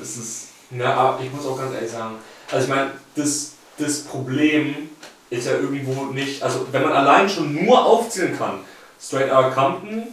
es 0.00 0.16
ist. 0.16 0.48
Na, 0.70 0.94
aber 0.94 1.22
ich 1.22 1.32
muss 1.32 1.46
auch 1.46 1.58
ganz 1.58 1.74
ehrlich 1.74 1.90
sagen, 1.90 2.16
also 2.50 2.64
ich 2.64 2.74
meine, 2.74 2.90
das, 3.14 3.52
das 3.78 4.00
Problem 4.00 4.88
ist 5.30 5.46
ja 5.46 5.52
irgendwo 5.52 6.06
nicht, 6.06 6.42
also 6.42 6.66
wenn 6.72 6.82
man 6.82 6.92
allein 6.92 7.28
schon 7.28 7.64
nur 7.64 7.84
aufzählen 7.84 8.36
kann, 8.36 8.60
Straight 9.00 9.30
Outta 9.30 9.50
Compton, 9.50 10.04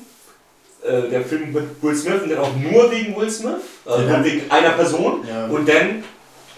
äh, 0.84 1.10
der 1.10 1.22
Film 1.24 1.52
mit 1.54 1.82
Will 1.82 1.96
Smith 1.96 2.22
und 2.24 2.30
dann 2.30 2.40
auch 2.40 2.56
nur 2.56 2.92
wegen 2.92 3.16
Will 3.16 3.30
Smith, 3.30 3.62
also 3.86 4.04
Ja. 4.04 4.18
nur 4.18 4.26
wegen 4.26 4.50
einer 4.52 4.72
Person 4.72 5.26
Ja, 5.28 5.46
und 5.48 5.68
dann 5.68 6.04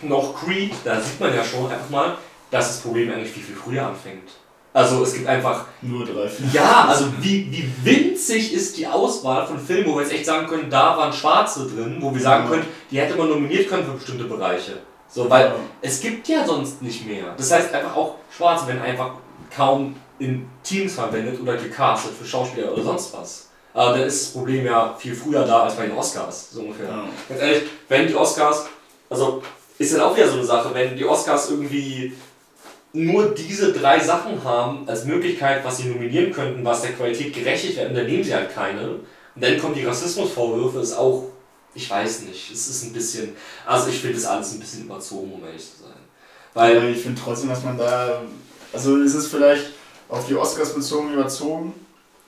noch 0.02 0.36
Creed, 0.36 0.74
da 0.84 1.00
sieht 1.00 1.20
man 1.20 1.34
ja 1.36 1.44
schon 1.44 1.70
einfach 1.72 1.90
mal, 1.90 2.18
dass 2.52 2.68
das 2.68 2.82
Problem 2.82 3.12
eigentlich 3.12 3.32
viel, 3.32 3.44
viel 3.44 3.56
früher 3.56 3.86
anfängt. 3.88 4.30
Also 4.76 5.04
es 5.04 5.14
gibt 5.14 5.28
einfach 5.28 5.66
nur 5.82 6.04
drei 6.04 6.28
Filme. 6.28 6.52
ja, 6.52 6.86
also 6.90 7.06
wie, 7.22 7.48
wie 7.52 7.70
winzig 7.84 8.54
ist 8.54 8.76
die 8.78 8.88
Auswahl 8.88 9.46
von 9.46 9.60
Filmen, 9.60 9.86
wo 9.88 9.96
wir 9.96 10.02
jetzt 10.02 10.14
echt 10.14 10.26
sagen 10.26 10.48
können, 10.48 10.68
da 10.70 10.98
waren 10.98 11.14
Schwarze 11.14 11.68
drin, 11.68 11.98
wo 12.00 12.12
wir 12.14 12.20
sagen 12.22 12.46
Ja. 12.46 12.50
können, 12.50 12.66
die 12.90 13.00
hätte 13.00 13.16
man 13.16 13.30
nominiert 13.30 13.70
können 13.70 13.86
für 13.86 13.92
bestimmte 13.92 14.24
Bereiche. 14.26 14.80
So, 15.08 15.30
weil 15.30 15.46
Ja. 15.46 15.56
es 15.82 16.02
gibt 16.02 16.28
ja 16.28 16.44
sonst 16.46 16.82
nicht 16.82 17.06
mehr. 17.08 17.36
Das 17.38 17.52
heißt 17.52 17.72
einfach 17.72 17.96
auch, 17.96 18.16
Schwarze 18.36 18.66
werden 18.68 18.82
einfach 18.82 19.12
kaum 19.56 19.96
in 20.18 20.48
Teams 20.64 20.94
verwendet 20.96 21.40
oder 21.40 21.56
gecastet 21.56 22.14
für 22.20 22.26
Schauspieler 22.26 22.74
oder 22.74 22.82
sonst 22.82 23.14
was. 23.14 23.50
Dann 23.74 24.02
ist 24.02 24.26
das 24.26 24.34
Problem 24.34 24.66
ja 24.66 24.96
viel 24.98 25.16
früher 25.16 25.44
da 25.46 25.64
als 25.64 25.76
bei 25.76 25.88
den 25.88 25.98
Oscars, 25.98 26.52
so 26.52 26.62
ungefähr. 26.62 26.90
Ja. 26.90 27.06
Ganz 27.28 27.42
ehrlich, 27.42 27.64
wenn 27.90 28.08
die 28.08 28.16
Oscars, 28.16 28.66
also 29.10 29.42
ist 29.80 29.94
dann 29.94 30.02
auch 30.02 30.16
wieder 30.16 30.28
so 30.28 30.36
eine 30.36 30.46
Sache, 30.46 30.70
wenn 30.74 30.96
die 30.96 31.06
Oscars 31.06 31.50
irgendwie 31.50 32.14
nur 32.94 33.34
diese 33.34 33.74
drei 33.74 34.00
Sachen 34.00 34.44
haben 34.44 34.88
als 34.88 35.06
Möglichkeit, 35.06 35.66
was 35.66 35.78
sie 35.78 35.90
nominieren 35.90 36.32
könnten, 36.32 36.64
was 36.64 36.84
der 36.84 36.94
Qualität 36.94 37.34
gerechtigt 37.34 37.78
werden, 37.78 37.96
dann 37.96 38.06
nehmen 38.06 38.24
sie 38.24 38.36
halt 38.36 38.54
keine. 38.54 38.90
Und 38.92 39.44
dann 39.44 39.60
kommen 39.60 39.74
die 39.74 39.84
Rassismusvorwürfe, 39.84 40.80
ist 40.80 40.94
auch, 40.94 41.24
ich 41.74 41.90
weiß 41.90 42.22
nicht, 42.22 42.52
es 42.52 42.68
ist 42.68 42.84
ein 42.84 42.94
bisschen, 42.94 43.36
also 43.66 43.90
ich 43.90 44.00
finde 44.00 44.18
das 44.18 44.26
alles 44.26 44.54
ein 44.54 44.60
bisschen 44.60 44.84
überzogen, 44.84 45.34
um 45.34 45.44
ehrlich 45.44 45.64
zu 45.64 45.84
sein. 45.84 45.94
Weil, 46.54 46.78
Weil 46.78 46.90
ich 46.92 47.02
finde 47.02 47.20
trotzdem, 47.20 47.50
dass 47.50 47.64
man 47.64 47.78
da. 47.78 48.22
Also 48.72 48.98
es 48.98 49.16
ist 49.16 49.28
vielleicht 49.28 49.72
auf 50.08 50.28
die 50.28 50.36
Oscars 50.36 50.76
bezogen 50.76 51.14
überzogen, 51.14 51.74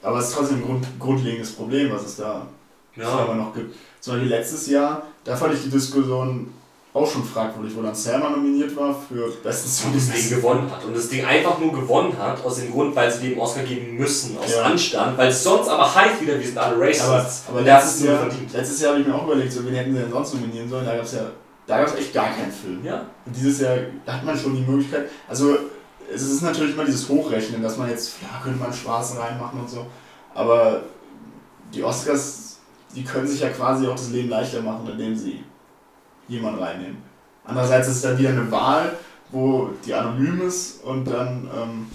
aber 0.06 0.18
es 0.18 0.28
ist 0.28 0.34
trotzdem 0.34 0.58
ein 0.58 0.64
Grund, 0.64 0.86
grundlegendes 0.98 1.52
Problem, 1.52 1.92
was 1.92 2.04
es 2.04 2.16
da 2.16 2.46
ja. 2.94 3.24
immer 3.24 3.34
noch 3.34 3.54
gibt. 3.54 3.74
Zum 4.00 4.14
Beispiel 4.14 4.30
letztes 4.30 4.68
Jahr, 4.68 5.02
da 5.24 5.36
fand 5.36 5.54
ich 5.54 5.62
die 5.64 5.70
Diskussion 5.70 6.52
auch 6.94 7.10
schon 7.10 7.24
fragwürdig, 7.24 7.76
wo 7.76 7.82
dann 7.82 7.94
Selma 7.94 8.30
nominiert 8.30 8.74
war 8.76 8.94
für 8.94 9.30
besten 9.42 9.68
Song. 9.68 9.90
und 9.92 9.96
das 9.96 10.10
Ding 10.10 10.36
gewonnen 10.38 10.70
hat. 10.70 10.84
Und 10.84 10.96
das 10.96 11.08
Ding 11.08 11.24
einfach 11.24 11.58
nur 11.58 11.72
gewonnen 11.72 12.16
hat, 12.18 12.42
aus 12.42 12.56
dem 12.56 12.72
Grund, 12.72 12.96
weil 12.96 13.10
sie 13.10 13.30
dem 13.30 13.38
Oscar 13.38 13.64
geben 13.64 13.96
müssen, 13.96 14.38
aus 14.38 14.54
Ja. 14.54 14.62
Anstand, 14.62 15.18
weil 15.18 15.28
es 15.28 15.42
sonst 15.42 15.68
aber 15.68 15.94
heißt 15.94 16.22
wieder, 16.22 16.38
wir 16.38 16.46
sind 16.46 16.56
alle 16.56 16.76
Aber, 16.76 16.86
Racists. 16.86 17.44
aber 17.48 17.58
Und 17.58 17.64
letztes, 17.64 18.04
Jahr, 18.04 18.18
verdient. 18.20 18.52
letztes 18.52 18.80
Jahr 18.80 18.92
habe 18.92 19.00
ich 19.02 19.06
mir 19.06 19.14
auch 19.14 19.24
überlegt, 19.24 19.52
so, 19.52 19.66
wen 19.66 19.74
hätten 19.74 19.92
sie 19.92 19.98
denn 19.98 20.10
sonst 20.10 20.34
nominieren 20.34 20.68
sollen? 20.70 20.86
Da 20.86 20.94
gab 20.96 21.04
es 21.04 21.12
ja 21.12 21.30
da 21.66 21.78
gab's 21.78 21.94
echt 21.96 22.14
gar 22.14 22.28
keinen 22.28 22.52
Film. 22.52 22.84
Ja. 22.84 23.04
Und 23.24 23.34
dieses 23.36 23.60
Jahr 23.60 23.76
hat 24.06 24.24
man 24.24 24.38
schon 24.38 24.54
die 24.54 24.62
Möglichkeit, 24.62 25.10
also 25.28 25.56
es 26.12 26.22
ist 26.22 26.42
natürlich 26.42 26.74
immer 26.74 26.84
dieses 26.84 27.08
Hochrechnen, 27.08 27.62
dass 27.62 27.76
man 27.76 27.90
jetzt, 27.90 28.16
ja, 28.22 28.40
könnte 28.42 28.58
man 28.58 28.72
Schwarze 28.72 29.18
reinmachen 29.18 29.60
und 29.60 29.70
so, 29.70 29.86
aber 30.34 30.82
die 31.74 31.82
Oscars, 31.82 32.58
die 32.94 33.04
können 33.04 33.26
sich 33.26 33.40
ja 33.40 33.50
quasi 33.50 33.86
auch 33.86 33.96
das 33.96 34.10
Leben 34.10 34.28
leichter 34.28 34.62
machen, 34.62 34.88
indem 34.90 35.16
sie 35.16 35.44
jemanden 36.28 36.62
reinnehmen. 36.62 36.98
Andererseits 37.44 37.88
ist 37.88 37.96
es 37.96 38.02
dann 38.02 38.18
wieder 38.18 38.30
eine 38.30 38.50
Wahl, 38.50 38.96
wo 39.30 39.70
die 39.84 39.94
anonym 39.94 40.46
ist 40.46 40.82
und 40.84 41.04
dann 41.06 41.48
ähm, 41.54 41.86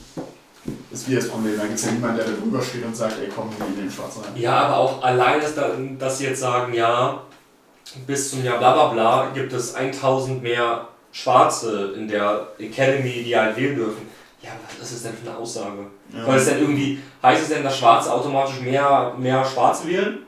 ist 0.91 1.07
wieder 1.07 1.19
das 1.19 1.29
Problem. 1.29 1.57
Dann 1.57 1.67
gibt 1.67 1.79
es 1.79 1.85
ja 1.85 1.91
niemanden, 1.91 2.17
der 2.17 2.25
da 2.25 2.31
drüber 2.33 2.61
steht 2.61 2.85
und 2.85 2.95
sagt, 2.95 3.15
ey 3.19 3.29
komm, 3.33 3.49
wir 3.57 3.65
nehmen 3.65 3.77
den 3.77 3.91
Schwarzen 3.91 4.23
rein. 4.23 4.31
Ja, 4.35 4.59
aber 4.59 4.77
auch 4.77 5.03
allein, 5.03 5.41
dass, 5.41 5.55
da, 5.55 5.71
dass 5.97 6.17
sie 6.17 6.25
jetzt 6.25 6.39
sagen, 6.39 6.73
ja, 6.73 7.21
bis 8.07 8.31
zum 8.31 8.43
Jahr 8.43 8.57
bla 8.57 8.73
bla 8.73 8.87
bla 8.87 9.29
gibt 9.33 9.51
es 9.53 9.75
1000 9.75 10.41
mehr 10.41 10.87
Schwarze 11.11 11.93
in 11.97 12.07
der 12.07 12.47
Academy, 12.57 13.23
die 13.23 13.35
halt 13.37 13.55
wählen 13.57 13.75
dürfen. 13.75 14.07
Ja, 14.41 14.49
was 14.79 14.91
ist 14.91 15.03
das 15.05 15.11
denn 15.11 15.21
für 15.21 15.29
eine 15.29 15.37
Aussage? 15.39 15.85
Ja, 16.13 16.25
Soll 16.25 16.35
es 16.35 16.45
denn 16.45 16.59
irgendwie, 16.59 16.99
heißt 17.21 17.43
es 17.43 17.49
denn, 17.49 17.63
dass 17.63 17.77
Schwarze 17.77 18.11
automatisch 18.13 18.59
mehr, 18.61 19.13
mehr 19.17 19.43
Schwarze 19.45 19.87
wählen? 19.87 20.19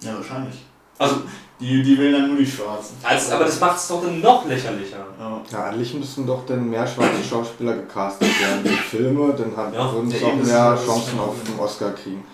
ja 0.00 0.14
wahrscheinlich. 0.16 0.56
Also, 0.98 1.16
Die, 1.60 1.82
die 1.82 1.96
wählen 1.98 2.12
dann 2.12 2.28
nur 2.28 2.38
die 2.38 2.46
Schwarzen. 2.46 2.96
als, 3.02 3.30
aber 3.30 3.44
das 3.44 3.58
macht 3.60 3.76
es 3.76 3.88
doch 3.88 4.02
dann 4.02 4.20
noch 4.20 4.46
lächerlicher. 4.46 5.06
Ja. 5.18 5.40
Ja, 5.50 5.64
eigentlich 5.66 5.94
müssen 5.94 6.26
doch 6.26 6.44
dann 6.46 6.68
mehr 6.68 6.86
schwarze 6.86 7.22
Schauspieler 7.28 7.74
gecastet 7.76 8.28
werden 8.40 8.64
für 8.64 8.96
Filme, 8.96 9.32
dann 9.34 9.56
hat, 9.56 9.72
Ja, 9.74 9.92
würden 9.92 10.10
sie 10.10 10.18
ja, 10.18 10.26
auch 10.28 10.34
mehr 10.34 10.78
Chancen 10.84 11.18
auf 11.20 11.36
den 11.44 11.58
Oscar 11.58 11.90
kriegen. 11.92 12.24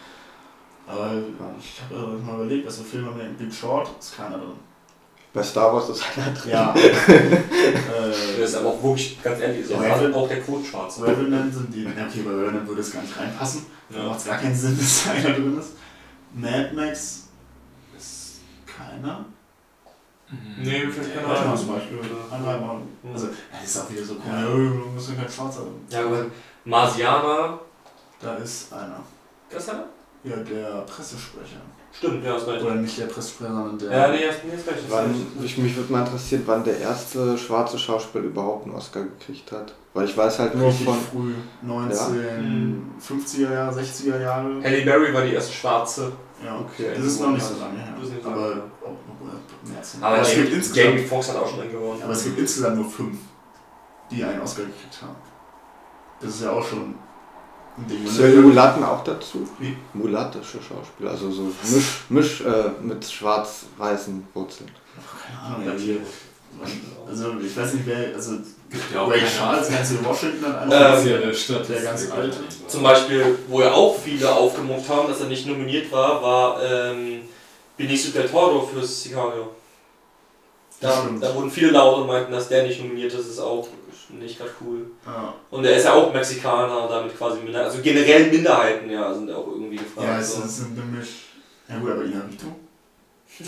Aber 0.86 1.12
ich 1.58 1.80
habe 1.82 2.06
mal 2.18 2.36
überlegt, 2.36 2.70
für 2.72 2.84
Filme 2.84 3.10
in 3.22 3.34
Big 3.36 3.52
Short? 3.52 3.88
Ist 3.98 4.16
keiner 4.16 4.38
drin. 4.38 4.52
Bei 5.38 5.44
Star 5.44 5.72
Wars 5.72 5.88
ist 5.90 6.02
einer 6.16 6.34
drin. 6.34 6.50
Ja. 6.50 6.74
Das 7.98 8.16
äh, 8.38 8.44
ist 8.44 8.54
aber 8.56 8.68
auch 8.70 8.82
wirklich, 8.82 9.22
ganz 9.22 9.40
ehrlich, 9.40 9.60
ist 9.60 9.70
Ja, 9.70 9.78
auch 10.14 10.28
der 10.28 10.40
Quote 10.40 10.64
Schwarze. 10.64 11.06
Revenant 11.06 11.52
sind 11.54 11.72
die. 11.72 11.84
Ja, 11.84 11.90
okay, 12.08 12.22
bei 12.24 12.30
Revenant 12.30 12.66
würde 12.66 12.80
es 12.80 12.92
gar 12.92 13.02
nicht 13.02 13.16
reinpassen. 13.18 13.66
Da 13.90 13.98
Ja. 13.98 14.04
macht 14.06 14.18
es 14.18 14.24
gar 14.26 14.38
keinen 14.38 14.54
Sinn, 14.56 14.76
dass 14.80 15.04
da 15.04 15.10
einer 15.12 15.34
drin 15.34 15.58
ist. 15.58 15.72
Mad 16.34 16.70
Max 16.74 17.28
ist 17.96 18.40
keiner. 18.66 19.26
Nee, 20.58 20.86
fällt 20.88 21.14
keiner 21.14 21.28
Warte 21.28 21.44
mal 21.44 21.52
ein. 21.52 21.58
zum 21.58 21.68
Beispiel. 21.68 21.98
Einmal 22.32 22.60
mal. 22.60 22.76
Mhm. 23.02 23.12
Also, 23.12 23.28
das 23.52 23.64
ist 23.70 23.76
auch 23.80 23.90
wieder 23.90 24.04
so 24.04 24.14
cool. 24.14 24.32
Ja, 24.32 24.42
du 24.42 24.88
musst 24.94 25.10
ja 25.10 25.14
kein 25.16 25.28
Schwarzer. 25.30 25.62
Ja, 25.90 26.00
aber 26.04 26.26
Marsianer, 26.64 27.60
Da 28.20 28.34
ist 28.36 28.72
einer. 28.72 29.02
das 29.50 29.62
ist 29.62 29.70
einer? 29.70 29.84
Ja, 30.24 30.36
der 30.36 30.80
Pressesprecher. 30.82 31.60
Stimmt, 31.98 32.24
ja, 32.24 32.36
ist 32.36 32.46
recht. 32.46 32.64
Oder 32.64 32.74
nicht 32.76 32.96
der 32.98 33.06
Pressesprecher, 33.06 33.52
sondern 33.52 33.78
der. 33.78 33.90
Ja, 33.90 34.08
nee, 34.08 34.18
du 34.18 34.24
jetzt 34.24 34.66
recht. 34.68 34.78
das 34.84 34.90
Wann, 34.90 35.10
ist 35.10 35.44
ich, 35.44 35.58
mich 35.58 35.76
würde 35.76 35.92
mal 35.92 36.04
interessieren, 36.06 36.42
wann 36.46 36.62
der 36.62 36.78
erste 36.78 37.36
schwarze 37.36 37.76
Schauspieler 37.78 38.24
überhaupt 38.24 38.66
einen 38.66 38.76
Oscar 38.76 39.02
gekriegt 39.02 39.50
hat. 39.50 39.74
Weil 39.94 40.04
ich 40.04 40.16
weiß 40.16 40.38
halt 40.38 40.54
nur 40.54 40.68
Richtig 40.68 40.86
von. 40.86 40.96
früh. 41.00 41.34
1950er 41.66 43.52
Jahre, 43.52 43.80
60er 43.80 44.20
Jahre. 44.20 44.62
Halle 44.62 44.82
Berry 44.84 45.12
war 45.12 45.22
die 45.22 45.32
erste 45.34 45.52
Schwarze. 45.52 46.12
Ja, 46.44 46.56
Okay. 46.60 46.92
Das 46.94 47.04
ist 47.04 47.20
noch 47.20 47.30
nicht 47.32 47.42
so 47.44 47.58
lange 47.58 47.78
her. 47.78 47.94
Ist 48.00 48.24
aber 48.24 48.62
auch 48.84 49.68
mehr 49.68 49.78
als 49.78 49.96
Aber 50.00 50.20
es 50.20 50.34
gibt 50.34 50.52
insgesamt, 50.52 50.76
Jamie 50.94 51.02
Foxx 51.04 51.30
hat 51.30 51.36
auch 51.36 51.48
schon 51.48 51.60
einen 51.62 51.72
gewonnen. 51.72 52.00
aber 52.02 52.12
es 52.12 52.24
gibt 52.24 52.38
insgesamt 52.38 52.76
nur 52.76 52.88
fünf, 52.88 53.18
die 54.10 54.22
einen 54.22 54.40
Oscar 54.40 54.62
gekriegt 54.62 55.02
haben. 55.02 55.16
Das 56.20 56.30
ist 56.30 56.42
ja 56.42 56.52
auch 56.52 56.64
schon. 56.64 56.94
Zählen 58.16 58.42
Mulatten 58.42 58.82
auch 58.84 59.04
dazu? 59.04 59.46
Wie? 59.58 59.76
Mulattische 59.94 60.58
Schauspieler, 60.62 61.10
also 61.12 61.30
so 61.30 61.42
Misch, 61.64 61.84
Misch 62.08 62.40
äh, 62.40 62.70
mit 62.82 63.04
schwarz-weißen 63.04 64.26
Wurzeln. 64.34 64.70
Keine 65.26 65.56
Ahnung, 65.56 65.78
ja. 65.86 65.96
Also 67.08 67.34
ich 67.44 67.56
weiß 67.56 67.74
nicht 67.74 67.86
wer, 67.86 68.14
also 68.14 68.32
Gibt 68.70 68.82
ja 68.92 69.00
auch 69.02 69.10
Ray 69.10 69.20
Charles, 69.20 69.70
ganz 69.70 69.90
in 69.92 70.04
Washington 70.04 70.46
hat 70.46 70.64
Ähm, 70.64 70.72
einer. 70.72 70.92
offizielle 70.94 71.34
Statistik. 71.34 71.76
der 71.76 71.84
ganz 71.84 72.10
alte. 72.10 72.36
Zum 72.66 72.82
Beispiel, 72.82 73.38
wo 73.48 73.60
ja 73.62 73.72
auch 73.72 73.96
viele 73.96 74.30
aufgemuckt 74.30 74.88
haben, 74.88 75.08
dass 75.08 75.20
er 75.20 75.28
nicht 75.28 75.46
nominiert 75.46 75.90
war, 75.92 76.22
war 76.22 76.62
ähm, 76.62 77.20
Benicio 77.76 78.10
del 78.10 78.28
Toro 78.28 78.66
für 78.66 78.84
Sicario. 78.84 79.52
Da, 80.80 81.08
da 81.20 81.34
wurden 81.34 81.50
viele 81.50 81.70
laut 81.72 81.98
und 82.02 82.06
meinten, 82.08 82.30
dass 82.32 82.48
der 82.48 82.64
nicht 82.64 82.80
nominiert 82.82 83.12
ist, 83.12 83.26
ist 83.28 83.40
auch 83.40 83.66
nicht 84.10 84.38
gerade 84.38 84.50
cool. 84.60 84.90
Ja, 85.06 85.34
Und 85.50 85.64
er 85.64 85.76
ist 85.76 85.84
ja 85.84 85.94
auch 85.94 86.12
Mexikaner 86.12 86.84
und 86.84 86.90
damit 86.90 87.16
quasi 87.16 87.40
Minderheiten, 87.40 87.70
also 87.70 87.82
generell 87.82 88.30
Minderheiten, 88.30 88.90
ja, 88.90 89.12
sind 89.12 89.30
auch 89.30 89.46
irgendwie 89.46 89.76
gefragt. 89.76 90.08
ja 90.08 90.18
es 90.18 90.34
so. 90.34 90.42
ist 90.42 90.70
nämlich. 90.76 91.08
Ja 91.68 91.78
gut, 91.78 91.90
aber 91.90 92.04
Inarito. 92.04 92.46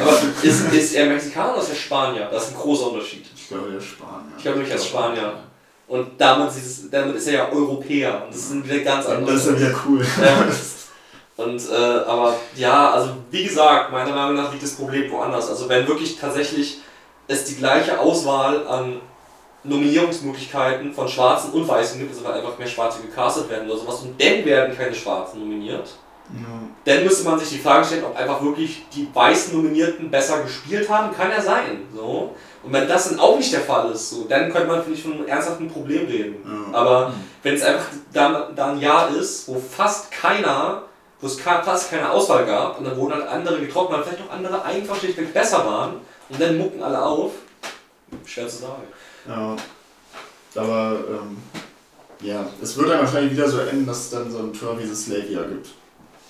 Aber 0.00 0.18
ist, 0.42 0.72
ist 0.74 0.94
er 0.94 1.06
Mexikaner 1.06 1.54
oder 1.54 1.62
ist 1.62 1.70
er 1.70 1.74
Spanier? 1.76 2.28
Das 2.30 2.48
ist 2.48 2.50
ein 2.50 2.60
großer 2.60 2.90
Unterschied. 2.90 3.24
Ich 3.34 3.48
glaube, 3.48 3.70
der 3.70 3.80
Spanier. 3.80 4.32
Ich 4.36 4.42
glaube 4.42 4.58
nämlich, 4.58 4.72
er 4.72 4.76
ist 4.76 4.88
Spanier. 4.88 5.32
Und 5.88 6.20
damit, 6.20 6.50
ist 6.50 6.92
damit 6.92 7.16
ist 7.16 7.26
er 7.28 7.32
ja 7.32 7.48
Europäer. 7.50 8.24
Und 8.24 8.34
das 8.34 8.48
sind 8.50 8.68
wieder 8.68 8.80
ganz 8.80 9.06
andere. 9.06 9.32
Das 9.32 9.46
ist 9.46 9.52
ja 9.52 9.58
wieder 9.58 9.80
cool. 9.86 10.04
Ja. 10.20 10.46
Und, 11.44 11.70
äh, 11.70 11.74
aber 11.74 12.36
ja, 12.54 12.90
also 12.90 13.12
wie 13.30 13.44
gesagt, 13.44 13.90
meiner 13.90 14.14
Meinung 14.14 14.36
nach 14.36 14.52
liegt 14.52 14.62
das 14.62 14.74
Problem 14.74 15.10
woanders. 15.10 15.48
Also 15.48 15.68
wenn 15.70 15.88
wirklich 15.88 16.18
tatsächlich 16.18 16.80
es 17.28 17.44
die 17.44 17.56
gleiche 17.56 17.98
Auswahl 17.98 18.66
an 18.66 19.00
Nominierungsmöglichkeiten 19.64 20.92
von 20.92 21.08
Schwarzen 21.08 21.52
und 21.52 21.68
Weißen 21.68 21.98
gibt, 21.98 22.12
also 22.12 22.24
weil 22.24 22.34
einfach 22.34 22.58
mehr 22.58 22.66
Schwarze 22.66 23.02
gecastet 23.02 23.48
werden 23.50 23.68
oder 23.68 23.78
sowas, 23.78 24.00
und 24.00 24.20
dann 24.20 24.44
werden 24.44 24.76
keine 24.76 24.94
Schwarzen 24.94 25.40
nominiert, 25.40 25.88
Ja. 26.32 26.46
dann 26.84 27.04
müsste 27.04 27.28
man 27.28 27.38
sich 27.38 27.50
die 27.50 27.58
Frage 27.58 27.84
stellen, 27.84 28.04
ob 28.04 28.16
einfach 28.16 28.42
wirklich 28.42 28.86
die 28.94 29.08
weißen 29.12 29.54
Nominierten 29.54 30.10
besser 30.10 30.42
gespielt 30.42 30.88
haben, 30.88 31.14
kann 31.14 31.30
ja 31.30 31.40
sein. 31.40 31.82
So. 31.94 32.34
Und 32.62 32.72
wenn 32.72 32.86
das 32.86 33.08
dann 33.08 33.18
auch 33.18 33.36
nicht 33.36 33.52
der 33.52 33.62
Fall 33.62 33.90
ist, 33.90 34.10
so, 34.10 34.24
dann 34.28 34.52
könnte 34.52 34.68
man, 34.68 34.82
finde 34.82 34.96
ich, 34.96 35.02
von 35.02 35.12
einem 35.14 35.26
ernsthaften 35.26 35.68
Problem 35.70 36.06
reden. 36.06 36.36
Ja. 36.72 36.78
Aber 36.78 37.12
wenn 37.42 37.54
es 37.54 37.62
einfach 37.62 37.86
da, 38.12 38.50
da 38.54 38.72
ein 38.72 38.80
Jahr 38.80 39.14
ist, 39.14 39.48
wo 39.48 39.58
fast 39.58 40.10
keiner 40.10 40.82
wo 41.20 41.26
es 41.26 41.38
fast 41.40 41.90
keine 41.90 42.10
Auswahl 42.10 42.46
gab 42.46 42.78
und 42.78 42.86
dann 42.86 42.96
wurden 42.96 43.12
halt 43.14 43.28
andere 43.28 43.60
getroffen, 43.60 43.92
weil 43.92 44.02
vielleicht 44.02 44.22
auch 44.26 44.32
andere 44.32 44.62
einfach 44.62 44.96
schlichtweg 44.96 45.34
besser 45.34 45.64
waren 45.66 45.96
und 46.28 46.40
dann 46.40 46.56
mucken 46.56 46.82
alle 46.82 47.02
auf. 47.02 47.32
Schwer 48.24 48.48
zu 48.48 48.56
sagen. 48.62 48.82
Ja. 49.28 49.56
Aber, 50.56 50.98
ähm, 51.08 51.36
ja, 52.22 52.44
es 52.62 52.76
wird 52.76 52.90
dann 52.90 53.00
wahrscheinlich 53.00 53.32
wieder 53.32 53.48
so 53.48 53.58
enden, 53.60 53.86
dass 53.86 53.98
es 54.00 54.10
dann 54.10 54.30
so 54.30 54.38
ein 54.38 54.54
12 54.54 54.80
Years 54.80 54.92
a 54.92 54.94
Slave 54.94 55.26
Jahr 55.32 55.44
gibt. 55.44 55.68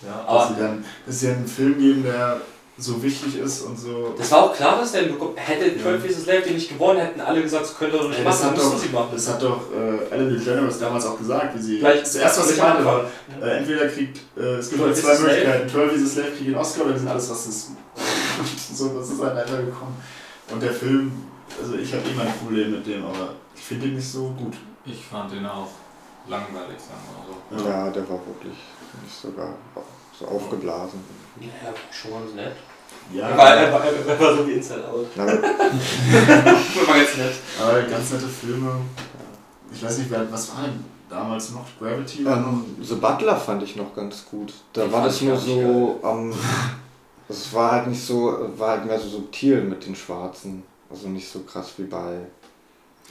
Ja, 0.03 0.17
Dass 0.19 0.29
aber 0.29 0.55
sie 0.55 0.61
dann, 0.61 0.85
dass 1.07 1.21
sie 1.21 1.27
dann 1.27 1.37
einen 1.37 1.47
Film 1.47 1.79
geben, 1.79 2.03
der 2.05 2.41
so 2.79 3.03
wichtig 3.03 3.37
ist 3.39 3.61
und 3.63 3.79
so. 3.79 4.15
das 4.17 4.31
war 4.31 4.45
auch 4.45 4.55
klar, 4.57 4.79
dass 4.81 4.93
der 4.93 5.03
ihn 5.03 5.13
bekommen 5.13 5.37
hätte. 5.37 5.67
Ja. 5.77 5.83
12 5.83 6.05
Years 6.05 6.17
a 6.17 6.21
Slave 6.23 6.41
den 6.43 6.55
nicht 6.55 6.69
gewonnen, 6.71 6.99
hätten 7.01 7.21
alle 7.21 7.43
gesagt, 7.43 7.65
das 7.65 7.77
könnte 7.77 7.99
doch 7.99 8.09
nicht 8.09 8.19
Ja, 8.21 8.25
das, 8.25 8.39
machen, 8.39 8.51
hat 8.51 8.57
müssen 8.57 8.71
doch, 8.73 8.79
sie 8.79 8.89
machen. 8.89 9.09
das 9.13 9.29
hat 9.29 9.43
doch 9.43 9.61
äh, 9.75 10.15
Ellen 10.15 10.31
DeGeneres 10.39 10.79
damals 10.79 11.05
auch 11.07 11.19
gesagt, 11.19 11.59
wie 11.59 11.63
sie. 11.63 11.79
Gleich- 11.81 12.01
das 12.01 12.15
erste, 12.15 12.41
was 12.41 12.49
sie 12.49 12.55
gleich 12.55 12.69
meinte, 12.69 12.85
war, 12.87 13.05
äh, 13.43 13.59
entweder 13.59 13.89
kriegt, 13.89 14.19
äh, 14.39 14.41
es 14.57 14.71
gibt 14.71 14.81
12 14.83 15.05
halt 15.07 15.17
zwei. 15.19 15.23
Möglichkeiten, 15.29 15.69
12 15.69 15.93
Years 15.93 16.05
a 16.05 16.13
Slave 16.15 16.29
kriegt 16.31 16.47
den 16.49 16.55
Oscar 16.57 16.83
oder 16.85 16.93
wir 16.93 16.99
sind 17.01 17.09
alles 17.09 17.31
Rassisten. 17.31 17.77
so, 18.75 18.89
das 18.99 19.11
ist 19.11 19.21
halt 19.21 19.37
weitergekommen. 19.37 19.95
Und 20.51 20.63
der 20.63 20.73
Film, 20.73 21.13
also 21.61 21.75
ich 21.77 21.93
habe 21.93 22.09
immer 22.09 22.23
ein 22.23 22.33
Problem 22.39 22.71
mit 22.73 22.87
dem, 22.87 23.05
aber 23.05 23.35
ich 23.55 23.63
finde 23.63 23.87
ihn 23.87 23.95
nicht 23.97 24.09
so 24.11 24.29
gut. 24.31 24.55
Ich 24.85 25.05
fand 25.05 25.33
den 25.33 25.47
auch 25.47 25.69
langweilig, 26.29 26.77
sagen 26.79 27.01
wir 27.51 27.59
so. 27.59 27.69
Ja, 27.69 27.91
der 27.91 28.09
war 28.09 28.19
wirklich 28.27 28.57
nicht 29.03 29.21
sogar 29.23 29.55
so 30.19 30.27
aufgeblasen. 30.27 31.01
Ja, 31.41 31.47
war 31.67 31.75
schon 31.91 32.13
ganz 32.13 32.35
nett. 32.35 32.57
Ja, 33.13 33.29
Er 33.29 33.39
war, 33.39 33.55
er 33.57 33.73
war, 33.73 33.85
er 33.85 34.21
war 34.21 34.37
so 34.37 34.47
wie 34.47 34.53
Inside 34.53 34.87
Out. 34.89 35.07
Na, 35.17 35.27
war 35.27 35.35
ganz 35.35 37.17
nett. 37.17 37.35
aber 37.61 37.83
ganz 37.83 38.11
nette 38.13 38.27
Filme. 38.29 38.73
Ich 39.73 39.83
weiß 39.83 39.99
nicht, 39.99 40.11
wer, 40.11 40.31
was 40.33 40.51
war 40.55 40.65
denn 40.65 40.85
damals 41.09 41.51
noch? 41.53 41.65
Gravity? 41.79 42.25
war 42.25 42.37
noch? 42.37 42.49
ähm, 42.49 42.77
The 42.83 42.95
Butler 42.97 43.37
fand 43.37 43.63
ich 43.63 43.77
noch 43.77 43.95
ganz 43.95 44.25
gut. 44.31 44.53
Da 44.73 44.83
Den 44.83 44.93
war 44.93 45.05
das 45.05 45.21
nur 45.21 45.37
so 45.37 46.01
am. 46.03 46.33
Es 47.29 47.55
war 47.55 47.71
halt 47.71 47.87
nicht 47.87 48.05
so, 48.05 48.37
war 48.57 48.71
halt 48.71 48.87
mehr 48.87 48.99
so 48.99 49.09
subtil 49.09 49.61
mit 49.63 49.87
den 49.87 49.95
Schwarzen. 49.95 50.65
Also 50.91 51.09
nicht 51.09 51.29
so 51.29 51.41
krass 51.41 51.73
wie 51.77 51.85
bei. 51.85 52.19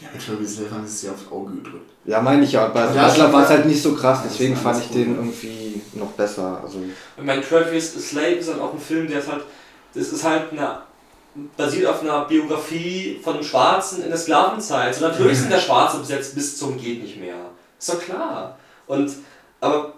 Ja, 0.02 0.08
mit 0.14 0.22
12 0.22 0.40
Years 0.40 0.52
a 0.52 0.56
Slave 0.56 0.72
haben 0.72 0.88
sie 0.88 0.94
es 0.94 1.02
ja 1.04 1.12
aufs 1.12 1.32
Auge 1.32 1.56
gedrückt. 1.56 1.90
Ja, 2.06 2.22
meine 2.22 2.44
ich 2.44 2.52
ja. 2.54 2.68
Bei 2.68 2.94
Ja, 2.94 3.08
Butler 3.08 3.34
war 3.34 3.44
es 3.44 3.50
halt 3.50 3.66
nicht 3.66 3.82
so 3.82 3.94
krass, 3.96 4.22
deswegen 4.24 4.56
fand 4.56 4.84
ich 4.84 4.90
den 4.92 5.16
irgendwie 5.16 5.82
noch 5.94 6.12
besser. 6.12 6.62
Also 6.64 6.80
Und 7.18 7.26
mein 7.26 7.44
12 7.44 7.72
Years 7.72 7.96
a 7.98 8.00
Slave 8.00 8.36
ist 8.36 8.50
halt 8.50 8.62
auch 8.62 8.74
ein 8.74 8.80
Film, 8.80 9.08
der 9.08 9.20
ist 9.20 9.30
halt, 9.30 9.44
das 9.94 10.12
ist 10.12 10.24
halt 10.24 10.52
eine, 10.52 10.80
basiert 11.58 11.88
auf 11.88 12.02
einer 12.02 12.26
Biografie 12.26 13.20
von 13.22 13.36
einem 13.36 13.44
Schwarzen 13.44 14.04
in 14.04 14.10
der 14.10 14.18
Sklavenzeit. 14.18 14.96
So 14.96 15.08
natürlich 15.08 15.40
sind 15.40 15.52
der 15.52 15.60
Schwarze 15.60 16.00
besetzt 16.00 16.36
bis 16.36 16.58
zum 16.58 16.78
geht 16.78 17.02
nicht 17.02 17.20
mehr. 17.20 17.36
Ist 17.78 17.90
doch 17.90 18.00
klar. 18.00 18.58
Und, 18.88 19.12
aber 19.60 19.94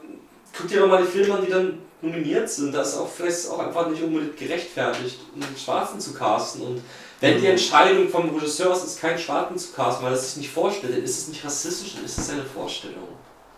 guck 0.55 0.67
dir 0.67 0.81
doch 0.81 0.87
mal 0.87 1.01
die 1.03 1.09
Filme 1.09 1.35
an, 1.35 1.45
die 1.45 1.51
dann 1.51 1.77
nominiert 2.01 2.49
sind. 2.49 2.73
Da 2.73 2.81
ist 2.81 2.97
auch 2.97 3.07
vielleicht 3.07 3.49
auch 3.49 3.59
einfach 3.59 3.87
nicht 3.89 4.01
unbedingt 4.01 4.37
gerechtfertigt, 4.37 5.19
einen 5.35 5.57
Schwarzen 5.57 5.99
zu 5.99 6.13
casten. 6.13 6.63
Und 6.63 6.81
wenn 7.21 7.39
die 7.39 7.47
Entscheidung 7.47 8.09
vom 8.09 8.29
Regisseur 8.35 8.73
ist, 8.73 8.83
ist 8.83 8.99
keinen 8.99 9.17
Schwarzen 9.17 9.57
zu 9.57 9.71
casten, 9.73 10.03
weil 10.05 10.11
er 10.11 10.17
es 10.17 10.27
sich 10.33 10.37
nicht 10.43 10.51
vorstellt, 10.51 10.95
dann 10.97 11.03
ist 11.03 11.17
es 11.19 11.27
nicht 11.29 11.45
rassistisch, 11.45 11.93
dann 11.95 12.03
ist 12.05 12.17
es 12.17 12.27
seine 12.27 12.43
Vorstellung. 12.43 13.07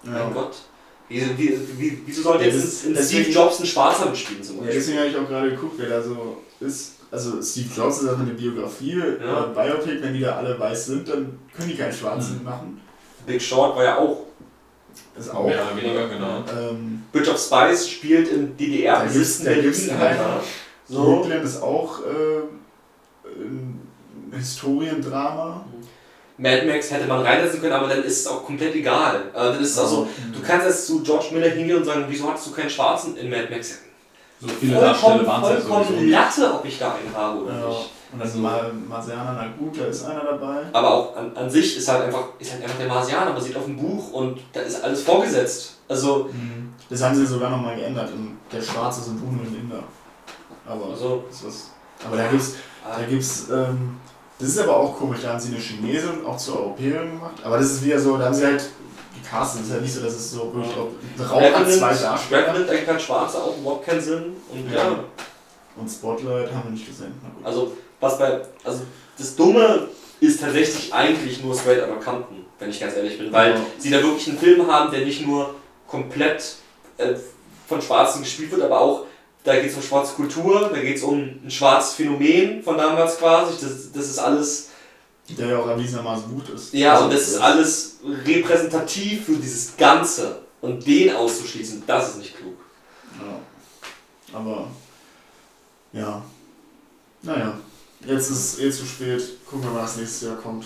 Mein 0.03 0.33
Gott. 0.33 0.53
Wie, 1.09 1.21
wie, 1.37 1.59
wie, 1.77 2.01
wieso 2.05 2.21
sollte 2.23 2.45
Ja, 2.45 2.51
jetzt 2.51 2.85
deswegen- 2.85 3.23
Steve 3.23 3.29
Jobs 3.29 3.59
ein 3.59 3.65
Schwarzer 3.65 4.05
mitspielen 4.09 4.43
zum 4.43 4.55
Ja, 4.57 4.61
Beispiel? 4.63 4.79
deswegen 4.79 4.97
habe 4.99 5.07
ich 5.09 5.17
auch 5.17 5.27
gerade 5.27 5.49
geguckt, 5.51 5.73
wer 5.77 5.89
da 5.89 6.01
so 6.01 6.37
ist. 6.59 6.93
Also 7.11 7.41
Steve 7.41 7.69
Jobs 7.75 8.01
ist 8.01 8.09
auch 8.09 8.19
eine 8.19 8.31
Biografie, 8.33 8.97
Ja. 8.97 9.45
äh, 9.45 9.53
Biopic, 9.53 10.01
wenn 10.01 10.13
die 10.13 10.21
da 10.21 10.35
alle 10.37 10.59
weiß 10.59 10.85
sind, 10.87 11.07
dann 11.07 11.39
können 11.55 11.69
die 11.69 11.75
keinen 11.77 11.93
Schwarzen 11.93 12.43
machen. 12.43 12.81
Big 13.25 13.41
Short 13.41 13.75
war 13.75 13.83
ja 13.83 13.97
auch. 13.99 14.23
Das 15.15 15.29
auch. 15.29 15.45
Mehr 15.45 15.61
oder 15.71 15.81
weniger, 15.81 16.07
genau. 16.09 16.43
Ähm, 16.59 17.03
Bridge 17.11 17.29
of 17.31 17.39
Spice 17.39 17.87
spielt 17.87 18.27
im 18.29 18.39
Da 18.39 18.41
gibt's- 18.45 18.57
DDR-Besitz 18.57 19.43
da 19.43 19.53
gibt's 19.53 19.87
Berlin. 19.87 20.01
einen. 20.01 20.19
Alter. 20.19 20.43
So. 20.89 21.03
Brooklyn 21.03 21.41
ist 21.43 21.61
auch 21.61 21.99
äh, 22.01 22.03
ein 23.37 23.81
Historiendrama. 24.37 25.65
Mad 26.37 26.65
Max 26.65 26.91
hätte 26.91 27.07
man 27.07 27.21
reinsetzen 27.21 27.61
können, 27.61 27.73
aber 27.73 27.87
dann 27.87 28.03
ist 28.03 28.21
es 28.21 28.27
auch 28.27 28.43
komplett 28.43 28.73
egal. 28.75 29.15
Äh, 29.33 29.37
dann 29.37 29.59
ist 29.61 29.71
es 29.71 29.79
also, 29.79 30.07
du 30.33 30.41
kannst 30.41 30.65
jetzt 30.65 30.87
zu 30.87 31.01
George 31.03 31.27
Miller 31.31 31.49
hingehen 31.49 31.77
und 31.77 31.85
sagen, 31.85 32.05
wieso 32.07 32.27
hattest 32.27 32.47
du 32.47 32.51
keinen 32.51 32.69
Schwarzen 32.69 33.15
in 33.17 33.29
Mad 33.29 33.47
Max? 33.51 33.79
So 34.39 34.47
viele 34.47 34.79
Darsteller 34.79 35.25
waren 35.27 35.43
es 35.43 35.49
ja 35.49 35.55
vollkommen 35.57 35.85
sowieso 35.85 36.01
nicht. 36.01 36.11
Latte, 36.11 36.53
ob 36.53 36.65
ich 36.65 36.79
da 36.79 36.95
einen 36.95 37.15
habe 37.15 37.39
oder 37.43 37.59
Ja. 37.59 37.67
nicht. 37.67 37.89
Und 38.11 38.19
dann 38.19 38.41
mal 38.41 38.71
Marciana, 38.89 39.33
na 39.35 39.47
gut, 39.57 39.79
da 39.79 39.85
ist 39.85 40.05
einer 40.05 40.23
dabei. 40.23 40.61
Aber 40.71 40.93
auch 40.93 41.15
an, 41.17 41.31
an 41.35 41.49
sich 41.49 41.77
ist 41.77 41.87
halt 41.87 42.03
einfach, 42.05 42.25
ist 42.39 42.51
halt 42.51 42.63
einfach 42.63 42.77
der 42.77 42.87
Marsianer, 42.87 43.31
basiert 43.31 43.57
auf 43.57 43.65
dem 43.65 43.77
Buch 43.77 44.11
und 44.11 44.39
da 44.51 44.59
ist 44.61 44.83
alles 44.83 45.01
vorgesetzt. 45.03 45.77
Also, 45.87 46.29
Das 46.89 47.01
haben 47.01 47.15
sie 47.15 47.25
sogar 47.25 47.49
nochmal 47.49 47.75
geändert. 47.75 48.09
Und 48.11 48.37
der 48.51 48.61
Schwarze 48.61 49.01
sind 49.01 49.19
Hunde 49.21 49.47
und 49.47 49.55
Inder. 49.55 49.83
Aber, 50.65 50.89
also 50.91 51.23
das 51.29 51.43
ist, 51.43 51.71
aber 52.05 52.17
da 52.17 52.27
gibt's, 52.27 52.53
da 52.83 53.03
gibt's, 53.05 53.45
ähm, 53.51 53.97
das 54.39 54.49
ist 54.49 54.59
aber 54.59 54.75
auch 54.75 54.97
komisch, 54.97 55.19
da 55.21 55.29
haben 55.29 55.39
sie 55.39 55.49
eine 55.53 55.59
Chinesin 55.61 56.25
auch 56.25 56.37
zur 56.37 56.59
Europäerin 56.59 57.11
gemacht. 57.11 57.35
Aber 57.43 57.57
das 57.57 57.71
ist 57.71 57.83
wieder 57.85 57.99
so, 57.99 58.17
da 58.17 58.25
haben 58.25 58.33
sie 58.33 58.45
halt 58.45 58.63
gecastet. 59.21 59.61
Es 59.61 59.67
ist 59.69 59.73
ja 59.75 59.81
nicht 59.81 59.93
so, 59.93 60.01
dass 60.01 60.13
es 60.13 60.31
so 60.31 60.53
wirklich 60.53 60.73
ein 61.17 61.25
Raum 61.25 61.43
hat 61.43 61.71
zwei 61.71 61.93
Darsteller. 61.93 62.41
Revenant 62.47 62.69
ergibt 62.69 62.87
halt 62.87 63.01
Schwarze 63.01 63.37
auch 63.43 63.57
überhaupt 63.57 63.85
keinen 63.85 64.01
Sinn. 64.01 64.23
Und 64.51 64.71
ja. 64.71 64.83
Ja. 64.83 64.99
Und 65.75 65.89
Spotlight 65.89 66.51
haben 66.53 66.63
wir 66.65 66.71
nicht 66.71 66.85
gesehen. 66.87 67.13
Also, 67.43 67.71
was 67.99 68.19
bei. 68.19 68.41
Also, 68.63 68.81
das 69.17 69.35
Dumme 69.35 69.87
ist 70.19 70.39
tatsächlich 70.41 70.93
eigentlich 70.93 71.43
nur 71.43 71.55
Straight 71.55 71.81
Outta 71.83 71.95
Compton, 71.95 72.45
wenn 72.59 72.69
ich 72.69 72.79
ganz 72.79 72.95
ehrlich 72.95 73.17
bin. 73.17 73.31
Weil 73.31 73.51
Ja. 73.53 73.59
sie 73.77 73.89
da 73.89 73.97
wirklich 74.03 74.27
einen 74.29 74.37
Film 74.37 74.67
haben, 74.71 74.91
der 74.91 75.05
nicht 75.05 75.25
nur 75.25 75.55
komplett 75.87 76.55
äh, 76.97 77.13
von 77.67 77.81
Schwarzen 77.81 78.21
gespielt 78.23 78.51
wird, 78.51 78.61
aber 78.61 78.79
auch. 78.79 79.05
Da 79.43 79.59
geht 79.59 79.71
es 79.71 79.75
um 79.75 79.81
schwarze 79.81 80.13
Kultur, 80.13 80.69
da 80.73 80.79
geht 80.79 80.97
es 80.97 81.03
um 81.03 81.19
ein 81.19 81.51
schwarzes 81.51 81.95
Phänomen 81.95 82.63
von 82.63 82.77
damals 82.77 83.17
quasi. 83.17 83.53
Das, 83.59 83.91
das 83.91 84.09
ist 84.09 84.19
alles. 84.19 84.69
Der 85.29 85.47
ja 85.47 85.57
auch 85.57 85.67
erwiesenermaßen 85.67 86.29
gut 86.29 86.49
ist. 86.49 86.73
Ja, 86.73 86.93
Also, 86.93 87.05
und 87.05 87.13
das 87.13 87.27
ist 87.29 87.37
alles 87.37 87.99
repräsentativ 88.25 89.25
für 89.25 89.35
dieses 89.35 89.75
Ganze. 89.77 90.39
Und 90.61 90.85
den 90.87 91.13
auszuschließen, 91.13 91.83
das 91.85 92.11
ist 92.11 92.17
nicht 92.19 92.37
klug. 92.37 92.55
Ja. 93.19 94.37
Aber, 94.37 94.67
ja. 95.91 96.23
Naja, 97.21 97.57
jetzt 98.05 98.29
ist 98.29 98.59
eh 98.61 98.71
zu 98.71 98.85
spät. 98.85 99.21
Gucken 99.45 99.65
wir 99.65 99.71
mal, 99.71 99.83
was 99.83 99.97
nächstes 99.97 100.21
Jahr 100.27 100.37
kommt. 100.37 100.65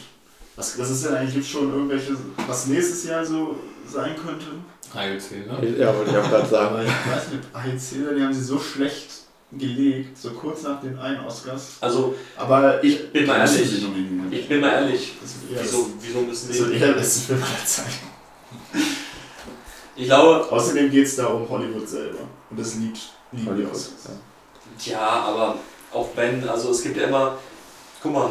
Was, 0.55 0.77
was 0.77 0.89
ist 0.89 1.05
denn 1.05 1.15
eigentlich 1.15 1.35
Gibt's 1.35 1.49
schon 1.49 1.71
irgendwelche, 1.71 2.15
was 2.47 2.67
nächstes 2.67 3.05
Jahr 3.05 3.23
so 3.23 3.55
sein 3.89 4.15
könnte? 4.15 4.45
Heil 4.93 5.19
Cäsar. 5.19 5.61
ja, 5.63 5.95
wollte 5.95 6.11
ich 6.11 6.17
auch 6.17 6.29
gerade 6.29 6.47
sagen. 6.47 6.75
Aber 6.75 6.83
ich 6.83 6.89
weiß 6.89 7.27
nicht, 7.31 7.43
AHC, 7.53 8.15
die 8.15 8.23
haben 8.23 8.33
sie 8.33 8.43
so 8.43 8.59
schlecht 8.59 9.09
gelegt, 9.51 10.17
so 10.17 10.31
kurz 10.31 10.63
nach 10.63 10.81
den 10.81 10.97
einen 10.99 11.25
Oscars. 11.25 11.77
Also, 11.81 12.15
Aber 12.35 12.83
Ich 12.83 13.11
bin 13.11 13.25
mal 13.25 13.39
ehrlich. 13.39 13.83
ich 14.31 14.47
bin 14.49 14.59
mal 14.61 14.71
ehrlich, 14.73 15.13
wieso, 15.49 15.89
wieso 16.01 16.19
müssen 16.21 16.49
das, 16.49 16.57
das 16.57 16.67
die. 16.67 16.73
ist 16.75 16.81
eher 16.81 16.87
der 16.87 16.93
beste 16.95 17.19
Film 17.27 17.43
aller 17.43 17.65
Zeiten. 17.65 18.07
Ich 19.95 20.05
glaube, 20.05 20.51
Außerdem 20.51 20.91
geht 20.91 21.05
es 21.07 21.15
da 21.15 21.27
um 21.27 21.47
Hollywood 21.49 21.87
selber. 21.87 22.19
Und 22.49 22.59
das 22.59 22.75
liebt, 22.75 22.99
lieben 23.31 23.45
die 23.45 23.49
Hollywood, 23.49 23.71
Oscars. 23.73 24.09
ja. 24.85 24.91
Ja, 24.93 24.99
aber 25.09 25.57
auch 25.91 26.09
wenn, 26.15 26.47
also 26.47 26.69
es 26.71 26.83
gibt 26.83 26.97
ja 26.97 27.07
immer, 27.07 27.37
guck 28.03 28.13
mal, 28.13 28.29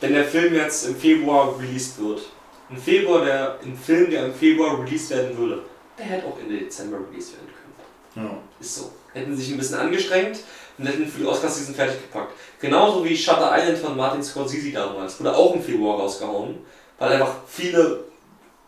wenn 0.00 0.12
der 0.12 0.24
Film 0.24 0.54
jetzt 0.54 0.86
im 0.88 0.96
Februar 0.96 1.56
released 1.58 2.00
wird, 2.00 2.22
ein 2.70 2.76
Februar, 2.76 3.24
der, 3.24 3.58
ein 3.62 3.76
Film, 3.76 4.10
der 4.10 4.26
im 4.26 4.34
Februar 4.34 4.80
released 4.80 5.10
werden 5.10 5.36
würde, 5.36 5.62
der 5.98 6.06
hätte 6.06 6.26
auch 6.26 6.38
Ende 6.38 6.58
Dezember 6.58 6.98
released 6.98 7.34
werden 7.34 7.48
können. 7.48 8.28
Ja. 8.28 8.38
Ist 8.60 8.76
so. 8.76 8.92
Hätten 9.12 9.36
sich 9.36 9.50
ein 9.50 9.58
bisschen 9.58 9.78
angestrengt 9.78 10.40
und 10.76 10.86
hätten 10.86 11.06
für 11.06 11.20
die 11.20 11.26
Oscars-Season 11.26 11.74
fertig 11.74 12.02
gepackt. 12.02 12.32
Genauso 12.60 13.04
wie 13.04 13.16
Shutter 13.16 13.52
Island 13.56 13.78
von 13.78 13.96
Martin 13.96 14.22
Scorsese 14.22 14.72
damals, 14.72 15.18
wurde 15.18 15.34
auch 15.34 15.54
im 15.54 15.62
Februar 15.62 15.98
rausgehauen, 15.98 16.58
weil 16.98 17.12
einfach 17.12 17.34
viele 17.46 18.04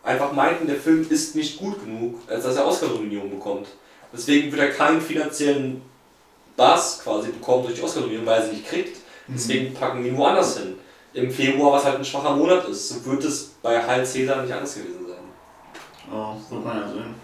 einfach 0.03 0.31
meinten, 0.31 0.67
der 0.67 0.77
Film 0.77 1.05
ist 1.09 1.35
nicht 1.35 1.59
gut 1.59 1.83
genug, 1.83 2.19
als 2.27 2.43
dass 2.43 2.55
er 2.55 2.65
Oscar-Nominierung 2.65 3.29
bekommt. 3.29 3.67
Deswegen 4.11 4.51
wird 4.51 4.61
er 4.61 4.71
keinen 4.71 4.99
finanziellen 4.99 5.81
Bass 6.57 7.01
quasi 7.03 7.29
bekommen 7.29 7.63
durch 7.63 7.75
die 7.75 7.83
Oscar-Nominierung, 7.83 8.25
weil 8.25 8.41
er 8.41 8.45
sie 8.47 8.53
nicht 8.53 8.67
kriegt. 8.67 8.97
Deswegen 9.27 9.73
packen 9.73 10.03
die 10.03 10.09
ihn 10.09 10.17
woanders 10.17 10.57
hin. 10.57 10.75
Im 11.13 11.29
Februar, 11.29 11.73
was 11.73 11.85
halt 11.85 11.97
ein 11.97 12.05
schwacher 12.05 12.35
Monat 12.35 12.67
ist, 12.69 12.89
so 12.89 13.05
wird 13.05 13.23
es 13.23 13.49
bei 13.61 13.85
Heil 13.85 14.03
Caesar 14.03 14.41
nicht 14.41 14.53
anders 14.53 14.73
gewesen 14.75 15.05
sein. 15.07 15.17
Ja, 16.11 16.37
wird 16.49 16.65
man 16.65 16.77
ja 16.77 16.87
sehen. 16.87 17.15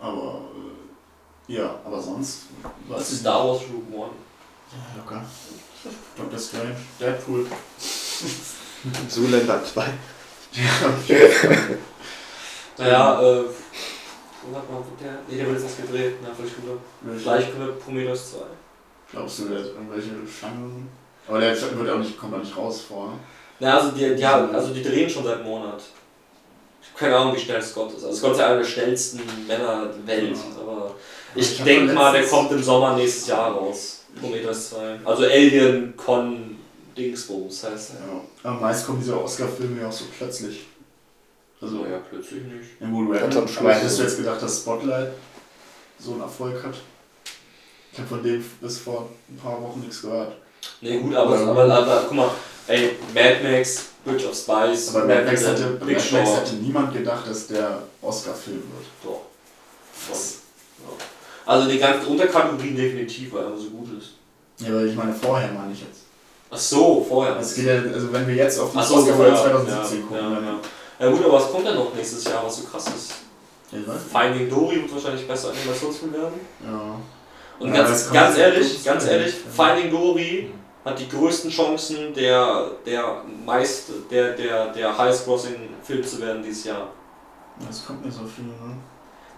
Aber, 0.00 0.40
äh, 1.48 1.52
ja, 1.52 1.74
aber 1.84 2.00
sonst, 2.00 2.44
Was 2.88 3.00
was 3.00 3.12
ist 3.12 3.20
Star 3.20 3.46
Wars 3.46 3.62
Rogue 3.62 3.98
One? 3.98 4.10
Ja, 4.72 5.00
locker. 5.02 5.24
Doctor 6.16 6.38
Strange, 6.38 6.76
Deadpool. 6.98 7.46
Zuländer 9.08 9.62
2. 9.64 9.84
Naja, 12.78 13.20
äh. 13.22 13.44
Wo 14.42 14.56
hat 14.56 14.70
man 14.70 14.82
der? 15.00 15.18
Nee, 15.28 15.36
der 15.38 15.46
wird 15.46 15.60
jetzt 15.60 15.78
erst 15.78 15.88
gedreht. 15.88 16.16
Na, 16.22 16.28
vielleicht 16.36 16.54
kommt 16.56 16.68
er. 16.68 17.16
Gleich 17.22 17.50
kommt 17.50 17.80
Prometheus 17.80 18.32
2. 18.32 18.38
Glaubst 19.12 19.38
du, 19.38 19.48
der 19.48 19.58
hat 19.60 19.66
irgendwelche 19.66 20.10
Chancen? 20.26 20.88
Aber 21.28 21.40
der 21.40 21.50
wird 21.60 21.90
auch 21.90 21.98
nicht, 21.98 22.18
kommt 22.18 22.34
auch 22.34 22.38
nicht 22.38 22.56
raus 22.56 22.82
vor. 22.82 23.12
Na, 23.58 23.78
also 23.78 23.90
die, 23.92 24.14
die, 24.14 24.26
haben- 24.26 24.54
also 24.54 24.72
die 24.72 24.82
drehen 24.82 25.08
schon 25.08 25.24
seit 25.24 25.36
einem 25.36 25.44
Monat. 25.46 25.82
Ich 26.82 26.88
habe 26.88 26.98
keine 26.98 27.16
Ahnung, 27.16 27.34
wie 27.36 27.40
schnell 27.40 27.60
Scott 27.62 27.94
ist. 27.96 28.04
Also 28.04 28.16
Scott 28.16 28.32
ist 28.32 28.38
ja 28.38 28.46
einer 28.48 28.58
der 28.58 28.64
schnellsten 28.64 29.20
Männer 29.46 29.86
der 29.86 30.06
Welt. 30.06 30.36
Ja. 30.36 30.60
Aber 30.62 30.94
Ich 31.34 31.52
ich 31.58 31.62
denke 31.64 31.92
mal, 31.92 32.12
der 32.12 32.26
kommt 32.26 32.52
im 32.52 32.62
Sommer 32.62 32.96
nächstes 32.96 33.26
Jahr 33.28 33.52
raus. 33.52 34.04
Prometheus 34.20 34.70
2. 34.70 35.00
Also 35.04 35.24
Alien 35.24 35.94
Con 35.96 36.56
Dingsbums 36.96 37.64
heißt 37.64 37.92
er. 37.94 38.06
Ja. 38.14 38.20
Aber 38.44 38.60
meist 38.60 38.86
kommen 38.86 39.00
diese 39.00 39.20
Oscar-Filme 39.22 39.80
ja 39.82 39.88
auch 39.88 39.92
so 39.92 40.04
plötzlich. 40.16 40.66
Also, 41.60 41.86
ja, 41.86 41.98
plötzlich 42.10 42.42
nicht. 42.44 42.80
ja, 42.80 42.86
gut, 42.88 43.12
Ganz 43.18 43.34
am 43.36 43.46
aber 43.58 43.74
hättest 43.74 43.98
du 43.98 44.02
jetzt 44.02 44.16
gedacht, 44.18 44.42
dass 44.42 44.58
Spotlight 44.58 45.12
so 45.98 46.12
einen 46.12 46.20
Erfolg 46.20 46.62
hat? 46.62 46.74
Ich 47.92 47.98
habe 47.98 48.08
von 48.08 48.22
dem 48.22 48.44
bis 48.60 48.78
vor 48.78 49.08
ein 49.30 49.36
paar 49.38 49.60
Wochen 49.62 49.80
nichts 49.80 50.02
gehört. 50.02 50.36
Nee, 50.80 50.98
gut, 50.98 51.14
aber, 51.14 51.36
Ja. 51.40 51.46
aber, 51.48 51.64
aber 51.64 52.04
guck 52.08 52.16
mal, 52.16 52.30
ey, 52.66 52.96
Mad 53.14 53.36
Max, 53.42 53.86
Bridge 54.04 54.28
of 54.28 54.34
Spies, 54.36 54.94
Aber 54.94 55.06
Mad 55.06 55.24
Max 55.24 55.46
hätte, 55.46 55.64
Big 55.84 55.96
Mad 55.96 56.12
Max 56.12 56.30
hätte 56.36 56.54
niemand 56.56 56.92
gedacht, 56.92 57.28
dass 57.28 57.46
der 57.48 57.82
Oscar-Film 58.02 58.56
wird. 58.56 58.86
Doch. 59.02 59.22
Schon. 60.06 60.16
Ja. 60.84 60.92
Also 61.46 61.68
die 61.68 61.78
ganzen 61.78 62.06
Unterkategorien 62.08 62.76
definitiv, 62.76 63.32
weil 63.32 63.44
er 63.44 63.56
so 63.56 63.70
gut 63.70 63.88
ist. 63.98 64.10
Ja, 64.58 64.68
aber 64.74 64.84
ich 64.84 64.94
meine, 64.94 65.14
vorher 65.14 65.52
meine 65.52 65.72
ich 65.72 65.80
jetzt. 65.80 66.00
Ach 66.50 66.58
so, 66.58 67.04
vorher. 67.08 67.36
Es 67.38 67.54
geht 67.54 67.66
ja, 67.66 67.74
also 67.74 68.12
wenn 68.12 68.26
wir 68.26 68.34
jetzt 68.34 68.58
auf 68.58 68.72
die 68.72 68.78
Ach 68.78 68.86
so, 68.86 68.96
Oscar 68.96 69.14
vorher. 69.14 69.34
2017 69.34 69.98
ja, 69.98 70.06
gucken, 70.06 70.16
ja, 70.16 70.40
ja. 70.40 70.58
ja 71.00 71.10
gut, 71.10 71.24
aber 71.24 71.32
was 71.34 71.50
kommt 71.50 71.66
denn 71.66 71.74
noch 71.74 71.94
nächstes 71.94 72.24
Jahr, 72.24 72.44
was 72.44 72.56
so 72.56 72.64
krass 72.64 72.86
ist? 72.86 73.12
Ja. 73.72 73.78
Finding 74.12 74.48
Dory 74.48 74.82
wird 74.82 74.92
wahrscheinlich 74.94 75.26
besser 75.26 75.50
Animationsfilm 75.50 76.12
werden. 76.12 76.40
Ja. 76.64 76.96
Und 77.58 77.68
Ja, 77.74 77.82
ganz, 77.82 78.10
ganz 78.12 78.36
ehrlich, 78.38 78.84
ganz 78.84 79.06
ehrlich. 79.06 79.34
Finding 79.54 79.90
Dory 79.90 80.50
hat 80.84 80.98
die 80.98 81.08
größten 81.08 81.50
Chancen, 81.50 82.12
der, 82.14 82.70
der 82.84 83.22
meist, 83.44 83.90
der, 84.10 84.32
der, 84.34 84.72
der 84.72 84.96
highest 84.96 85.24
grossing 85.24 85.56
Film 85.82 86.04
zu 86.04 86.20
werden 86.20 86.42
dieses 86.42 86.64
Jahr. 86.64 86.88
Das 87.66 87.84
kommt 87.86 88.04
nicht 88.04 88.14
so 88.16 88.24
viel, 88.24 88.44
ne? 88.44 88.76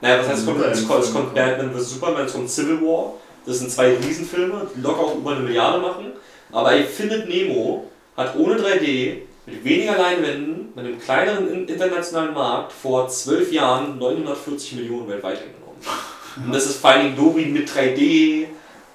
Naja, 0.01 0.19
was 0.21 0.29
heißt, 0.29 0.41
es 0.41 0.47
kommt, 0.47 0.64
es 0.64 0.87
kommt, 0.89 1.05
es 1.05 1.12
kommt 1.12 1.35
Batman 1.35 1.73
vs. 1.75 1.91
Superman, 1.91 2.27
es 2.27 2.33
kommt 2.33 2.51
Civil 2.51 2.81
War. 2.83 3.14
Das 3.47 3.59
sind 3.61 3.71
zwei 3.71 3.97
Riesenfilme, 3.97 4.66
die 4.77 4.81
locker 4.81 5.01
auch 5.01 5.16
über 5.16 5.33
eine 5.33 5.41
Milliarde 5.41 5.79
machen. 5.81 6.12
Aber 6.53 6.73
ey, 6.73 6.85
Findet 6.85 7.29
Nemo 7.29 7.85
hat 8.16 8.37
ohne 8.37 8.57
3D, 8.57 9.19
mit 9.47 9.64
weniger 9.64 9.97
Leinwänden, 9.97 10.73
mit 10.75 10.85
einem 10.85 11.01
kleineren 11.01 11.51
in- 11.51 11.66
internationalen 11.69 12.35
Markt 12.35 12.73
vor 12.73 13.09
zwölf 13.09 13.51
Jahren 13.51 13.99
940 13.99 14.75
Millionen 14.75 15.09
weltweit 15.09 15.39
eingenommen. 15.39 15.79
Und 16.45 16.53
das 16.53 16.66
ist 16.66 16.80
Finding 16.80 17.16
Dory 17.16 17.47
mit 17.47 17.68
3D, 17.68 18.47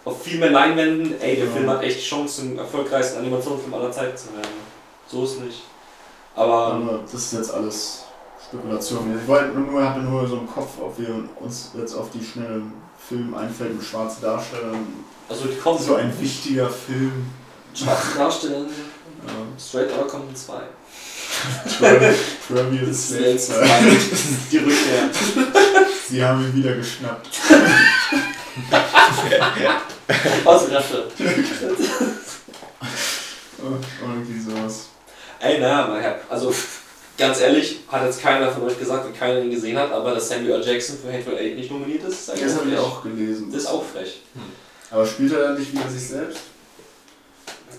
auf 0.05 0.21
viel 0.23 0.39
mehr 0.39 0.51
Leinwänden. 0.51 1.19
Ey, 1.21 1.35
der 1.37 1.45
Ja. 1.45 1.51
Film 1.51 1.69
hat 1.69 1.83
echt 1.83 1.99
die 1.99 2.03
Chance, 2.05 2.41
zum 2.41 2.57
erfolgreichsten 2.57 3.19
Animationsfilm 3.19 3.73
aller 3.73 3.91
Zeiten 3.91 4.17
zu 4.17 4.33
werden. 4.33 4.51
So 5.07 5.23
ist 5.23 5.39
nicht. 5.41 5.63
Aber 6.35 6.99
das 7.03 7.13
ist 7.13 7.33
jetzt 7.33 7.53
alles 7.53 8.03
Spekulation. 8.43 9.17
Ich 9.21 9.27
wollte 9.27 9.57
nur, 9.57 9.87
hatte 9.87 9.99
nur 10.01 10.27
so 10.27 10.37
im 10.37 10.47
Kopf, 10.47 10.69
ob 10.81 10.97
wir 10.97 11.09
uns 11.39 11.71
jetzt 11.77 11.93
auf 11.93 12.07
die 12.11 12.23
schnellen 12.23 12.73
Filme 13.07 13.37
einfällt 13.37 13.75
mit 13.75 13.85
schwarzen 13.85 14.21
Darstellern. 14.23 14.87
also 15.29 15.45
die 15.45 15.57
kommen 15.57 15.77
So 15.79 15.95
ein 15.95 16.11
wichtiger 16.19 16.69
Film. 16.69 17.11
schwarze 17.73 18.17
Darsteller. 18.17 18.59
Ja. 18.59 19.33
Straight 19.57 19.91
Outta 19.93 20.07
Compton 20.09 20.35
2. 20.35 20.53
Travis 22.47 23.07
Slave 23.09 23.37
2. 23.37 23.67
Die 24.51 24.57
Rückkehr. 24.57 25.09
Sie 26.13 26.23
haben 26.23 26.45
ihn 26.45 26.55
wieder 26.55 26.75
geschnappt. 26.75 27.25
Aus 30.45 30.69
Rasche. 30.69 31.07
Oh, 33.57 33.79
Irgendwie 33.99 34.39
sowas. 34.39 34.89
Ey, 35.39 35.59
naja, 35.59 35.87
mein 35.87 36.03
Herr. 36.03 36.19
Also, 36.29 36.53
ganz 37.17 37.39
ehrlich, 37.39 37.79
hat 37.87 38.05
jetzt 38.05 38.21
keiner 38.21 38.51
von 38.51 38.61
euch 38.61 38.77
gesagt, 38.77 39.07
wenn 39.07 39.15
keiner 39.15 39.41
ihn 39.41 39.49
gesehen 39.49 39.75
hat, 39.75 39.91
aber 39.91 40.13
dass 40.13 40.29
Samuel 40.29 40.61
L. 40.61 40.63
Jackson 40.63 40.99
für 41.03 41.11
Hateful 41.11 41.35
Eight 41.35 41.55
nicht 41.55 41.71
nominiert 41.71 42.03
ist, 42.03 42.19
ist 42.19 42.29
eigentlich 42.29 42.43
Das 42.43 42.59
habe 42.59 42.69
ich 42.69 42.77
auch 42.77 43.01
gelesen. 43.01 43.51
Das 43.51 43.63
ist 43.63 43.69
auch 43.69 43.83
frech. 43.83 44.21
Aber 44.91 45.07
spielt 45.07 45.33
er 45.33 45.41
dann 45.41 45.57
nicht 45.57 45.73
wieder 45.73 45.89
sich 45.89 46.09
selbst? 46.09 46.41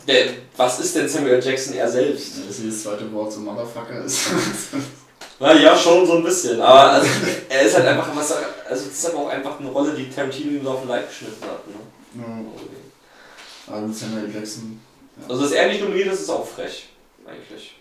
Der, 0.08 0.30
was 0.56 0.80
ist 0.80 0.96
denn 0.96 1.08
Samuel 1.08 1.34
L. 1.34 1.44
Jackson 1.44 1.74
er 1.74 1.88
selbst? 1.88 2.32
Dass 2.48 2.58
jedes 2.58 2.82
zweite 2.82 3.12
Wort 3.12 3.32
so 3.32 3.38
Motherfucker 3.38 4.04
ist. 4.04 4.22
Na 5.40 5.52
ja, 5.52 5.76
schon 5.76 6.06
so 6.06 6.14
ein 6.14 6.22
bisschen. 6.24 6.60
Aber 6.60 6.92
also, 6.92 7.08
er 7.48 7.62
ist 7.62 7.74
halt 7.76 7.86
einfach, 7.86 8.14
was 8.14 8.32
also 8.32 8.86
es 8.86 8.92
ist 8.98 9.06
aber 9.06 9.18
auch 9.24 9.28
einfach 9.28 9.58
eine 9.58 9.68
Rolle, 9.70 9.92
die 9.94 10.08
Tarantino 10.08 10.52
ihm 10.52 10.64
so 10.64 10.70
auf 10.70 10.80
den 10.80 10.88
Leib 10.88 11.08
geschnitten 11.08 11.42
hat. 11.44 11.66
Ne? 11.66 11.74
ja. 12.16 13.72
Aber 13.72 13.80
mit 13.82 13.96
Samuel 13.96 14.32
Jackson. 14.32 14.80
Ja. 15.20 15.28
Also, 15.28 15.42
dass 15.42 15.52
er 15.52 15.68
nicht 15.68 15.80
nominiert 15.82 16.12
ist, 16.12 16.20
ist 16.22 16.30
auch 16.30 16.46
frech. 16.46 16.88
Eigentlich. 17.26 17.80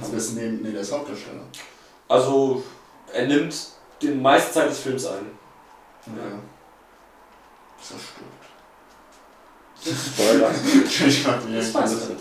Als 0.00 0.10
besten 0.10 0.36
neben, 0.36 0.62
nee, 0.62 0.70
der 0.72 0.80
ist 0.82 0.92
Hauptdarsteller. 0.92 1.42
Also, 2.08 2.62
er 3.12 3.26
nimmt 3.26 3.54
die 4.00 4.08
meiste 4.08 4.52
Zeit 4.52 4.70
des 4.70 4.78
Films 4.78 5.06
ein. 5.06 5.26
Ja. 6.06 6.38
Zerstört. 7.82 8.26
Spoiler. 10.14 10.50
ich 11.08 11.26
mag 11.26 11.40
die 11.46 11.54
Das 11.54 11.72
ja, 11.72 11.80
weiß 11.80 11.90
das- 11.92 12.02
ich 12.04 12.08
nicht. 12.10 12.20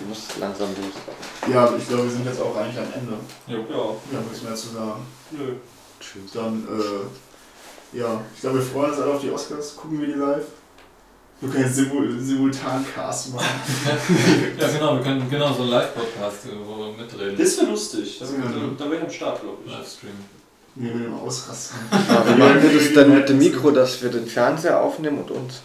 Du 0.00 0.08
musst 0.08 0.38
langsam 0.38 0.68
los. 0.68 1.52
ja, 1.52 1.64
aber 1.66 1.76
ich 1.76 1.88
glaube, 1.88 2.04
wir 2.04 2.10
sind 2.10 2.26
jetzt 2.26 2.40
auch 2.40 2.56
eigentlich 2.56 2.78
am 2.78 2.92
Ende. 2.94 3.14
Ja. 3.46 3.56
Wir 3.56 4.18
haben 4.18 4.26
nichts 4.30 4.42
mehr 4.42 4.54
zu 4.54 4.68
sagen. 4.68 5.06
Nö. 5.30 5.54
Tschüss. 6.00 6.32
Dann, 6.32 6.66
äh, 6.68 7.98
ja, 7.98 8.20
ich 8.34 8.40
glaube, 8.40 8.58
wir 8.58 8.64
freuen 8.66 8.90
uns 8.90 9.00
alle 9.00 9.12
auf 9.14 9.20
die 9.20 9.30
Oscars. 9.30 9.76
Gucken 9.76 10.00
wir 10.00 10.06
die 10.06 10.12
live. 10.14 10.44
Wir 11.40 11.50
können 11.50 11.72
Simul 11.72 12.18
Simultan-Cast 12.18 13.34
machen. 13.34 13.46
Ja, 14.58 14.68
genau, 14.68 14.94
wir 14.96 15.02
können 15.02 15.28
genau 15.28 15.52
so 15.52 15.62
einen 15.62 15.70
Live-Podcast, 15.72 16.46
wo 16.66 16.78
wir 16.78 16.92
mitreden. 16.96 17.36
Das 17.38 17.58
wäre 17.58 17.70
lustig. 17.70 18.18
Da, 18.18 18.24
Ja. 18.24 18.32
wäre 18.90 18.96
ich 18.96 19.02
am 19.02 19.10
Start, 19.10 19.42
glaube 19.42 19.58
ich. 19.66 19.70
Livestream. 19.72 20.12
Wir 20.76 20.92
dem 20.92 21.14
Ausrasten. 21.14 21.78
Aber 21.90 22.28
wie 22.28 22.38
machen 22.38 22.62
wir 22.62 22.78
das 22.80 22.92
denn 22.94 23.14
mit 23.14 23.28
dem 23.28 23.38
Mikro, 23.38 23.70
dass 23.70 24.02
wir 24.02 24.10
den 24.10 24.26
Fernseher 24.26 24.80
aufnehmen 24.80 25.18
und 25.18 25.30
uns? 25.30 25.60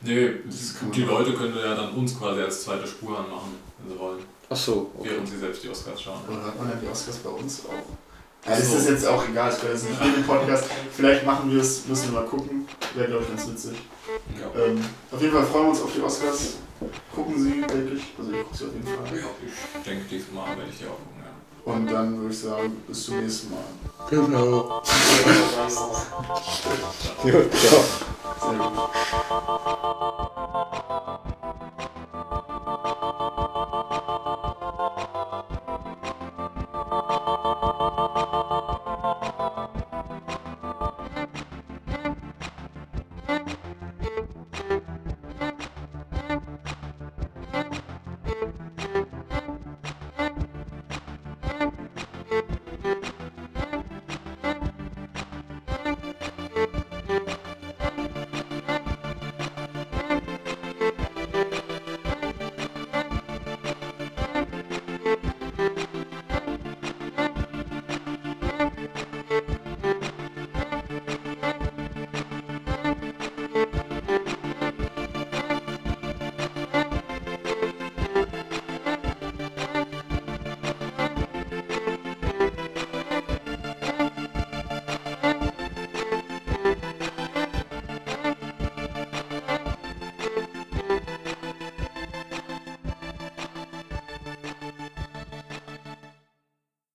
Nee, 0.00 0.30
Das 0.46 0.74
die. 0.94 1.02
Leute 1.02 1.34
können 1.34 1.56
ja 1.56 1.74
dann 1.74 1.92
uns 1.94 2.18
quasi 2.18 2.40
als 2.40 2.62
zweite 2.64 2.86
Spur 2.86 3.18
anmachen, 3.18 3.56
wenn 3.78 3.92
sie 3.92 3.98
wollen. 3.98 4.18
Ach 4.50 4.56
so, 4.56 4.90
okay. 4.96 5.10
Während 5.10 5.28
sie 5.28 5.38
selbst 5.38 5.64
die 5.64 5.68
Oscars 5.68 6.00
schauen. 6.00 6.20
Oder 6.28 6.42
hört 6.42 6.58
man 6.58 6.68
ja 6.70 6.76
die 6.76 6.88
Oscars 6.88 7.16
bei 7.16 7.30
uns 7.30 7.62
auch? 7.66 8.48
Ja, 8.48 8.56
das 8.56 8.70
so. 8.70 8.78
ist 8.78 8.88
jetzt 8.88 9.06
auch 9.06 9.28
egal, 9.28 9.52
ich 9.52 9.62
jetzt 9.62 9.88
nicht 9.88 10.00
dem 10.00 10.24
Podcast. 10.24 10.64
Vielleicht 10.92 11.26
machen 11.26 11.50
wir 11.52 11.60
es, 11.60 11.86
müssen 11.86 12.12
wir 12.12 12.20
mal 12.20 12.26
gucken. 12.26 12.66
Wäre, 12.94 13.08
glaube 13.08 13.24
ich, 13.24 13.28
ganz 13.30 13.48
witzig. 13.48 13.76
Ja. 14.40 14.64
Ähm, 14.64 14.82
auf 15.10 15.20
jeden 15.20 15.34
Fall 15.34 15.44
freuen 15.44 15.64
wir 15.64 15.70
uns 15.70 15.82
auf 15.82 15.92
die 15.94 16.00
Oscars. 16.00 16.54
Gucken 17.14 17.42
sie, 17.42 17.60
denke 17.60 17.94
ich. 17.94 18.04
Also 18.16 18.32
ich 18.32 18.44
gucke 18.44 18.56
sie 18.56 18.64
auf 18.64 18.72
jeden 18.72 18.86
Fall. 18.86 19.30
Ich 19.78 19.82
denke, 19.84 20.04
diesmal 20.08 20.56
werde 20.56 20.70
ich 20.70 20.78
die 20.78 20.84
auch 20.84 20.90
gucken, 20.90 21.22
ja. 21.24 21.72
Und 21.72 21.86
dann 21.90 22.18
würde 22.20 22.32
ich 22.32 22.40
sagen, 22.40 22.76
bis 22.86 23.04
zum 23.04 23.20
nächsten 23.20 23.50
Mal. 23.50 23.64
Genau. 24.08 24.82
Ja. 27.24 27.32
Gut, 27.32 27.52
ciao. 27.52 27.84
Sehr 28.48 28.56
gut. 28.56 28.88